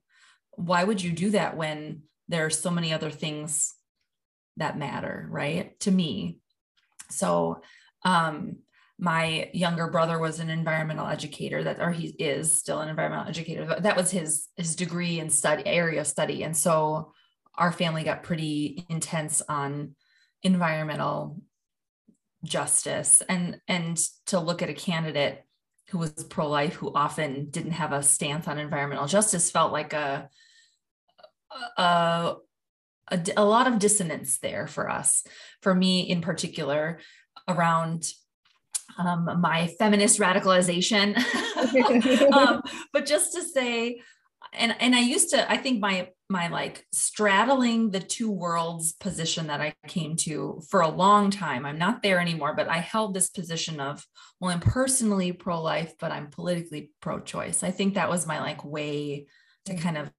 why 0.66 0.84
would 0.84 1.02
you 1.02 1.12
do 1.12 1.32
that 1.32 1.58
when 1.58 2.04
there 2.28 2.46
are 2.46 2.52
so 2.52 2.72
many 2.72 2.94
other 2.94 3.10
things 3.12 3.74
that 4.58 4.78
matter 4.78 5.28
right? 5.30 5.80
To 5.82 5.92
me. 5.92 6.40
So 7.10 7.62
um 8.04 8.58
my 8.98 9.50
younger 9.54 9.88
brother 9.88 10.20
was 10.20 10.40
an 10.40 10.50
environmental 10.50 11.08
educator 11.08 11.64
that 11.64 11.80
or 11.80 11.92
he 11.92 12.08
is 12.08 12.56
still 12.56 12.82
an 12.82 12.90
environmental 12.90 13.28
educator 13.28 13.66
but 13.66 13.82
that 13.84 13.98
was 13.98 14.12
his 14.12 14.48
his 14.56 14.76
degree 14.76 15.20
and 15.20 15.34
study 15.34 15.66
area 15.66 16.02
of 16.02 16.08
study. 16.08 16.44
And 16.44 16.56
so 16.56 17.14
our 17.56 17.72
family 17.72 18.04
got 18.04 18.24
pretty 18.24 18.86
intense 18.90 19.42
on 19.42 19.96
environmental 20.44 21.42
justice. 22.44 23.22
And 23.28 23.60
and 23.68 23.98
to 24.28 24.40
look 24.40 24.62
at 24.62 24.70
a 24.70 24.74
candidate 24.74 25.44
who 25.90 25.98
was 25.98 26.24
pro-life 26.24 26.76
who 26.76 26.94
often 26.94 27.50
didn't 27.50 27.72
have 27.72 27.92
a 27.92 28.02
stance 28.02 28.48
on 28.48 28.58
environmental 28.58 29.08
justice 29.08 29.52
felt 29.52 29.74
like 29.74 29.94
a 29.94 30.30
a, 31.78 32.36
a, 33.10 33.20
a 33.38 33.46
lot 33.46 33.68
of 33.68 33.80
dissonance 33.80 34.40
there 34.40 34.68
for 34.68 34.90
us 34.90 35.24
for 35.62 35.74
me 35.74 36.02
in 36.02 36.22
particular 36.22 37.00
around 37.48 38.10
um, 38.98 39.40
my 39.40 39.68
feminist 39.80 40.20
radicalization 40.20 41.18
um, 42.34 42.62
but 42.94 43.06
just 43.06 43.34
to 43.34 43.42
say 43.42 44.02
and 44.54 44.76
and 44.80 44.96
i 44.96 45.00
used 45.00 45.30
to 45.30 45.52
i 45.52 45.56
think 45.56 45.80
my 45.80 46.10
my 46.32 46.48
like 46.48 46.86
straddling 46.94 47.92
the 47.92 48.00
two 48.00 48.32
worlds 48.32 48.94
position 48.94 49.48
that 49.48 49.60
I 49.60 49.74
came 49.88 50.16
to 50.18 50.62
for 50.70 50.80
a 50.80 50.88
long 50.88 51.30
time. 51.30 51.66
I'm 51.66 51.78
not 51.78 52.02
there 52.02 52.20
anymore, 52.20 52.56
but 52.56 52.70
I 52.70 52.78
held 52.78 53.14
this 53.14 53.30
position 53.30 53.82
of, 53.82 54.08
well, 54.40 54.52
I'm 54.52 54.62
personally 54.62 55.34
pro 55.34 55.62
life, 55.62 55.94
but 56.00 56.12
I'm 56.12 56.30
politically 56.30 56.92
pro 57.02 57.20
choice. 57.20 57.64
I 57.64 57.72
think 57.72 57.96
that 57.96 58.10
was 58.10 58.26
my 58.26 58.40
like 58.40 58.64
way 58.64 59.28
to 59.66 59.76
kind 59.76 59.98
of 59.98 60.12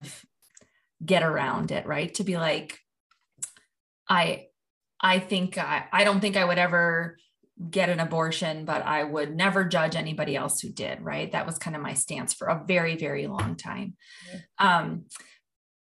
get 1.05 1.23
around 1.23 1.71
it, 1.71 1.87
right? 1.87 2.13
To 2.15 2.25
be 2.25 2.37
like, 2.37 2.79
I, 4.09 4.47
I 5.01 5.19
think 5.19 5.59
I, 5.59 5.85
I 5.93 6.05
don't 6.05 6.21
think 6.21 6.37
I 6.37 6.45
would 6.45 6.59
ever 6.59 7.17
get 7.71 7.89
an 7.89 8.01
abortion, 8.01 8.65
but 8.65 8.85
I 8.85 9.05
would 9.05 9.35
never 9.35 9.65
judge 9.65 9.95
anybody 9.95 10.37
else 10.37 10.61
who 10.61 10.71
did, 10.71 11.01
right? 11.01 11.31
That 11.33 11.47
was 11.47 11.59
kind 11.59 11.77
of 11.77 11.83
my 11.83 11.95
stance 11.95 12.33
for 12.33 12.49
a 12.49 12.65
very, 12.67 12.97
very 12.97 13.27
long 13.27 13.57
time. 13.57 13.97
Um, 14.59 15.05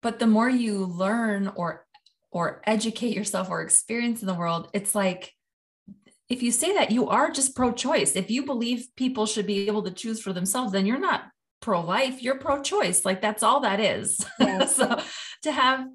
but 0.03 0.19
the 0.19 0.27
more 0.27 0.49
you 0.49 0.85
learn 0.85 1.51
or 1.55 1.87
or 2.29 2.61
educate 2.65 3.15
yourself 3.15 3.49
or 3.49 3.61
experience 3.61 4.21
in 4.21 4.27
the 4.27 4.33
world 4.33 4.69
it's 4.73 4.93
like 4.93 5.33
if 6.29 6.43
you 6.43 6.51
say 6.51 6.73
that 6.73 6.91
you 6.91 7.07
are 7.09 7.31
just 7.31 7.55
pro-choice 7.55 8.15
if 8.15 8.29
you 8.29 8.45
believe 8.45 8.87
people 8.95 9.25
should 9.25 9.47
be 9.47 9.67
able 9.67 9.83
to 9.83 9.91
choose 9.91 10.21
for 10.21 10.33
themselves 10.33 10.71
then 10.71 10.85
you're 10.85 10.99
not 10.99 11.23
pro-life 11.63 12.21
you're 12.21 12.37
pro-choice 12.37 13.05
like 13.05 13.21
that's 13.21 13.43
all 13.43 13.61
that 13.61 13.79
is 13.79 14.17
so 14.67 14.99
to 15.41 15.51
have 15.51 15.87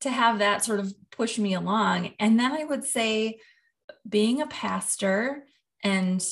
to 0.00 0.10
have 0.10 0.38
that 0.38 0.64
sort 0.64 0.80
of 0.80 0.94
push 1.10 1.38
me 1.38 1.54
along 1.54 2.12
and 2.18 2.40
then 2.40 2.52
i 2.52 2.64
would 2.64 2.84
say 2.84 3.38
being 4.08 4.40
a 4.40 4.46
pastor 4.46 5.44
and 5.84 6.24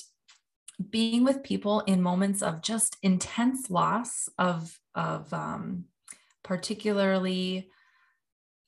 being 0.91 1.25
with 1.25 1.43
people 1.43 1.81
in 1.81 2.01
moments 2.01 2.43
of 2.43 2.63
just 2.63 2.97
intense 3.03 3.69
loss 3.69 4.29
of 4.39 4.79
of 4.95 5.33
um, 5.33 5.85
particularly, 6.43 7.71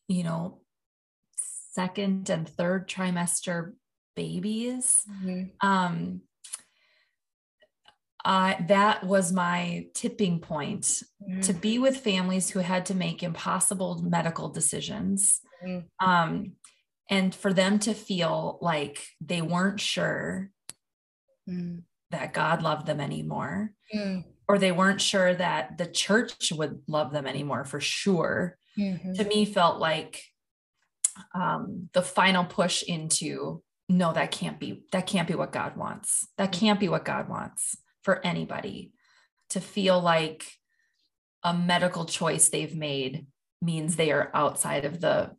you 0.06 0.22
know, 0.22 0.60
second 1.36 2.30
and 2.30 2.48
third 2.48 2.88
trimester 2.88 3.72
babies. 4.14 5.02
Mm-hmm. 5.10 5.66
Um, 5.66 6.20
That 8.24 9.04
was 9.04 9.32
my 9.32 9.86
tipping 9.94 10.40
point 10.40 10.82
mm-hmm. 10.82 11.40
to 11.40 11.52
be 11.52 11.78
with 11.78 11.98
families 11.98 12.50
who 12.50 12.60
had 12.60 12.86
to 12.86 12.94
make 12.94 13.22
impossible 13.22 14.02
medical 14.02 14.48
decisions. 14.48 15.40
Mm-hmm. 15.64 16.06
Um, 16.06 16.52
and 17.08 17.34
for 17.34 17.52
them 17.52 17.78
to 17.80 17.94
feel 17.94 18.58
like 18.60 19.04
they 19.20 19.42
weren't 19.42 19.80
sure 19.80 20.50
mm. 21.48 21.82
that 22.10 22.32
God 22.32 22.62
loved 22.62 22.86
them 22.86 23.00
anymore, 23.00 23.72
mm. 23.92 24.24
or 24.46 24.58
they 24.58 24.70
weren't 24.70 25.00
sure 25.00 25.34
that 25.34 25.76
the 25.76 25.86
church 25.86 26.52
would 26.52 26.82
love 26.86 27.12
them 27.12 27.26
anymore 27.26 27.64
for 27.64 27.80
sure 27.80 28.56
mm-hmm. 28.78 29.12
to 29.14 29.24
me 29.24 29.44
felt 29.44 29.78
like 29.78 30.22
um, 31.34 31.88
the 31.92 32.02
final 32.02 32.44
push 32.44 32.82
into 32.82 33.62
no 33.88 34.12
that 34.12 34.30
can't 34.30 34.60
be 34.60 34.84
that 34.92 35.06
can't 35.06 35.26
be 35.26 35.34
what 35.34 35.52
god 35.52 35.76
wants 35.76 36.28
that 36.38 36.52
can't 36.52 36.78
be 36.78 36.88
what 36.88 37.04
god 37.04 37.28
wants 37.28 37.76
for 38.02 38.24
anybody 38.24 38.92
to 39.50 39.60
feel 39.60 40.00
like 40.00 40.44
a 41.42 41.54
medical 41.54 42.04
choice 42.04 42.48
they've 42.48 42.76
made 42.76 43.26
means 43.62 43.96
they 43.96 44.12
are 44.12 44.30
outside 44.34 44.84
of 44.84 45.00
the 45.00 45.30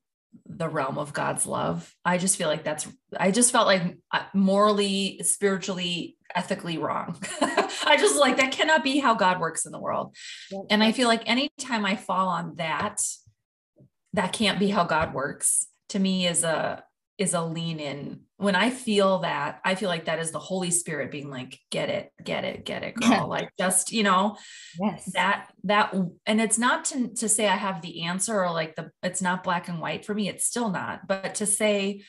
the 0.45 0.69
realm 0.69 0.97
of 0.97 1.11
God's 1.11 1.45
love. 1.45 1.93
I 2.05 2.17
just 2.17 2.37
feel 2.37 2.47
like 2.47 2.63
that's 2.63 2.87
I 3.17 3.31
just 3.31 3.51
felt 3.51 3.67
like 3.67 3.97
uh, 4.11 4.23
morally, 4.33 5.21
spiritually, 5.23 6.17
ethically 6.33 6.77
wrong. 6.77 7.17
I 7.41 7.97
just 7.99 8.15
like 8.15 8.37
that 8.37 8.53
cannot 8.53 8.83
be 8.83 8.99
how 8.99 9.13
God 9.13 9.41
works 9.41 9.65
in 9.65 9.71
the 9.71 9.79
world. 9.79 10.15
And 10.69 10.83
I 10.83 10.93
feel 10.93 11.09
like 11.09 11.23
anytime 11.25 11.85
I 11.85 11.95
fall 11.97 12.29
on 12.29 12.55
that 12.55 13.01
that 14.13 14.33
can't 14.33 14.59
be 14.59 14.69
how 14.69 14.83
God 14.83 15.13
works 15.13 15.67
to 15.89 15.99
me 15.99 16.27
is 16.27 16.43
a 16.43 16.83
is 17.17 17.33
a 17.33 17.41
lean 17.41 17.79
in. 17.79 18.21
When 18.41 18.55
I 18.55 18.71
feel 18.71 19.19
that, 19.19 19.61
I 19.63 19.75
feel 19.75 19.87
like 19.87 20.05
that 20.05 20.19
is 20.19 20.31
the 20.31 20.39
Holy 20.39 20.71
Spirit 20.71 21.11
being 21.11 21.29
like, 21.29 21.59
get 21.69 21.89
it, 21.89 22.11
get 22.23 22.43
it, 22.43 22.65
get 22.65 22.83
it, 22.83 22.95
girl. 22.95 23.09
Yeah. 23.09 23.23
Like 23.23 23.49
just, 23.59 23.91
you 23.91 24.03
know, 24.03 24.37
yes. 24.79 25.11
that 25.13 25.51
that 25.65 25.93
and 26.25 26.41
it's 26.41 26.57
not 26.57 26.85
to, 26.85 27.09
to 27.15 27.29
say 27.29 27.47
I 27.47 27.55
have 27.55 27.81
the 27.81 28.03
answer 28.03 28.43
or 28.43 28.51
like 28.51 28.75
the 28.75 28.89
it's 29.03 29.21
not 29.21 29.43
black 29.43 29.67
and 29.67 29.79
white 29.79 30.05
for 30.05 30.15
me. 30.15 30.27
It's 30.27 30.45
still 30.45 30.69
not, 30.69 31.07
but 31.07 31.35
to 31.35 31.45
say 31.45 32.03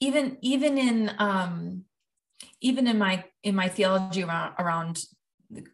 even 0.00 0.38
even 0.42 0.78
in 0.78 1.12
um 1.18 1.84
even 2.60 2.86
in 2.86 2.98
my 2.98 3.24
in 3.42 3.54
my 3.54 3.68
theology 3.68 4.22
around 4.22 4.54
around 4.58 5.02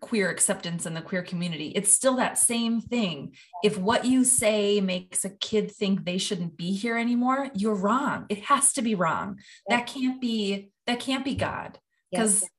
queer 0.01 0.31
acceptance 0.31 0.87
in 0.87 0.95
the 0.95 1.03
queer 1.03 1.23
community 1.23 1.69
it's 1.69 1.93
still 1.93 2.17
that 2.17 2.39
same 2.39 2.81
thing. 2.81 3.35
If 3.65 3.77
what 3.77 4.05
you 4.05 4.25
say 4.25 4.81
makes 4.81 5.25
a 5.25 5.31
kid 5.31 5.73
think 5.73 6.05
they 6.05 6.19
shouldn't 6.19 6.57
be 6.57 6.73
here 6.73 6.97
anymore 6.97 7.51
you're 7.55 7.75
wrong. 7.75 8.27
It 8.29 8.45
has 8.45 8.73
to 8.75 8.83
be 8.83 8.95
wrong. 8.95 9.41
That 9.69 9.87
can't 9.87 10.21
be 10.21 10.71
that 10.87 11.01
can't 11.01 11.25
be 11.25 11.35
god. 11.35 11.79
Because 12.11 12.43
yes. 12.43 12.51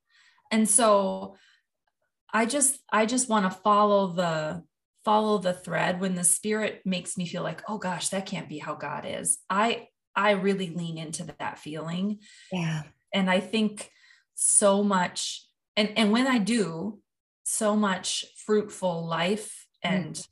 and 0.51 0.69
so 0.69 1.37
i 2.33 2.45
just 2.45 2.79
i 2.91 3.05
just 3.05 3.29
want 3.29 3.45
to 3.45 3.59
follow 3.61 4.07
the 4.07 4.63
follow 5.05 5.37
the 5.37 5.53
thread. 5.53 6.01
When 6.01 6.15
the 6.15 6.23
spirit 6.25 6.81
makes 6.83 7.17
me 7.17 7.25
feel 7.25 7.43
like 7.43 7.63
oh 7.69 7.77
gosh 7.77 8.09
that 8.09 8.25
can't 8.25 8.49
be 8.49 8.59
how 8.59 8.75
god 8.75 9.05
is 9.07 9.37
i 9.49 9.87
i 10.17 10.31
really 10.31 10.69
lean 10.69 10.97
into 10.97 11.23
that 11.39 11.59
feeling. 11.59 12.19
Yeah. 12.51 12.83
And 13.13 13.29
i 13.29 13.39
think 13.39 13.89
so 14.33 14.83
much 14.83 15.47
and 15.77 15.93
and 15.95 16.11
when 16.11 16.27
i 16.27 16.37
do 16.37 16.99
so 17.45 17.75
much 17.75 18.25
fruitful 18.45 19.05
life 19.05 19.67
mm. 19.85 19.89
and 19.89 20.15
mm. 20.15 20.27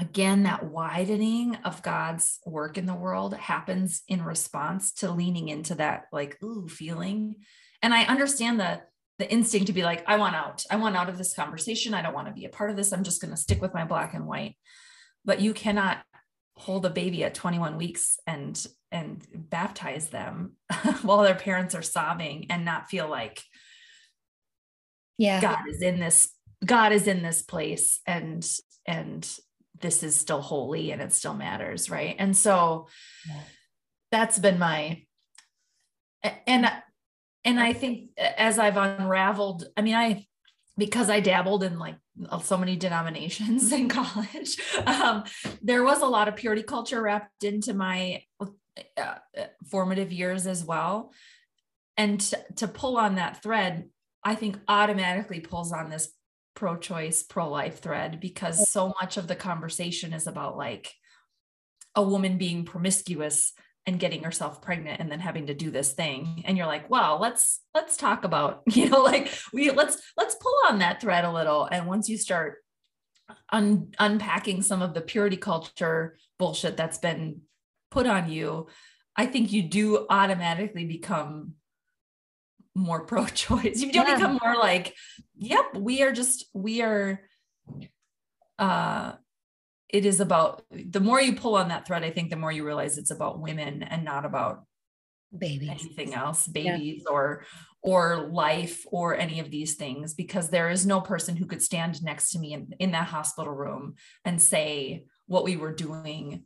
again 0.00 0.42
that 0.42 0.64
widening 0.64 1.54
of 1.64 1.82
god's 1.82 2.38
work 2.44 2.76
in 2.76 2.86
the 2.86 2.94
world 2.94 3.34
happens 3.34 4.02
in 4.08 4.22
response 4.24 4.92
to 4.92 5.12
leaning 5.12 5.48
into 5.48 5.74
that 5.74 6.06
like 6.12 6.42
ooh 6.42 6.66
feeling 6.66 7.36
and 7.82 7.94
i 7.94 8.04
understand 8.04 8.58
the 8.58 8.80
the 9.18 9.30
instinct 9.30 9.66
to 9.66 9.74
be 9.74 9.82
like 9.82 10.02
i 10.08 10.16
want 10.16 10.34
out 10.34 10.64
i 10.70 10.76
want 10.76 10.96
out 10.96 11.10
of 11.10 11.18
this 11.18 11.34
conversation 11.34 11.92
i 11.92 12.00
don't 12.00 12.14
want 12.14 12.26
to 12.26 12.32
be 12.32 12.46
a 12.46 12.50
part 12.50 12.70
of 12.70 12.76
this 12.76 12.92
i'm 12.92 13.04
just 13.04 13.20
going 13.20 13.30
to 13.30 13.36
stick 13.36 13.60
with 13.60 13.74
my 13.74 13.84
black 13.84 14.14
and 14.14 14.26
white 14.26 14.56
but 15.24 15.40
you 15.40 15.52
cannot 15.52 15.98
hold 16.56 16.86
a 16.86 16.90
baby 16.90 17.22
at 17.22 17.34
21 17.34 17.76
weeks 17.76 18.18
and 18.26 18.66
and 18.92 19.26
baptize 19.34 20.08
them 20.08 20.52
while 21.02 21.22
their 21.22 21.34
parents 21.34 21.74
are 21.74 21.82
sobbing 21.82 22.46
and 22.50 22.64
not 22.64 22.88
feel 22.88 23.08
like 23.08 23.42
yeah. 25.20 25.40
God 25.40 25.58
is 25.68 25.82
in 25.82 26.00
this 26.00 26.30
god 26.64 26.92
is 26.92 27.06
in 27.06 27.22
this 27.22 27.42
place 27.42 28.00
and 28.06 28.46
and 28.86 29.28
this 29.80 30.02
is 30.02 30.14
still 30.14 30.40
holy 30.40 30.92
and 30.92 31.00
it 31.00 31.12
still 31.12 31.34
matters 31.34 31.90
right? 31.90 32.16
And 32.18 32.36
so 32.36 32.88
yeah. 33.28 33.40
that's 34.10 34.38
been 34.38 34.58
my 34.58 35.04
and 36.46 36.70
and 37.44 37.58
i 37.58 37.72
think 37.72 38.10
as 38.18 38.58
i've 38.58 38.76
unraveled 38.76 39.64
i 39.74 39.80
mean 39.80 39.94
i 39.94 40.26
because 40.76 41.08
i 41.08 41.18
dabbled 41.18 41.62
in 41.62 41.78
like 41.78 41.96
so 42.42 42.58
many 42.58 42.76
denominations 42.76 43.72
in 43.80 43.88
college 43.88 44.58
um, 44.86 45.24
there 45.62 45.82
was 45.82 46.02
a 46.02 46.06
lot 46.06 46.28
of 46.28 46.36
purity 46.36 46.62
culture 46.62 47.00
wrapped 47.00 47.42
into 47.42 47.72
my 47.72 48.22
uh, 48.96 49.14
formative 49.70 50.12
years 50.12 50.46
as 50.46 50.64
well. 50.64 51.12
And 51.96 52.20
to, 52.20 52.38
to 52.56 52.68
pull 52.68 52.96
on 52.96 53.16
that 53.16 53.42
thread 53.42 53.88
I 54.22 54.34
think 54.34 54.58
automatically 54.68 55.40
pulls 55.40 55.72
on 55.72 55.90
this 55.90 56.10
pro 56.54 56.76
choice, 56.76 57.22
pro 57.22 57.48
life 57.48 57.80
thread 57.80 58.20
because 58.20 58.68
so 58.68 58.92
much 59.00 59.16
of 59.16 59.26
the 59.26 59.36
conversation 59.36 60.12
is 60.12 60.26
about 60.26 60.56
like 60.56 60.92
a 61.94 62.02
woman 62.02 62.38
being 62.38 62.64
promiscuous 62.64 63.52
and 63.86 63.98
getting 63.98 64.22
herself 64.22 64.60
pregnant 64.60 65.00
and 65.00 65.10
then 65.10 65.20
having 65.20 65.46
to 65.46 65.54
do 65.54 65.70
this 65.70 65.92
thing. 65.92 66.42
And 66.44 66.56
you're 66.56 66.66
like 66.66 66.90
well 66.90 67.18
let's 67.20 67.60
let's 67.74 67.96
talk 67.96 68.24
about 68.24 68.62
you 68.66 68.88
know 68.88 69.02
like 69.02 69.32
we 69.52 69.70
let's 69.70 70.00
let's 70.16 70.34
pull 70.34 70.54
on 70.68 70.80
that 70.80 71.00
thread 71.00 71.24
a 71.24 71.32
little. 71.32 71.64
And 71.64 71.86
once 71.86 72.08
you 72.08 72.18
start 72.18 72.58
un, 73.50 73.92
unpacking 73.98 74.62
some 74.62 74.82
of 74.82 74.94
the 74.94 75.00
purity 75.00 75.36
culture 75.36 76.16
bullshit 76.38 76.76
that's 76.76 76.98
been 76.98 77.42
put 77.90 78.06
on 78.06 78.30
you 78.30 78.66
i 79.16 79.26
think 79.26 79.52
you 79.52 79.62
do 79.62 80.06
automatically 80.08 80.84
become 80.84 81.54
more 82.74 83.04
pro-choice 83.06 83.80
you 83.80 83.92
don't 83.92 84.08
yeah. 84.08 84.16
become 84.16 84.38
more 84.42 84.56
like 84.56 84.94
yep 85.36 85.74
we 85.76 86.02
are 86.02 86.12
just 86.12 86.46
we 86.54 86.82
are 86.82 87.20
uh 88.58 89.12
it 89.88 90.06
is 90.06 90.20
about 90.20 90.62
the 90.70 91.00
more 91.00 91.20
you 91.20 91.34
pull 91.34 91.56
on 91.56 91.68
that 91.68 91.86
thread 91.86 92.04
i 92.04 92.10
think 92.10 92.30
the 92.30 92.36
more 92.36 92.52
you 92.52 92.64
realize 92.64 92.98
it's 92.98 93.10
about 93.10 93.40
women 93.40 93.82
and 93.82 94.04
not 94.04 94.24
about 94.24 94.64
babies 95.36 95.68
anything 95.70 96.14
else 96.14 96.46
babies 96.46 97.02
yeah. 97.04 97.12
or 97.12 97.44
or 97.82 98.28
life 98.30 98.84
or 98.90 99.16
any 99.16 99.40
of 99.40 99.50
these 99.50 99.74
things 99.74 100.12
because 100.12 100.50
there 100.50 100.70
is 100.70 100.84
no 100.84 101.00
person 101.00 101.36
who 101.36 101.46
could 101.46 101.62
stand 101.62 102.02
next 102.02 102.30
to 102.30 102.38
me 102.38 102.52
in, 102.52 102.74
in 102.78 102.90
that 102.90 103.06
hospital 103.06 103.52
room 103.52 103.94
and 104.24 104.42
say 104.42 105.04
what 105.26 105.44
we 105.44 105.56
were 105.56 105.72
doing 105.72 106.44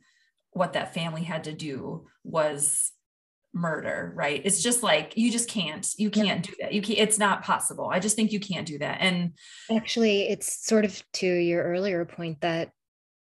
what 0.51 0.75
that 0.75 0.95
family 0.95 1.23
had 1.23 1.45
to 1.45 1.53
do 1.53 2.07
was 2.23 2.93
murder 3.55 4.13
right? 4.15 4.43
It's 4.45 4.63
just 4.63 4.83
like 4.83 5.17
you 5.17 5.31
just 5.31 5.49
can't 5.49 5.87
you 5.97 6.11
can't 6.11 6.43
do 6.43 6.53
that. 6.61 6.73
You 6.73 6.83
can't 6.83 6.99
it's 6.99 7.19
not 7.19 7.43
possible. 7.43 7.89
I 7.91 8.01
just 8.01 8.17
think 8.17 8.33
you 8.33 8.41
can't 8.41 8.67
do 8.67 8.79
that. 8.79 8.99
And 9.01 9.33
actually 9.71 10.29
it's 10.29 10.67
sort 10.67 10.85
of 10.85 11.03
to 11.15 11.27
your 11.27 11.63
earlier 11.63 12.05
point 12.05 12.41
that 12.41 12.71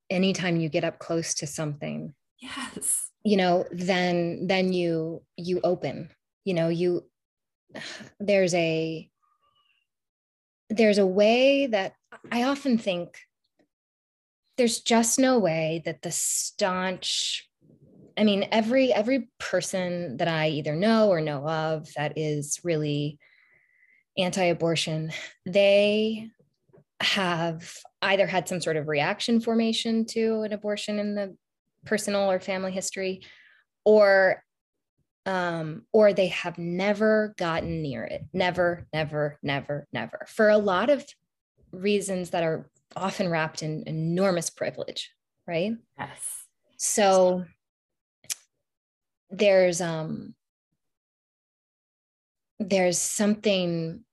anytime 0.09 0.57
you 0.57 0.69
get 0.69 0.83
up 0.83 0.99
close 0.99 1.33
to 1.35 1.47
something 1.47 2.13
yes. 2.39 3.09
you 3.23 3.37
know 3.37 3.65
then 3.71 4.47
then 4.47 4.71
you 4.71 5.21
you 5.35 5.59
open 5.63 6.09
you 6.45 6.53
know 6.53 6.69
you 6.69 7.03
there's 8.19 8.53
a 8.53 9.09
there's 10.69 10.97
a 10.97 11.05
way 11.05 11.67
that 11.67 11.93
i 12.31 12.43
often 12.43 12.77
think 12.77 13.19
there's 14.57 14.79
just 14.79 15.19
no 15.19 15.37
way 15.39 15.81
that 15.85 16.01
the 16.01 16.11
staunch 16.11 17.46
I 18.17 18.23
mean, 18.23 18.47
every 18.51 18.91
every 18.91 19.29
person 19.39 20.17
that 20.17 20.27
I 20.27 20.49
either 20.49 20.75
know 20.75 21.09
or 21.09 21.21
know 21.21 21.47
of 21.47 21.87
that 21.95 22.17
is 22.17 22.59
really 22.63 23.19
anti-abortion, 24.17 25.11
they 25.45 26.29
have 26.99 27.71
either 28.01 28.25
had 28.25 28.47
some 28.47 28.59
sort 28.59 28.75
of 28.75 28.87
reaction 28.87 29.39
formation 29.39 30.05
to 30.05 30.41
an 30.41 30.51
abortion 30.53 30.97
in 30.97 31.13
the 31.13 31.37
personal 31.85 32.31
or 32.31 32.39
family 32.39 32.71
history, 32.71 33.21
or 33.85 34.43
um, 35.27 35.83
or 35.93 36.13
they 36.13 36.27
have 36.27 36.57
never 36.57 37.35
gotten 37.37 37.81
near 37.81 38.03
it. 38.03 38.23
Never, 38.33 38.87
never, 38.93 39.37
never, 39.43 39.85
never. 39.93 40.25
For 40.27 40.49
a 40.49 40.57
lot 40.57 40.89
of 40.89 41.05
reasons 41.71 42.31
that 42.31 42.43
are 42.43 42.69
often 42.95 43.29
wrapped 43.29 43.61
in 43.61 43.83
enormous 43.85 44.49
privilege, 44.49 45.11
right? 45.45 45.73
Yes. 45.99 46.45
So 46.77 47.45
there's 49.29 49.81
um 49.81 50.33
there's 52.59 52.97
something 52.97 54.03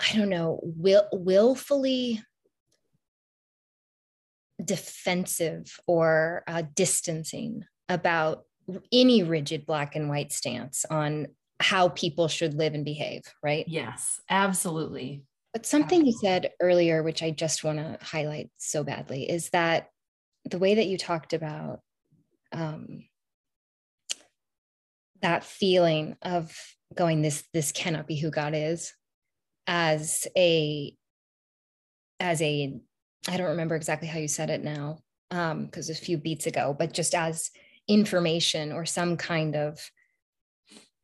i 0.00 0.16
don't 0.16 0.28
know 0.28 0.60
will 0.62 1.06
willfully 1.12 2.22
defensive 4.64 5.78
or 5.86 6.42
uh, 6.46 6.62
distancing 6.74 7.64
about 7.88 8.44
any 8.90 9.22
rigid 9.22 9.66
black 9.66 9.94
and 9.94 10.08
white 10.08 10.32
stance 10.32 10.84
on 10.90 11.28
how 11.60 11.88
people 11.90 12.26
should 12.26 12.54
live 12.54 12.74
and 12.74 12.84
behave 12.84 13.22
right? 13.42 13.66
Yes 13.68 14.20
absolutely. 14.28 15.24
But 15.52 15.66
something 15.66 16.04
you 16.04 16.12
said 16.12 16.50
earlier 16.60 17.02
which 17.02 17.22
i 17.22 17.30
just 17.30 17.64
want 17.64 17.78
to 17.78 17.98
highlight 18.02 18.50
so 18.56 18.84
badly 18.84 19.28
is 19.30 19.50
that 19.50 19.88
the 20.50 20.58
way 20.58 20.74
that 20.74 20.86
you 20.86 20.98
talked 20.98 21.32
about 21.32 21.80
um, 22.52 23.04
that 25.22 25.44
feeling 25.44 26.16
of 26.22 26.54
going 26.94 27.22
this 27.22 27.44
this 27.52 27.72
cannot 27.72 28.06
be 28.06 28.16
who 28.16 28.30
god 28.30 28.54
is 28.54 28.92
as 29.66 30.26
a 30.36 30.94
as 32.20 32.40
a 32.42 32.80
I 33.28 33.36
don't 33.36 33.48
remember 33.48 33.74
exactly 33.74 34.08
how 34.08 34.18
you 34.18 34.28
said 34.28 34.50
it 34.50 34.62
now 34.62 34.98
um 35.30 35.64
because 35.64 35.90
a 35.90 35.94
few 35.94 36.18
beats 36.18 36.46
ago 36.46 36.74
but 36.78 36.92
just 36.92 37.14
as 37.14 37.50
information 37.88 38.72
or 38.72 38.84
some 38.84 39.16
kind 39.16 39.56
of 39.56 39.78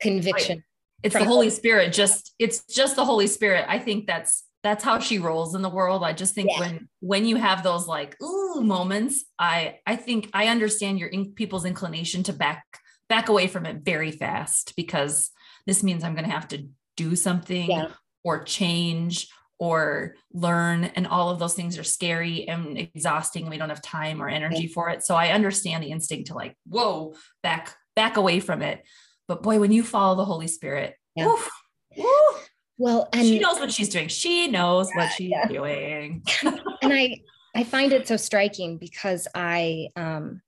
conviction 0.00 0.58
right. 0.58 0.64
it's 1.02 1.14
the 1.14 1.24
holy 1.24 1.50
spirit 1.50 1.92
just 1.92 2.34
it's 2.38 2.64
just 2.66 2.96
the 2.96 3.04
holy 3.04 3.26
spirit 3.26 3.64
i 3.68 3.78
think 3.78 4.06
that's 4.06 4.44
that's 4.62 4.84
how 4.84 4.98
she 4.98 5.18
rolls 5.18 5.54
in 5.54 5.62
the 5.62 5.68
world 5.68 6.02
i 6.04 6.12
just 6.12 6.34
think 6.34 6.50
yeah. 6.52 6.60
when 6.60 6.88
when 7.00 7.24
you 7.24 7.36
have 7.36 7.62
those 7.62 7.86
like 7.86 8.20
ooh 8.22 8.60
moments 8.60 9.24
i 9.38 9.78
i 9.86 9.94
think 9.96 10.28
i 10.34 10.48
understand 10.48 10.98
your 10.98 11.08
in, 11.08 11.32
people's 11.32 11.64
inclination 11.64 12.22
to 12.22 12.32
back 12.32 12.64
back 13.12 13.28
away 13.28 13.46
from 13.46 13.66
it 13.66 13.76
very 13.82 14.10
fast 14.10 14.72
because 14.74 15.30
this 15.66 15.82
means 15.82 16.02
i'm 16.02 16.14
going 16.14 16.24
to 16.24 16.30
have 16.30 16.48
to 16.48 16.66
do 16.96 17.14
something 17.14 17.70
yeah. 17.70 17.88
or 18.24 18.42
change 18.42 19.28
or 19.58 20.16
learn 20.32 20.84
and 20.96 21.06
all 21.06 21.30
of 21.30 21.38
those 21.38 21.54
things 21.54 21.78
are 21.78 21.84
scary 21.84 22.48
and 22.48 22.76
exhausting 22.76 23.42
And 23.42 23.50
we 23.50 23.58
don't 23.58 23.68
have 23.68 23.80
time 23.80 24.20
or 24.20 24.28
energy 24.28 24.66
for 24.66 24.88
it. 24.88 25.04
So 25.04 25.14
i 25.14 25.28
understand 25.28 25.84
the 25.84 25.92
instinct 25.92 26.28
to 26.28 26.34
like 26.34 26.56
whoa 26.66 27.14
back 27.44 27.76
back 27.94 28.16
away 28.16 28.40
from 28.40 28.60
it. 28.60 28.82
But 29.28 29.42
boy 29.44 29.60
when 29.60 29.70
you 29.70 29.84
follow 29.84 30.16
the 30.16 30.24
holy 30.24 30.48
spirit 30.48 30.96
yeah. 31.14 31.26
woof, 31.26 31.48
woof, 31.96 32.50
well 32.76 33.08
and 33.12 33.22
she 33.22 33.38
knows 33.38 33.60
what 33.60 33.70
she's 33.70 33.88
doing. 33.88 34.08
She 34.08 34.48
knows 34.48 34.88
yeah, 34.90 35.00
what 35.00 35.12
she's 35.16 35.30
yeah. 35.30 35.46
doing. 35.46 36.24
And 36.42 36.92
i 36.92 37.18
i 37.54 37.62
find 37.62 37.92
it 37.92 38.08
so 38.08 38.16
striking 38.16 38.78
because 38.78 39.28
i 39.32 39.90
um 39.94 40.42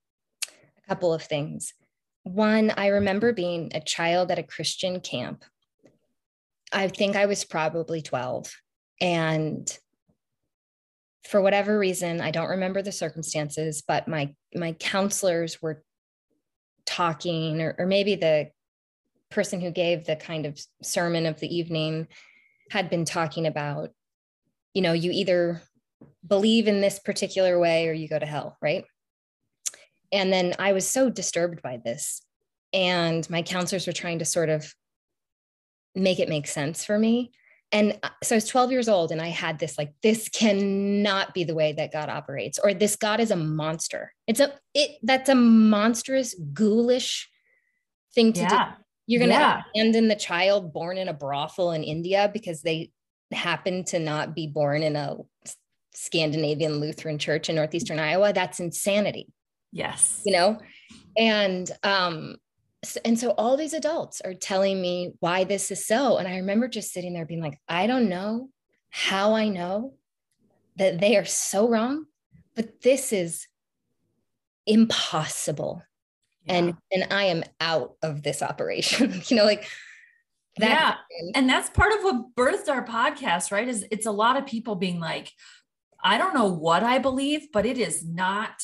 a 0.49 0.89
couple 0.89 1.15
of 1.15 1.23
things 1.23 1.73
one 2.25 2.73
i 2.77 2.89
remember 2.89 3.33
being 3.33 3.71
a 3.75 3.81
child 3.81 4.31
at 4.31 4.39
a 4.39 4.43
christian 4.43 5.01
camp 5.01 5.45
I 6.75 6.89
think 6.89 7.15
I 7.15 7.27
was 7.27 7.45
probably 7.45 8.03
12. 8.03 8.53
And 9.01 9.79
for 11.23 11.41
whatever 11.41 11.79
reason, 11.79 12.21
I 12.21 12.33
don't 12.33 12.51
remember 12.51 12.83
the 12.83 12.93
circumstances, 12.93 13.83
but 13.87 14.09
my 14.09 14.35
my 14.55 14.73
counselors 14.73 15.63
were 15.63 15.83
talking, 16.85 17.63
or, 17.63 17.75
or 17.79 17.87
maybe 17.87 18.17
the 18.17 18.51
person 19.31 19.61
who 19.61 19.71
gave 19.71 20.05
the 20.05 20.17
kind 20.17 20.47
of 20.47 20.61
sermon 20.83 21.27
of 21.27 21.41
the 21.41 21.57
evening 21.57 22.09
had 22.71 22.91
been 22.91 23.05
talking 23.05 23.47
about, 23.47 23.91
you 24.75 24.83
know, 24.83 24.93
you 24.93 25.11
either 25.13 25.63
believe 26.27 26.69
in 26.69 26.81
this 26.81 26.99
particular 26.99 27.59
way 27.59 27.89
or 27.89 27.93
you 27.93 28.09
go 28.09 28.19
to 28.19 28.27
hell, 28.27 28.57
right? 28.61 28.85
And 30.15 30.33
then 30.33 30.55
I 30.59 30.73
was 30.73 30.89
so 30.89 31.11
disturbed 31.11 31.61
by 31.61 31.79
this. 31.85 32.23
And 32.73 33.29
my 33.29 33.43
counselors 33.43 33.87
were 33.87 33.93
trying 33.93 34.21
to 34.21 34.25
sort 34.25 34.49
of 34.49 34.75
make 35.95 36.19
it 36.19 36.29
make 36.29 36.47
sense 36.47 36.85
for 36.85 36.99
me 36.99 37.31
and 37.75 37.99
uh, 38.05 38.11
so 38.23 38.37
I 38.37 38.39
was 38.39 38.47
12 38.47 38.71
years 38.71 38.89
old 38.89 39.11
and 39.11 39.21
I 39.21 39.29
had 39.29 39.59
this 39.59 39.77
like 39.77 39.93
this 40.01 40.29
cannot 40.29 41.35
be 41.35 41.43
the 41.43 41.57
way 41.57 41.73
that 41.73 41.93
God 41.93 42.09
operates 42.09 42.59
or 42.63 42.73
this 42.73 42.95
God 42.95 43.19
is 43.19 43.33
a 43.33 43.37
monster. 43.37 44.15
It's 44.29 44.41
a 44.41 44.55
it 44.75 44.99
that's 45.03 45.29
a 45.29 45.35
monstrous 45.35 46.35
ghoulish 46.53 47.29
thing 48.15 48.33
to 48.35 48.41
yeah. 48.43 48.49
do. 48.49 48.83
You're 49.07 49.19
going 49.19 49.33
to 49.33 49.37
yeah. 49.37 49.63
abandon 49.75 50.09
the 50.09 50.15
child 50.15 50.73
born 50.73 50.97
in 50.97 51.09
a 51.09 51.13
brothel 51.13 51.73
in 51.73 51.83
India 51.83 52.31
because 52.33 52.63
they 52.63 52.91
happen 53.33 53.85
to 53.87 53.99
not 53.99 54.35
be 54.35 54.47
born 54.47 54.83
in 54.83 54.97
a 54.97 55.17
Scandinavian 55.95 56.79
Lutheran 56.79 57.19
church 57.19 57.51
in 57.51 57.57
northeastern 57.57 57.99
Iowa. 57.99 58.33
That's 58.33 58.61
insanity. 58.61 59.29
Yes. 59.75 60.23
You 60.25 60.33
know? 60.33 60.59
And 61.17 61.71
um 61.83 62.37
and 63.05 63.19
so 63.19 63.31
all 63.31 63.57
these 63.57 63.73
adults 63.73 64.21
are 64.21 64.35
telling 64.35 64.81
me 64.81 65.13
why 65.21 65.45
this 65.45 65.71
is 65.71 65.87
so 65.87 66.19
and 66.19 66.29
i 66.29 66.37
remember 66.37 66.69
just 66.69 66.93
sitting 66.93 67.15
there 67.15 67.25
being 67.25 67.41
like 67.41 67.59
i 67.69 67.87
don't 67.87 68.09
know 68.09 68.49
how 68.91 69.35
i 69.35 69.49
know 69.49 69.95
that 70.77 71.01
they 71.01 71.17
are 71.17 71.25
so 71.25 71.69
wrong 71.69 72.05
but 72.55 72.83
this 72.83 73.13
is 73.13 73.47
impossible 74.67 75.83
yeah. 76.45 76.55
and 76.55 76.75
and 76.93 77.07
i 77.11 77.25
am 77.25 77.43
out 77.61 77.95
of 78.03 78.23
this 78.23 78.43
operation 78.43 79.23
you 79.27 79.37
know 79.37 79.45
like 79.45 79.67
that 80.59 80.69
yeah 80.69 80.77
happened. 80.77 81.33
and 81.35 81.49
that's 81.49 81.71
part 81.71 81.93
of 81.93 82.01
what 82.01 82.35
birthed 82.35 82.69
our 82.69 82.85
podcast 82.85 83.51
right 83.51 83.69
is 83.69 83.87
it's 83.91 84.07
a 84.07 84.13
lot 84.13 84.37
of 84.37 84.47
people 84.47 84.75
being 84.75 85.01
like 85.01 85.31
i 86.03 86.19
don't 86.19 86.35
know 86.35 86.49
what 86.49 86.83
i 86.83 86.99
believe 86.99 87.49
but 87.53 87.67
it 87.67 87.79
is 87.79 88.05
not 88.05 88.63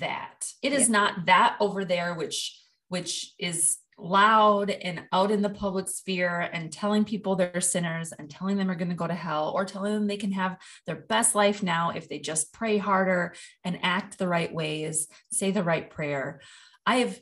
that 0.00 0.52
it 0.62 0.72
is 0.72 0.88
yeah. 0.88 0.92
not 0.92 1.26
that 1.26 1.56
over 1.60 1.84
there 1.84 2.14
which 2.14 2.58
which 2.88 3.32
is 3.38 3.78
loud 3.98 4.70
and 4.70 5.02
out 5.12 5.30
in 5.30 5.42
the 5.42 5.50
public 5.50 5.88
sphere 5.88 6.48
and 6.52 6.72
telling 6.72 7.04
people 7.04 7.36
they're 7.36 7.60
sinners 7.60 8.12
and 8.12 8.30
telling 8.30 8.56
them 8.56 8.66
they're 8.66 8.76
going 8.76 8.88
to 8.88 8.94
go 8.94 9.06
to 9.06 9.14
hell 9.14 9.52
or 9.54 9.64
telling 9.64 9.92
them 9.92 10.06
they 10.06 10.16
can 10.16 10.32
have 10.32 10.56
their 10.86 10.96
best 10.96 11.34
life 11.34 11.62
now 11.62 11.90
if 11.90 12.08
they 12.08 12.18
just 12.18 12.52
pray 12.52 12.78
harder 12.78 13.34
and 13.64 13.78
act 13.82 14.18
the 14.18 14.26
right 14.26 14.52
ways, 14.52 15.08
say 15.30 15.50
the 15.50 15.62
right 15.62 15.88
prayer. 15.88 16.40
I 16.84 16.96
have 16.96 17.20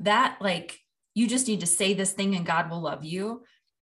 that 0.00 0.38
like 0.40 0.78
you 1.14 1.26
just 1.26 1.48
need 1.48 1.60
to 1.60 1.66
say 1.66 1.94
this 1.94 2.12
thing 2.12 2.34
and 2.34 2.44
God 2.44 2.70
will 2.70 2.80
love 2.80 3.04
you 3.04 3.44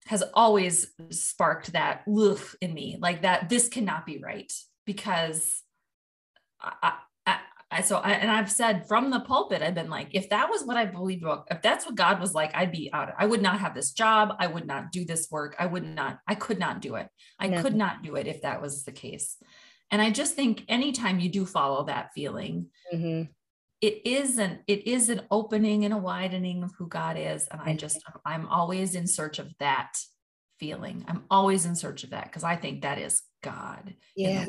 has 0.06 0.22
always 0.34 0.86
sparked 1.10 1.72
that 1.72 2.04
in 2.60 2.72
me 2.72 2.96
like 3.00 3.22
that 3.22 3.48
this 3.48 3.68
cannot 3.68 4.06
be 4.06 4.18
right 4.18 4.52
because 4.84 5.62
I, 6.60 6.92
I, 7.76 7.82
so 7.82 7.98
I, 7.98 8.12
and 8.12 8.30
I've 8.30 8.50
said 8.50 8.88
from 8.88 9.10
the 9.10 9.20
pulpit, 9.20 9.60
I've 9.60 9.74
been 9.74 9.90
like, 9.90 10.08
if 10.12 10.30
that 10.30 10.48
was 10.48 10.64
what 10.64 10.78
I 10.78 10.86
believed, 10.86 11.22
about, 11.22 11.46
if 11.50 11.60
that's 11.60 11.84
what 11.84 11.94
God 11.94 12.20
was 12.20 12.32
like, 12.32 12.50
I'd 12.54 12.72
be 12.72 12.90
out. 12.92 13.12
I 13.18 13.26
would 13.26 13.42
not 13.42 13.60
have 13.60 13.74
this 13.74 13.92
job. 13.92 14.34
I 14.38 14.46
would 14.46 14.66
not 14.66 14.92
do 14.92 15.04
this 15.04 15.28
work. 15.30 15.54
I 15.58 15.66
would 15.66 15.84
not, 15.84 16.18
I 16.26 16.36
could 16.36 16.58
not 16.58 16.80
do 16.80 16.94
it. 16.94 17.08
I 17.38 17.48
no. 17.48 17.60
could 17.60 17.74
not 17.74 18.02
do 18.02 18.16
it 18.16 18.26
if 18.26 18.42
that 18.42 18.62
was 18.62 18.84
the 18.84 18.92
case. 18.92 19.36
And 19.90 20.00
I 20.00 20.10
just 20.10 20.34
think 20.34 20.64
anytime 20.68 21.20
you 21.20 21.28
do 21.28 21.44
follow 21.44 21.84
that 21.84 22.12
feeling, 22.14 22.68
mm-hmm. 22.92 23.30
it 23.82 24.06
is 24.06 24.38
an, 24.38 24.60
it 24.66 24.86
is 24.86 25.10
an 25.10 25.22
opening 25.30 25.84
and 25.84 25.92
a 25.92 25.98
widening 25.98 26.62
of 26.62 26.72
who 26.78 26.88
God 26.88 27.18
is. 27.18 27.46
And 27.48 27.60
I 27.60 27.74
just, 27.76 28.00
I'm 28.24 28.48
always 28.48 28.94
in 28.94 29.06
search 29.06 29.38
of 29.38 29.52
that 29.60 29.98
feeling. 30.58 31.04
I'm 31.08 31.24
always 31.30 31.66
in 31.66 31.76
search 31.76 32.04
of 32.04 32.10
that 32.10 32.24
because 32.24 32.42
I 32.42 32.56
think 32.56 32.82
that 32.82 32.98
is 32.98 33.22
God. 33.42 33.94
Yeah. 34.16 34.46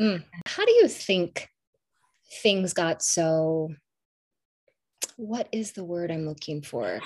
Mm. 0.00 0.24
How 0.46 0.64
do 0.64 0.72
you 0.72 0.88
think 0.88 1.46
things 2.30 2.72
got 2.72 3.02
so 3.02 3.70
what 5.16 5.48
is 5.52 5.72
the 5.72 5.84
word 5.84 6.10
I'm 6.10 6.26
looking 6.26 6.62
for? 6.62 7.00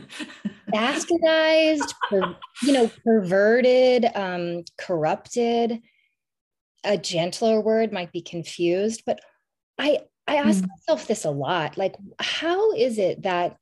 Bastardized, 0.72 1.92
per, 2.08 2.34
you 2.62 2.72
know, 2.72 2.90
perverted, 3.04 4.06
um, 4.14 4.64
corrupted. 4.78 5.80
A 6.84 6.96
gentler 6.96 7.60
word 7.60 7.92
might 7.92 8.10
be 8.10 8.22
confused, 8.22 9.02
but 9.04 9.20
I 9.78 10.00
I 10.26 10.36
ask 10.36 10.64
mm. 10.64 10.68
myself 10.68 11.06
this 11.06 11.24
a 11.24 11.30
lot. 11.30 11.76
Like, 11.76 11.94
how 12.18 12.72
is 12.72 12.98
it 12.98 13.22
that 13.22 13.56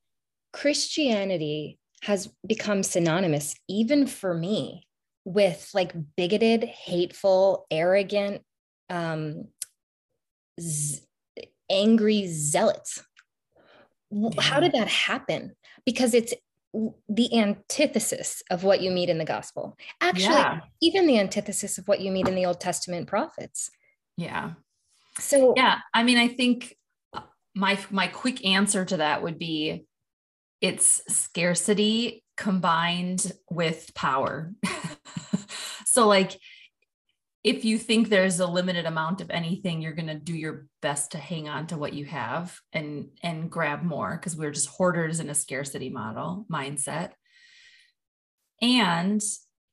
Christianity 0.53 1.78
has 2.03 2.30
become 2.46 2.82
synonymous, 2.82 3.55
even 3.68 4.07
for 4.07 4.34
me, 4.34 4.86
with 5.24 5.68
like 5.74 5.92
bigoted, 6.16 6.64
hateful, 6.64 7.66
arrogant, 7.70 8.42
um, 8.88 9.48
z- 10.61 11.00
angry 11.70 12.26
zealots. 12.26 13.02
Yeah. 14.11 14.40
How 14.40 14.61
did 14.61 14.72
that 14.72 14.88
happen? 14.88 15.52
Because 15.84 16.14
it's 16.14 16.34
the 17.08 17.36
antithesis 17.36 18.42
of 18.50 18.62
what 18.62 18.80
you 18.80 18.90
meet 18.90 19.08
in 19.08 19.18
the 19.18 19.24
gospel. 19.24 19.76
Actually, 20.00 20.34
yeah. 20.34 20.61
even 20.80 21.06
the 21.06 21.18
antithesis 21.18 21.78
of 21.78 21.88
what 21.88 22.00
you 22.00 22.11
meet 22.11 22.28
in 22.28 22.34
the 22.34 22.46
Old 22.46 22.61
Testament 22.61 23.08
prophets. 23.08 23.70
Yeah. 24.16 24.52
So 25.18 25.54
yeah, 25.56 25.78
I 25.92 26.02
mean, 26.02 26.18
I 26.18 26.28
think 26.28 26.76
uh, 27.12 27.22
my 27.54 27.78
my 27.90 28.06
quick 28.06 28.44
answer 28.44 28.84
to 28.84 28.98
that 28.98 29.22
would 29.22 29.38
be 29.38 29.86
it's 30.61 31.02
scarcity 31.08 32.24
combined 32.36 33.32
with 33.50 33.92
power. 33.94 34.52
so 35.84 36.06
like 36.06 36.38
if 37.43 37.64
you 37.64 37.78
think 37.78 38.09
there's 38.09 38.41
a 38.41 38.47
limited 38.47 38.84
amount 38.84 39.20
of 39.20 39.30
anything 39.30 39.80
you're 39.80 39.95
going 39.95 40.09
to 40.09 40.14
do 40.14 40.34
your 40.34 40.66
best 40.82 41.12
to 41.12 41.18
hang 41.18 41.49
on 41.49 41.66
to 41.68 41.78
what 41.78 41.95
you 41.95 42.05
have 42.05 42.59
and 42.72 43.09
and 43.22 43.51
grab 43.51 43.82
more 43.82 44.16
because 44.16 44.36
we're 44.36 44.51
just 44.51 44.68
hoarders 44.68 45.20
in 45.20 45.30
a 45.30 45.34
scarcity 45.34 45.88
model 45.88 46.47
mindset. 46.53 47.12
And 48.61 49.22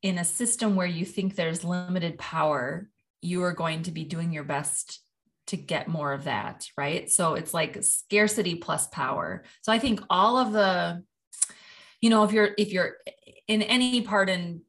in 0.02 0.18
a 0.18 0.24
system 0.24 0.76
where 0.76 0.88
you 0.88 1.06
think 1.06 1.36
there's 1.36 1.64
limited 1.64 2.18
power 2.18 2.90
you 3.22 3.44
are 3.44 3.54
going 3.54 3.82
to 3.82 3.92
be 3.92 4.06
doing 4.06 4.32
your 4.32 4.44
best 4.44 5.02
to 5.48 5.58
get 5.58 5.88
more 5.88 6.14
of 6.14 6.26
that 6.26 6.68
right? 6.78 7.10
So 7.10 7.34
it's 7.34 7.54
like 7.54 7.84
scarcity 7.84 8.56
plus 8.56 8.88
power. 8.88 9.44
So 9.62 9.74
i 9.74 9.80
think 9.80 10.00
all 10.10 10.38
of 10.38 10.54
the 10.54 11.04
you 12.00 12.10
know 12.10 12.24
if 12.24 12.32
you're 12.32 12.52
if 12.58 12.72
you're 12.72 12.96
in 13.48 13.62
any 13.62 14.02
part 14.02 14.30
in 14.30 14.62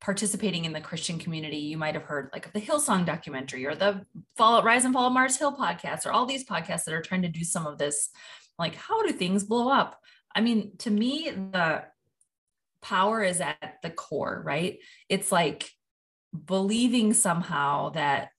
participating 0.00 0.64
in 0.64 0.72
the 0.72 0.80
Christian 0.80 1.18
community, 1.18 1.58
you 1.58 1.76
might 1.76 1.94
have 1.94 2.04
heard 2.04 2.30
like 2.32 2.46
of 2.46 2.52
the 2.52 2.60
Hillsong 2.60 3.06
documentary 3.06 3.66
or 3.66 3.74
the 3.74 4.04
Fall 4.36 4.62
Rise 4.62 4.84
and 4.84 4.94
Fall 4.94 5.06
of 5.06 5.12
Mars 5.12 5.36
Hill 5.36 5.56
podcast 5.56 6.06
or 6.06 6.12
all 6.12 6.26
these 6.26 6.44
podcasts 6.44 6.84
that 6.84 6.94
are 6.94 7.02
trying 7.02 7.22
to 7.22 7.28
do 7.28 7.44
some 7.44 7.66
of 7.66 7.78
this. 7.78 8.10
Like, 8.58 8.74
how 8.74 9.02
do 9.06 9.12
things 9.12 9.44
blow 9.44 9.68
up? 9.68 10.00
I 10.34 10.40
mean, 10.40 10.76
to 10.78 10.90
me, 10.90 11.30
the 11.30 11.84
power 12.82 13.22
is 13.22 13.40
at 13.40 13.78
the 13.82 13.90
core, 13.90 14.42
right? 14.44 14.78
It's 15.08 15.32
like 15.32 15.70
believing 16.44 17.14
somehow 17.14 17.90
that 17.90 18.30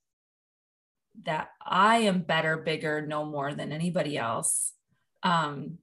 that 1.23 1.49
I 1.65 1.99
am 1.99 2.21
better, 2.21 2.57
bigger, 2.57 3.05
no 3.05 3.25
more 3.25 3.53
than 3.53 3.71
anybody 3.71 4.17
else 4.17 4.73
um, 5.23 5.79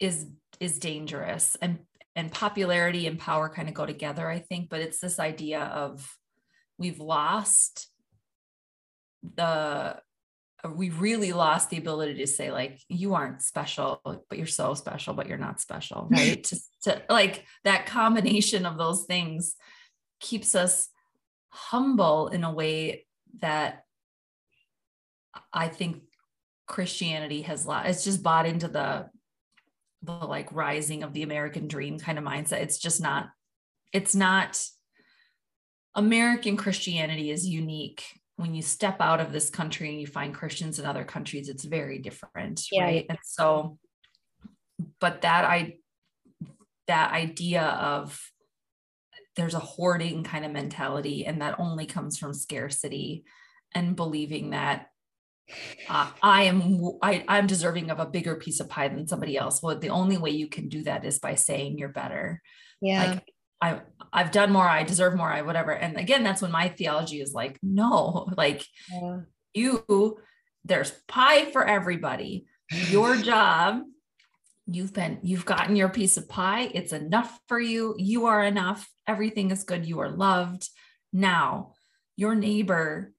is 0.00 0.26
is 0.60 0.78
dangerous. 0.78 1.56
And 1.60 1.80
and 2.16 2.30
popularity 2.30 3.06
and 3.06 3.18
power 3.18 3.48
kind 3.48 3.68
of 3.68 3.74
go 3.74 3.86
together, 3.86 4.28
I 4.28 4.38
think. 4.38 4.68
But 4.68 4.80
it's 4.80 5.00
this 5.00 5.18
idea 5.18 5.60
of 5.60 6.16
we've 6.78 7.00
lost 7.00 7.88
the 9.36 10.00
uh, 10.64 10.70
we 10.74 10.90
really 10.90 11.32
lost 11.32 11.70
the 11.70 11.76
ability 11.76 12.14
to 12.14 12.26
say 12.26 12.50
like 12.50 12.80
you 12.88 13.14
aren't 13.14 13.42
special 13.42 14.00
but 14.04 14.38
you're 14.38 14.46
so 14.46 14.74
special 14.74 15.14
but 15.14 15.28
you're 15.28 15.38
not 15.38 15.60
special 15.60 16.08
right 16.10 16.44
to, 16.44 16.58
to 16.82 17.02
like 17.08 17.44
that 17.64 17.86
combination 17.86 18.66
of 18.66 18.78
those 18.78 19.04
things 19.04 19.54
keeps 20.20 20.54
us 20.54 20.88
humble 21.48 22.28
in 22.28 22.44
a 22.44 22.52
way 22.52 23.06
that 23.40 23.84
i 25.52 25.68
think 25.68 26.02
christianity 26.66 27.42
has 27.42 27.66
lost 27.66 27.88
it's 27.88 28.04
just 28.04 28.22
bought 28.22 28.46
into 28.46 28.68
the 28.68 29.06
the 30.04 30.12
like 30.12 30.52
rising 30.52 31.02
of 31.02 31.12
the 31.12 31.22
american 31.22 31.68
dream 31.68 31.98
kind 31.98 32.18
of 32.18 32.24
mindset 32.24 32.60
it's 32.62 32.78
just 32.78 33.00
not 33.00 33.28
it's 33.92 34.14
not 34.14 34.62
american 35.94 36.56
christianity 36.56 37.30
is 37.30 37.46
unique 37.46 38.04
when 38.36 38.54
you 38.54 38.62
step 38.62 38.96
out 39.00 39.20
of 39.20 39.32
this 39.32 39.48
country 39.48 39.90
and 39.90 40.00
you 40.00 40.06
find 40.06 40.34
Christians 40.34 40.78
in 40.78 40.86
other 40.86 41.04
countries, 41.04 41.48
it's 41.48 41.64
very 41.64 41.98
different, 41.98 42.62
yeah. 42.72 42.84
right? 42.84 43.06
And 43.08 43.18
so, 43.22 43.78
but 45.00 45.22
that 45.22 45.44
I 45.44 45.76
that 46.88 47.12
idea 47.12 47.62
of 47.62 48.20
there's 49.36 49.54
a 49.54 49.60
hoarding 49.60 50.24
kind 50.24 50.44
of 50.44 50.52
mentality, 50.52 51.26
and 51.26 51.40
that 51.42 51.60
only 51.60 51.86
comes 51.86 52.18
from 52.18 52.34
scarcity 52.34 53.24
and 53.72 53.96
believing 53.96 54.50
that 54.50 54.88
uh, 55.88 56.10
I 56.22 56.44
am 56.44 56.88
I, 57.02 57.24
I'm 57.28 57.46
deserving 57.46 57.90
of 57.90 58.00
a 58.00 58.06
bigger 58.06 58.36
piece 58.36 58.60
of 58.60 58.68
pie 58.68 58.88
than 58.88 59.06
somebody 59.06 59.36
else. 59.36 59.62
Well, 59.62 59.78
the 59.78 59.90
only 59.90 60.16
way 60.16 60.30
you 60.30 60.48
can 60.48 60.68
do 60.68 60.82
that 60.84 61.04
is 61.04 61.18
by 61.18 61.34
saying 61.34 61.78
you're 61.78 61.88
better. 61.88 62.40
Yeah. 62.80 63.04
Like 63.04 63.34
I 63.60 63.80
I've 64.12 64.30
done 64.30 64.52
more, 64.52 64.68
I 64.68 64.84
deserve 64.84 65.16
more, 65.16 65.30
I 65.30 65.42
whatever. 65.42 65.72
And 65.72 65.96
again, 65.96 66.22
that's 66.22 66.40
when 66.40 66.52
my 66.52 66.68
theology 66.68 67.20
is 67.20 67.32
like, 67.32 67.58
no, 67.62 68.28
like 68.36 68.64
yeah. 68.92 69.20
you, 69.54 70.18
there's 70.64 70.92
pie 71.08 71.46
for 71.46 71.64
everybody. 71.64 72.46
Your 72.90 73.16
job, 73.32 73.82
you've 74.66 74.92
been, 74.92 75.18
you've 75.22 75.46
gotten 75.46 75.76
your 75.76 75.88
piece 75.88 76.16
of 76.16 76.28
pie. 76.28 76.70
It's 76.72 76.92
enough 76.92 77.40
for 77.48 77.58
you. 77.58 77.94
You 77.98 78.26
are 78.26 78.42
enough. 78.44 78.88
Everything 79.06 79.50
is 79.50 79.64
good. 79.64 79.84
You 79.84 80.00
are 80.00 80.10
loved. 80.10 80.68
Now, 81.12 81.72
your 82.16 82.34
neighbor 82.34 83.13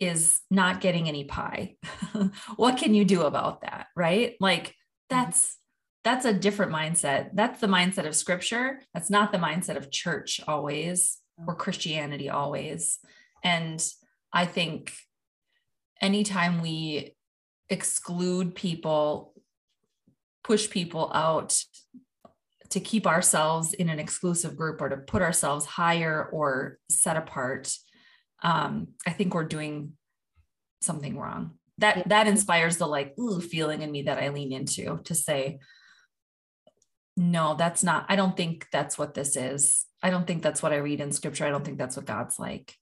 is 0.00 0.40
not 0.50 0.80
getting 0.80 1.08
any 1.08 1.24
pie. 1.24 1.76
what 2.56 2.78
can 2.78 2.94
you 2.94 3.04
do 3.04 3.22
about 3.22 3.60
that? 3.60 3.86
Right? 3.94 4.34
Like 4.40 4.68
mm-hmm. 4.68 5.16
that's 5.16 5.56
that's 6.02 6.24
a 6.24 6.32
different 6.32 6.72
mindset. 6.72 7.30
That's 7.34 7.60
the 7.60 7.66
mindset 7.66 8.06
of 8.06 8.16
scripture. 8.16 8.80
That's 8.94 9.10
not 9.10 9.32
the 9.32 9.38
mindset 9.38 9.76
of 9.76 9.90
church 9.90 10.40
always 10.48 11.18
or 11.46 11.54
Christianity 11.54 12.30
always. 12.30 12.98
And 13.44 13.86
I 14.32 14.46
think 14.46 14.92
anytime 16.00 16.62
we 16.62 17.16
exclude 17.68 18.54
people, 18.54 19.34
push 20.42 20.70
people 20.70 21.10
out 21.14 21.62
to 22.70 22.80
keep 22.80 23.06
ourselves 23.06 23.74
in 23.74 23.88
an 23.88 23.98
exclusive 23.98 24.56
group 24.56 24.80
or 24.80 24.88
to 24.88 24.96
put 24.96 25.22
ourselves 25.22 25.66
higher 25.66 26.28
or 26.32 26.78
set 26.88 27.16
apart, 27.16 27.72
um, 28.42 28.88
I 29.06 29.10
think 29.10 29.34
we're 29.34 29.44
doing 29.44 29.92
something 30.80 31.18
wrong. 31.18 31.52
That 31.78 32.08
that 32.08 32.26
inspires 32.26 32.76
the 32.76 32.86
like 32.86 33.14
ooh 33.18 33.40
feeling 33.40 33.82
in 33.82 33.90
me 33.90 34.02
that 34.02 34.18
I 34.18 34.28
lean 34.28 34.52
into 34.52 35.00
to 35.04 35.14
say, 35.14 35.60
no, 37.16 37.54
that's 37.54 37.82
not, 37.82 38.06
I 38.08 38.16
don't 38.16 38.36
think 38.36 38.66
that's 38.72 38.96
what 38.96 39.14
this 39.14 39.36
is. 39.36 39.84
I 40.02 40.10
don't 40.10 40.26
think 40.26 40.42
that's 40.42 40.62
what 40.62 40.72
I 40.72 40.76
read 40.76 41.00
in 41.00 41.12
scripture. 41.12 41.44
I 41.44 41.50
don't 41.50 41.64
think 41.64 41.78
that's 41.78 41.96
what 41.96 42.06
God's 42.06 42.38
like. 42.38 42.74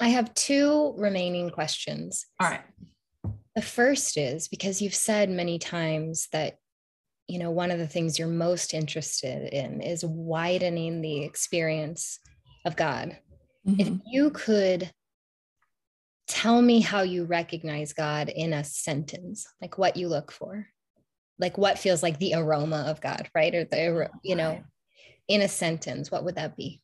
I 0.00 0.08
have 0.08 0.34
two 0.34 0.94
remaining 0.96 1.50
questions. 1.50 2.26
All 2.40 2.48
right. 2.48 2.62
The 3.54 3.62
first 3.62 4.16
is 4.16 4.48
because 4.48 4.82
you've 4.82 4.94
said 4.94 5.30
many 5.30 5.58
times 5.58 6.28
that, 6.32 6.58
you 7.28 7.38
know, 7.38 7.50
one 7.50 7.70
of 7.70 7.78
the 7.78 7.88
things 7.88 8.18
you're 8.18 8.28
most 8.28 8.72
interested 8.72 9.52
in 9.52 9.80
is 9.80 10.04
widening 10.04 11.00
the 11.00 11.24
experience 11.24 12.20
of 12.64 12.76
God. 12.76 13.18
Mm-hmm. 13.66 13.80
If 13.80 13.92
you 14.06 14.30
could 14.30 14.90
tell 16.28 16.62
me 16.62 16.80
how 16.80 17.02
you 17.02 17.24
recognize 17.24 17.92
God 17.92 18.28
in 18.28 18.52
a 18.52 18.64
sentence, 18.64 19.46
like 19.60 19.78
what 19.78 19.96
you 19.96 20.08
look 20.08 20.30
for, 20.30 20.68
like 21.38 21.58
what 21.58 21.78
feels 21.78 22.02
like 22.02 22.18
the 22.18 22.34
aroma 22.34 22.84
of 22.88 23.00
God, 23.00 23.28
right? 23.34 23.54
Or 23.54 23.64
the, 23.64 24.08
you 24.22 24.36
know, 24.36 24.62
in 25.28 25.42
a 25.42 25.48
sentence, 25.48 26.10
what 26.10 26.24
would 26.24 26.36
that 26.36 26.56
be? 26.56 26.80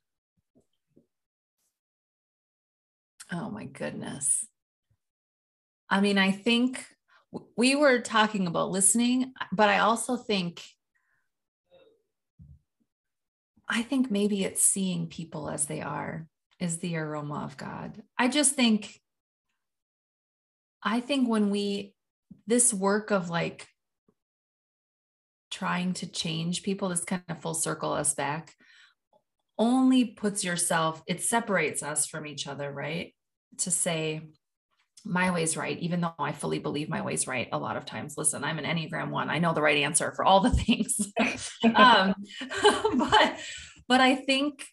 Oh 3.30 3.50
my 3.50 3.64
goodness. 3.64 4.46
I 5.88 6.00
mean, 6.00 6.18
I 6.18 6.32
think 6.32 6.84
we 7.56 7.74
were 7.74 8.00
talking 8.00 8.46
about 8.46 8.70
listening, 8.70 9.32
but 9.52 9.68
I 9.68 9.78
also 9.78 10.16
think 10.16 10.62
I 13.68 13.82
think 13.82 14.10
maybe 14.10 14.44
it's 14.44 14.62
seeing 14.62 15.06
people 15.06 15.48
as 15.48 15.64
they 15.66 15.80
are 15.80 16.26
is 16.60 16.78
the 16.78 16.96
aroma 16.96 17.42
of 17.44 17.56
God. 17.56 18.02
I 18.18 18.28
just 18.28 18.54
think 18.54 19.00
I 20.82 21.00
think 21.00 21.28
when 21.28 21.50
we, 21.50 21.94
this 22.46 22.74
work 22.74 23.10
of 23.10 23.30
like 23.30 23.68
trying 25.50 25.92
to 25.94 26.06
change 26.06 26.62
people, 26.62 26.88
this 26.88 27.04
kind 27.04 27.22
of 27.28 27.40
full 27.40 27.54
circle 27.54 27.92
us 27.92 28.14
back, 28.14 28.54
only 29.58 30.04
puts 30.04 30.42
yourself, 30.42 31.02
it 31.06 31.22
separates 31.22 31.82
us 31.82 32.06
from 32.06 32.26
each 32.26 32.48
other, 32.48 32.72
right? 32.72 33.14
To 33.58 33.70
say, 33.70 34.22
my 35.04 35.30
way's 35.30 35.56
right, 35.56 35.78
even 35.78 36.00
though 36.00 36.14
I 36.18 36.32
fully 36.32 36.58
believe 36.58 36.88
my 36.88 37.02
way's 37.02 37.26
right 37.26 37.48
a 37.52 37.58
lot 37.58 37.76
of 37.76 37.84
times. 37.84 38.16
Listen, 38.16 38.44
I'm 38.44 38.58
an 38.58 38.64
Enneagram 38.64 39.10
one. 39.10 39.30
I 39.30 39.38
know 39.38 39.52
the 39.52 39.62
right 39.62 39.78
answer 39.78 40.12
for 40.12 40.24
all 40.24 40.40
the 40.40 40.50
things. 40.50 41.12
um, 41.74 42.14
but 42.98 43.38
but 43.88 44.00
I 44.00 44.14
think 44.14 44.64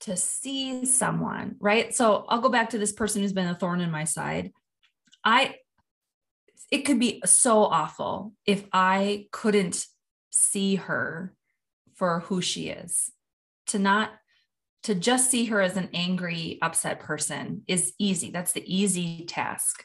to 0.00 0.16
see 0.16 0.84
someone, 0.86 1.56
right? 1.60 1.94
So 1.94 2.24
I'll 2.28 2.40
go 2.40 2.48
back 2.48 2.70
to 2.70 2.78
this 2.78 2.92
person 2.92 3.22
who's 3.22 3.32
been 3.32 3.48
a 3.48 3.54
thorn 3.54 3.80
in 3.80 3.90
my 3.90 4.04
side. 4.04 4.52
I 5.24 5.56
it 6.70 6.82
could 6.82 7.00
be 7.00 7.20
so 7.24 7.64
awful 7.64 8.32
if 8.46 8.64
I 8.72 9.26
couldn't 9.32 9.86
see 10.30 10.76
her 10.76 11.34
for 11.94 12.20
who 12.20 12.40
she 12.40 12.68
is. 12.68 13.10
To 13.68 13.78
not 13.78 14.10
to 14.84 14.94
just 14.94 15.30
see 15.30 15.46
her 15.46 15.60
as 15.60 15.76
an 15.76 15.90
angry, 15.92 16.58
upset 16.62 17.00
person 17.00 17.62
is 17.66 17.92
easy. 17.98 18.30
That's 18.30 18.52
the 18.52 18.64
easy 18.64 19.24
task. 19.26 19.84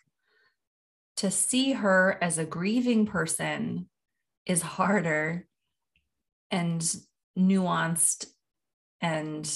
To 1.17 1.31
see 1.31 1.73
her 1.73 2.17
as 2.21 2.37
a 2.37 2.45
grieving 2.45 3.05
person 3.05 3.89
is 4.45 4.61
harder 4.61 5.47
and 6.51 6.81
nuanced 7.37 8.27
and 9.01 9.49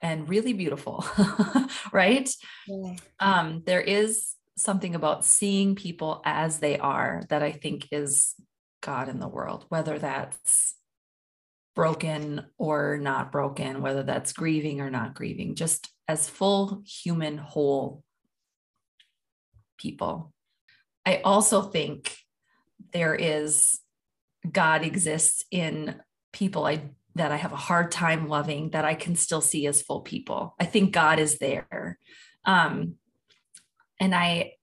and 0.00 0.28
really 0.28 0.52
beautiful, 0.52 1.04
right? 1.92 2.28
Yeah. 2.66 2.96
Um, 3.20 3.62
there 3.64 3.80
is 3.80 4.34
something 4.56 4.96
about 4.96 5.24
seeing 5.24 5.76
people 5.76 6.20
as 6.24 6.58
they 6.58 6.76
are 6.76 7.22
that 7.28 7.42
I 7.42 7.52
think 7.52 7.86
is 7.92 8.34
God 8.80 9.08
in 9.08 9.20
the 9.20 9.28
world, 9.28 9.64
whether 9.68 10.00
that's 10.00 10.74
broken 11.74 12.44
or 12.58 12.98
not 12.98 13.32
broken, 13.32 13.80
whether 13.80 14.02
that's 14.02 14.32
grieving 14.32 14.80
or 14.80 14.90
not 14.90 15.14
grieving, 15.14 15.54
just 15.54 15.88
as 16.08 16.28
full 16.28 16.82
human, 16.86 17.38
whole 17.38 18.04
people. 19.78 20.32
I 21.06 21.22
also 21.24 21.62
think 21.62 22.16
there 22.92 23.14
is 23.14 23.80
God 24.50 24.84
exists 24.84 25.44
in 25.50 25.96
people 26.32 26.66
I 26.66 26.90
that 27.14 27.30
I 27.30 27.36
have 27.36 27.52
a 27.52 27.56
hard 27.56 27.92
time 27.92 28.28
loving 28.28 28.70
that 28.70 28.84
I 28.84 28.94
can 28.94 29.16
still 29.16 29.42
see 29.42 29.66
as 29.66 29.82
full 29.82 30.00
people. 30.00 30.54
I 30.58 30.64
think 30.64 30.92
God 30.92 31.18
is 31.18 31.38
there. 31.38 31.98
Um, 32.44 32.94
and 34.00 34.14
I 34.14 34.54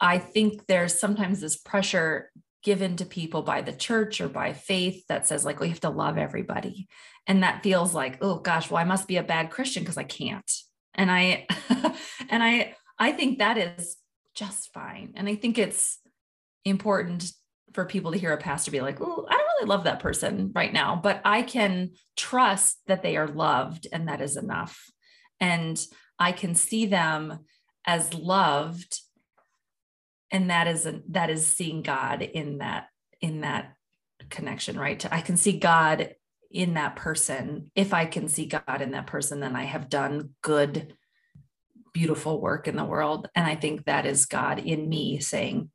I 0.00 0.18
think 0.18 0.66
there's 0.66 0.98
sometimes 0.98 1.40
this 1.40 1.56
pressure 1.56 2.30
given 2.62 2.96
to 2.96 3.04
people 3.04 3.42
by 3.42 3.62
the 3.62 3.72
church 3.72 4.20
or 4.20 4.28
by 4.28 4.52
faith 4.52 5.04
that 5.08 5.26
says 5.26 5.44
like, 5.44 5.60
you 5.60 5.68
have 5.68 5.80
to 5.80 5.90
love 5.90 6.18
everybody. 6.18 6.88
And 7.26 7.42
that 7.42 7.62
feels 7.62 7.94
like, 7.94 8.18
oh 8.20 8.38
gosh, 8.38 8.70
well, 8.70 8.80
I 8.80 8.84
must 8.84 9.08
be 9.08 9.16
a 9.16 9.22
bad 9.22 9.50
Christian 9.50 9.82
because 9.82 9.98
I 9.98 10.04
can't. 10.04 10.50
And 10.94 11.10
I 11.10 11.46
and 12.28 12.42
I 12.42 12.74
I 12.98 13.12
think 13.12 13.38
that 13.38 13.56
is 13.56 13.96
just 14.34 14.72
fine. 14.72 15.12
And 15.16 15.28
I 15.28 15.34
think 15.34 15.58
it's 15.58 15.98
important 16.64 17.32
for 17.72 17.84
people 17.84 18.12
to 18.12 18.18
hear 18.18 18.32
a 18.32 18.38
pastor 18.38 18.70
be 18.70 18.80
like, 18.80 19.00
oh, 19.00 19.26
I 19.28 19.32
don't 19.32 19.46
really 19.58 19.68
love 19.68 19.84
that 19.84 20.00
person 20.00 20.50
right 20.54 20.72
now, 20.72 20.98
but 21.00 21.20
I 21.24 21.42
can 21.42 21.90
trust 22.16 22.78
that 22.86 23.02
they 23.02 23.16
are 23.16 23.28
loved 23.28 23.86
and 23.92 24.08
that 24.08 24.20
is 24.20 24.36
enough. 24.36 24.90
And 25.38 25.80
I 26.18 26.32
can 26.32 26.54
see 26.54 26.86
them 26.86 27.40
as 27.86 28.12
loved. 28.12 29.00
And 30.30 30.50
that 30.50 30.66
is 30.66 30.86
a, 30.86 31.00
that 31.08 31.30
is 31.30 31.46
seeing 31.46 31.82
God 31.82 32.22
in 32.22 32.58
that, 32.58 32.88
in 33.20 33.40
that 33.40 33.74
connection, 34.28 34.78
right? 34.78 35.04
I 35.12 35.20
can 35.20 35.36
see 35.36 35.58
God 35.58 36.14
in 36.50 36.74
that 36.74 36.96
person. 36.96 37.70
If 37.74 37.92
I 37.94 38.06
can 38.06 38.28
see 38.28 38.46
God 38.46 38.80
in 38.80 38.92
that 38.92 39.06
person, 39.06 39.40
then 39.40 39.56
I 39.56 39.64
have 39.64 39.88
done 39.88 40.30
good, 40.42 40.94
beautiful 41.92 42.40
work 42.40 42.68
in 42.68 42.76
the 42.76 42.84
world. 42.84 43.28
And 43.34 43.46
I 43.46 43.56
think 43.56 43.84
that 43.84 44.06
is 44.06 44.26
God 44.26 44.58
in 44.58 44.88
me 44.88 45.20
saying, 45.20 45.70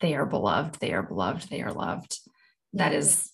they 0.00 0.14
are 0.14 0.26
beloved, 0.26 0.80
they 0.80 0.92
are 0.92 1.02
beloved, 1.02 1.50
they 1.50 1.62
are 1.62 1.72
loved. 1.72 2.18
That 2.72 2.94
is 2.94 3.30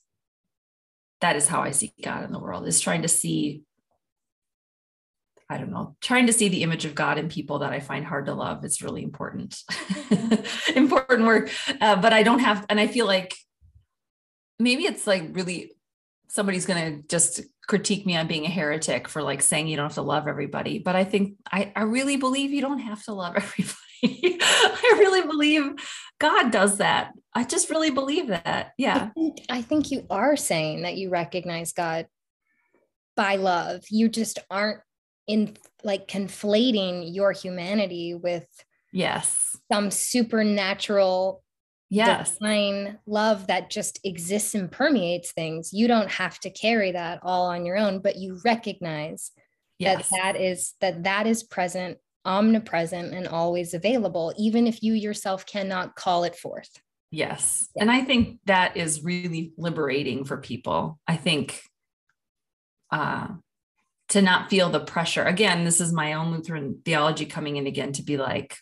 that 1.21 1.37
is 1.37 1.49
how 1.49 1.63
I 1.63 1.71
see 1.71 1.95
God 2.03 2.25
in 2.25 2.33
the 2.33 2.39
world, 2.39 2.67
is 2.67 2.81
trying 2.81 3.03
to 3.03 3.09
see, 3.09 3.63
I 5.49 5.59
don't 5.59 5.71
know, 5.71 5.97
trying 6.01 6.27
to 6.27 6.33
see 6.33 6.49
the 6.49 6.63
image 6.63 6.85
of 6.85 6.95
God 6.95 7.19
in 7.19 7.29
people 7.29 7.61
that 7.61 7.73
I 7.73 7.79
find 7.79 8.05
hard 8.05 8.27
to 8.27 8.35
love 8.35 8.65
is 8.65 8.83
really 8.83 9.05
important, 9.05 9.63
important 10.75 11.27
work. 11.27 11.51
Uh, 11.81 11.97
but 11.97 12.13
I 12.13 12.25
don't 12.25 12.41
have, 12.41 12.67
and 12.69 12.81
I 12.81 12.89
feel 12.89 13.07
like 13.07 13.35
maybe 14.59 14.85
it's 14.85 15.07
like 15.07 15.29
really 15.33 15.73
somebody's 16.29 16.67
going 16.67 16.97
to 16.97 17.09
just 17.09 17.43
critique 17.67 18.07
me 18.07 18.17
on 18.17 18.27
being 18.27 18.45
a 18.45 18.51
heretic 18.51 19.09
for 19.09 19.23
like 19.23 19.43
saying 19.43 19.69
you 19.69 19.77
don't 19.77 19.87
have 19.87 19.95
to 19.95 20.03
love 20.03 20.29
everybody. 20.29 20.79
But 20.79 20.97
i 20.97 21.05
think 21.05 21.37
i, 21.51 21.73
I 21.75 21.83
really 21.83 22.17
believe 22.17 22.53
you 22.53 22.61
don't 22.61 22.79
have 22.79 23.03
to 23.05 23.13
love 23.13 23.37
everybody. 23.37 24.39
I 24.43 24.95
really 24.99 25.23
believe 25.23 25.75
god 26.19 26.51
does 26.51 26.79
that. 26.79 27.13
I 27.35 27.45
just 27.45 27.71
really 27.71 27.91
believe 27.91 28.29
that. 28.29 28.73
Yeah. 28.79 29.11
I 29.11 29.21
think, 29.21 29.41
I 29.49 29.63
think 29.63 29.91
you 29.91 30.07
are 30.11 30.37
saying 30.37 30.83
that 30.83 30.97
you 30.97 31.11
recognize 31.11 31.73
god 31.73 32.07
by 33.17 33.37
love. 33.37 33.85
You 33.91 34.09
just 34.09 34.39
aren't 34.51 34.81
in 35.27 35.57
like 35.85 36.09
conflating 36.09 37.15
your 37.15 37.33
humanity 37.33 38.15
with 38.15 38.47
yes. 38.93 39.57
some 39.71 39.91
supernatural 39.91 41.43
yes. 41.91 42.33
divine 42.33 42.99
love 43.07 43.47
that 43.47 43.71
just 43.71 44.01
exists 44.05 44.55
and 44.55 44.71
permeates 44.71 45.33
things. 45.33 45.71
You 45.73 45.89
don't 45.89 46.11
have 46.11 46.39
to 46.41 46.51
carry 46.51 46.93
that 46.93 47.21
all 47.23 47.47
on 47.47 47.65
your 47.65 47.77
own 47.77 48.01
but 48.01 48.17
you 48.17 48.41
recognize 48.45 49.31
yes. 49.79 50.09
that 50.09 50.17
that 50.17 50.41
is 50.41 50.75
that 50.81 51.05
that 51.05 51.27
is 51.27 51.43
present 51.43 51.99
omnipresent 52.25 53.15
and 53.15 53.29
always 53.29 53.73
available 53.73 54.35
even 54.37 54.67
if 54.67 54.83
you 54.83 54.95
yourself 54.95 55.47
cannot 55.47 55.95
call 55.95 56.25
it 56.25 56.37
forth. 56.37 56.71
Yes. 57.13 57.69
Yeah. 57.77 57.83
and 57.83 57.91
i 57.91 58.03
think 58.03 58.41
that 58.47 58.77
is 58.77 59.05
really 59.05 59.53
liberating 59.57 60.25
for 60.25 60.39
people. 60.39 60.99
I 61.07 61.17
think 61.17 61.61
uh 62.91 63.29
to 64.09 64.23
not 64.23 64.51
feel 64.51 64.71
the 64.71 64.81
pressure. 64.81 65.25
Again 65.25 65.65
this 65.65 65.81
is 65.81 65.93
my 65.93 66.15
own 66.15 66.33
lutheran 66.33 66.81
theology 66.85 67.27
coming 67.27 67.57
in 67.57 67.67
again 67.67 67.93
to 67.93 68.03
be 68.03 68.17
like 68.17 68.57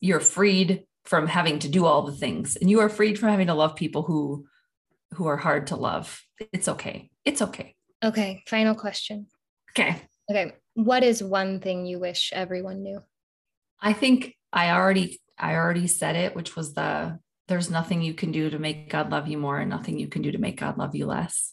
you're 0.00 0.20
freed 0.20 0.84
from 1.04 1.26
having 1.26 1.58
to 1.60 1.68
do 1.68 1.84
all 1.84 2.02
the 2.02 2.12
things 2.12 2.56
and 2.56 2.70
you 2.70 2.80
are 2.80 2.88
freed 2.88 3.18
from 3.18 3.28
having 3.28 3.46
to 3.48 3.54
love 3.54 3.76
people 3.76 4.02
who 4.02 4.46
who 5.14 5.26
are 5.26 5.36
hard 5.36 5.68
to 5.68 5.76
love. 5.76 6.22
It's 6.52 6.68
okay. 6.68 7.10
It's 7.24 7.42
okay. 7.42 7.74
Okay 8.02 8.42
final 8.46 8.74
question. 8.74 9.26
Okay. 9.70 10.00
Okay 10.30 10.52
what 10.74 11.04
is 11.04 11.22
one 11.22 11.60
thing 11.60 11.86
you 11.86 11.98
wish 11.98 12.32
everyone 12.34 12.82
knew? 12.82 13.00
I 13.80 13.92
think 13.92 14.36
i 14.52 14.70
already 14.70 15.20
i 15.38 15.54
already 15.54 15.88
said 15.88 16.14
it 16.14 16.36
which 16.36 16.54
was 16.54 16.74
the 16.74 17.18
there's 17.48 17.70
nothing 17.70 18.02
you 18.02 18.14
can 18.14 18.30
do 18.30 18.48
to 18.50 18.58
make 18.58 18.88
god 18.88 19.10
love 19.10 19.26
you 19.28 19.36
more 19.36 19.58
and 19.58 19.68
nothing 19.68 19.98
you 19.98 20.08
can 20.08 20.22
do 20.22 20.32
to 20.32 20.38
make 20.38 20.58
god 20.58 20.78
love 20.78 20.94
you 20.94 21.06
less. 21.06 21.52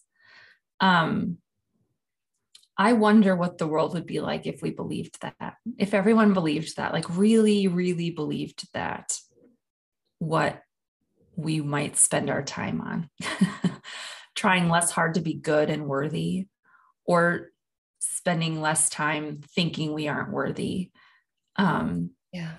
Um 0.79 1.37
I 2.81 2.93
wonder 2.93 3.35
what 3.35 3.59
the 3.59 3.67
world 3.67 3.93
would 3.93 4.07
be 4.07 4.21
like 4.21 4.47
if 4.47 4.63
we 4.63 4.71
believed 4.71 5.21
that, 5.21 5.57
if 5.77 5.93
everyone 5.93 6.33
believed 6.33 6.77
that, 6.77 6.93
like 6.93 7.05
really, 7.15 7.67
really 7.67 8.09
believed 8.09 8.67
that 8.73 9.19
what 10.17 10.63
we 11.35 11.61
might 11.61 11.95
spend 11.95 12.31
our 12.31 12.41
time 12.41 12.81
on. 12.81 13.07
Trying 14.35 14.67
less 14.67 14.89
hard 14.89 15.13
to 15.13 15.21
be 15.21 15.35
good 15.35 15.69
and 15.69 15.85
worthy, 15.85 16.47
or 17.05 17.49
spending 17.99 18.61
less 18.61 18.89
time 18.89 19.41
thinking 19.53 19.93
we 19.93 20.07
aren't 20.07 20.31
worthy. 20.31 20.89
Um, 21.57 22.09
yeah. 22.33 22.53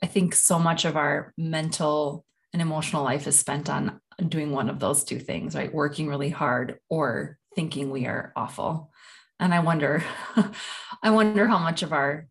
I 0.00 0.06
think 0.06 0.36
so 0.36 0.60
much 0.60 0.84
of 0.84 0.96
our 0.96 1.34
mental 1.36 2.24
and 2.52 2.62
emotional 2.62 3.02
life 3.02 3.26
is 3.26 3.36
spent 3.36 3.68
on 3.68 4.00
doing 4.28 4.52
one 4.52 4.70
of 4.70 4.78
those 4.78 5.02
two 5.02 5.18
things, 5.18 5.56
right? 5.56 5.74
Working 5.74 6.06
really 6.06 6.30
hard 6.30 6.78
or 6.88 7.36
thinking 7.56 7.90
we 7.90 8.06
are 8.06 8.32
awful. 8.36 8.92
And 9.38 9.52
I 9.52 9.60
wonder, 9.60 10.02
I 11.02 11.10
wonder 11.10 11.46
how 11.46 11.58
much 11.58 11.82
of 11.82 11.92
our 11.92 12.26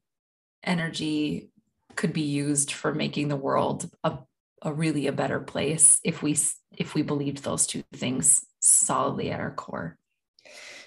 energy 0.64 1.50
could 1.96 2.14
be 2.14 2.22
used 2.22 2.72
for 2.72 2.94
making 2.94 3.28
the 3.28 3.36
world 3.36 3.90
a 4.04 4.20
a 4.66 4.74
really 4.74 5.08
a 5.08 5.12
better 5.12 5.40
place 5.40 6.00
if 6.04 6.22
we 6.24 6.36
if 6.78 6.96
we 6.96 7.04
believed 7.04 7.44
those 7.44 7.68
two 7.68 7.84
things 7.94 8.46
solidly 8.60 9.32
at 9.32 9.40
our 9.40 9.52
core. 9.52 9.98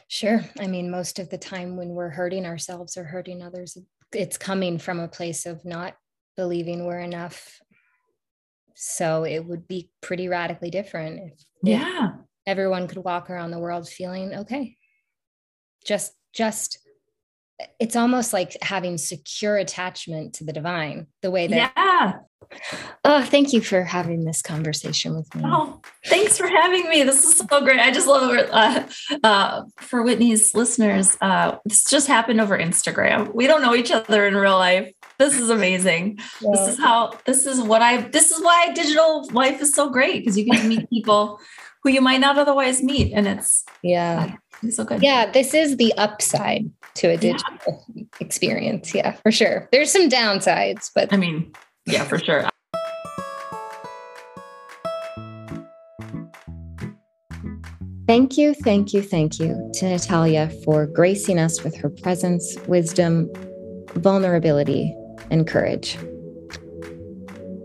Sure. 0.08 0.44
I 0.58 0.66
mean 0.66 0.90
most 0.90 1.18
of 1.18 1.30
the 1.30 1.38
time 1.38 1.76
when 1.76 1.90
we're 1.90 2.10
hurting 2.10 2.44
ourselves 2.44 2.96
or 2.96 3.04
hurting 3.04 3.42
others 3.42 3.78
it's 4.12 4.38
coming 4.38 4.78
from 4.78 5.00
a 5.00 5.08
place 5.08 5.44
of 5.44 5.64
not 5.64 5.94
believing 6.36 6.86
we're 6.86 7.00
enough. 7.00 7.60
So 8.74 9.24
it 9.24 9.44
would 9.44 9.68
be 9.68 9.90
pretty 10.00 10.28
radically 10.28 10.70
different 10.70 11.32
if, 11.32 11.44
yeah. 11.62 12.08
if 12.08 12.14
everyone 12.46 12.88
could 12.88 13.04
walk 13.04 13.28
around 13.28 13.50
the 13.50 13.58
world 13.58 13.88
feeling 13.88 14.34
okay 14.34 14.77
just 15.84 16.14
just 16.32 16.78
it's 17.80 17.96
almost 17.96 18.32
like 18.32 18.56
having 18.62 18.98
secure 18.98 19.56
attachment 19.56 20.34
to 20.34 20.44
the 20.44 20.52
divine 20.52 21.06
the 21.22 21.30
way 21.30 21.46
that 21.46 21.72
yeah 21.76 22.12
Oh, 23.04 23.22
thank 23.22 23.52
you 23.52 23.60
for 23.60 23.82
having 23.84 24.24
this 24.24 24.42
conversation 24.42 25.14
with 25.14 25.34
me. 25.34 25.42
Oh, 25.44 25.80
thanks 26.06 26.38
for 26.38 26.46
having 26.46 26.88
me. 26.88 27.02
This 27.02 27.24
is 27.24 27.38
so 27.38 27.60
great. 27.60 27.80
I 27.80 27.90
just 27.90 28.06
love 28.06 28.34
it. 28.34 28.48
Uh, 28.50 28.86
uh, 29.22 29.62
for 29.76 30.02
Whitney's 30.02 30.54
listeners, 30.54 31.16
uh, 31.20 31.56
this 31.64 31.84
just 31.84 32.06
happened 32.06 32.40
over 32.40 32.58
Instagram. 32.58 33.34
We 33.34 33.46
don't 33.46 33.62
know 33.62 33.74
each 33.74 33.90
other 33.90 34.26
in 34.26 34.34
real 34.34 34.56
life. 34.56 34.92
This 35.18 35.38
is 35.38 35.50
amazing. 35.50 36.18
Yeah. 36.40 36.50
This 36.52 36.68
is 36.68 36.78
how, 36.78 37.12
this 37.24 37.46
is 37.46 37.60
what 37.60 37.82
I, 37.82 38.02
this 38.02 38.30
is 38.30 38.42
why 38.42 38.72
digital 38.72 39.28
life 39.32 39.60
is 39.60 39.74
so 39.74 39.90
great 39.90 40.20
because 40.20 40.38
you 40.38 40.46
can 40.50 40.68
meet 40.68 40.88
people 40.90 41.40
who 41.82 41.90
you 41.90 42.00
might 42.00 42.20
not 42.20 42.38
otherwise 42.38 42.82
meet. 42.82 43.12
And 43.12 43.26
it's, 43.26 43.64
yeah. 43.82 44.36
It's 44.62 44.76
so 44.76 44.84
good. 44.84 45.02
Yeah, 45.02 45.30
this 45.30 45.54
is 45.54 45.76
the 45.76 45.92
upside 45.94 46.70
to 46.96 47.09
a 47.09 47.16
digital 47.16 47.84
yeah. 47.94 48.04
experience. 48.20 48.94
Yeah, 48.94 49.12
for 49.12 49.30
sure. 49.30 49.68
There's 49.70 49.90
some 49.90 50.09
downsides, 50.09 50.90
but 50.94 51.12
I 51.12 51.16
mean, 51.16 51.52
yeah, 51.86 52.04
for 52.04 52.18
sure. 52.18 52.48
Thank 58.09 58.38
you, 58.38 58.54
thank 58.54 58.94
you, 58.94 59.02
thank 59.02 59.38
you 59.38 59.70
to 59.74 59.84
Natalia 59.84 60.50
for 60.64 60.86
gracing 60.86 61.38
us 61.38 61.62
with 61.62 61.76
her 61.76 61.90
presence, 61.90 62.56
wisdom, 62.66 63.30
vulnerability, 63.96 64.96
and 65.30 65.46
courage. 65.46 65.98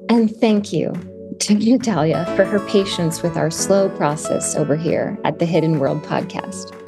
And 0.09 0.29
thank 0.29 0.73
you 0.73 0.91
to 1.39 1.53
Natalia 1.53 2.25
for 2.35 2.43
her 2.43 2.59
patience 2.67 3.23
with 3.23 3.37
our 3.37 3.49
slow 3.49 3.89
process 3.91 4.55
over 4.55 4.75
here 4.75 5.17
at 5.23 5.39
the 5.39 5.45
Hidden 5.45 5.79
World 5.79 6.03
podcast. 6.03 6.82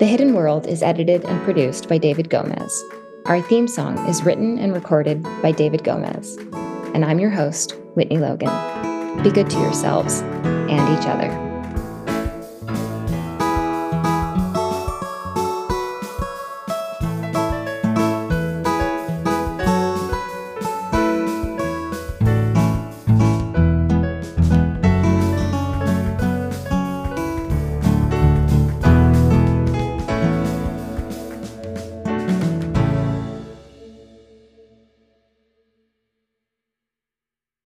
The 0.00 0.06
Hidden 0.06 0.32
World 0.32 0.66
is 0.66 0.82
edited 0.82 1.26
and 1.26 1.44
produced 1.44 1.86
by 1.86 1.98
David 1.98 2.30
Gomez. 2.30 2.84
Our 3.26 3.42
theme 3.42 3.68
song 3.68 3.98
is 4.08 4.22
written 4.22 4.58
and 4.58 4.72
recorded 4.72 5.22
by 5.42 5.52
David 5.52 5.84
Gomez. 5.84 6.38
And 6.94 7.04
I'm 7.04 7.18
your 7.18 7.28
host, 7.28 7.72
Whitney 7.96 8.16
Logan. 8.16 8.48
Be 9.22 9.30
good 9.30 9.50
to 9.50 9.58
yourselves 9.58 10.22
and 10.22 10.98
each 10.98 11.06
other. 11.06 11.49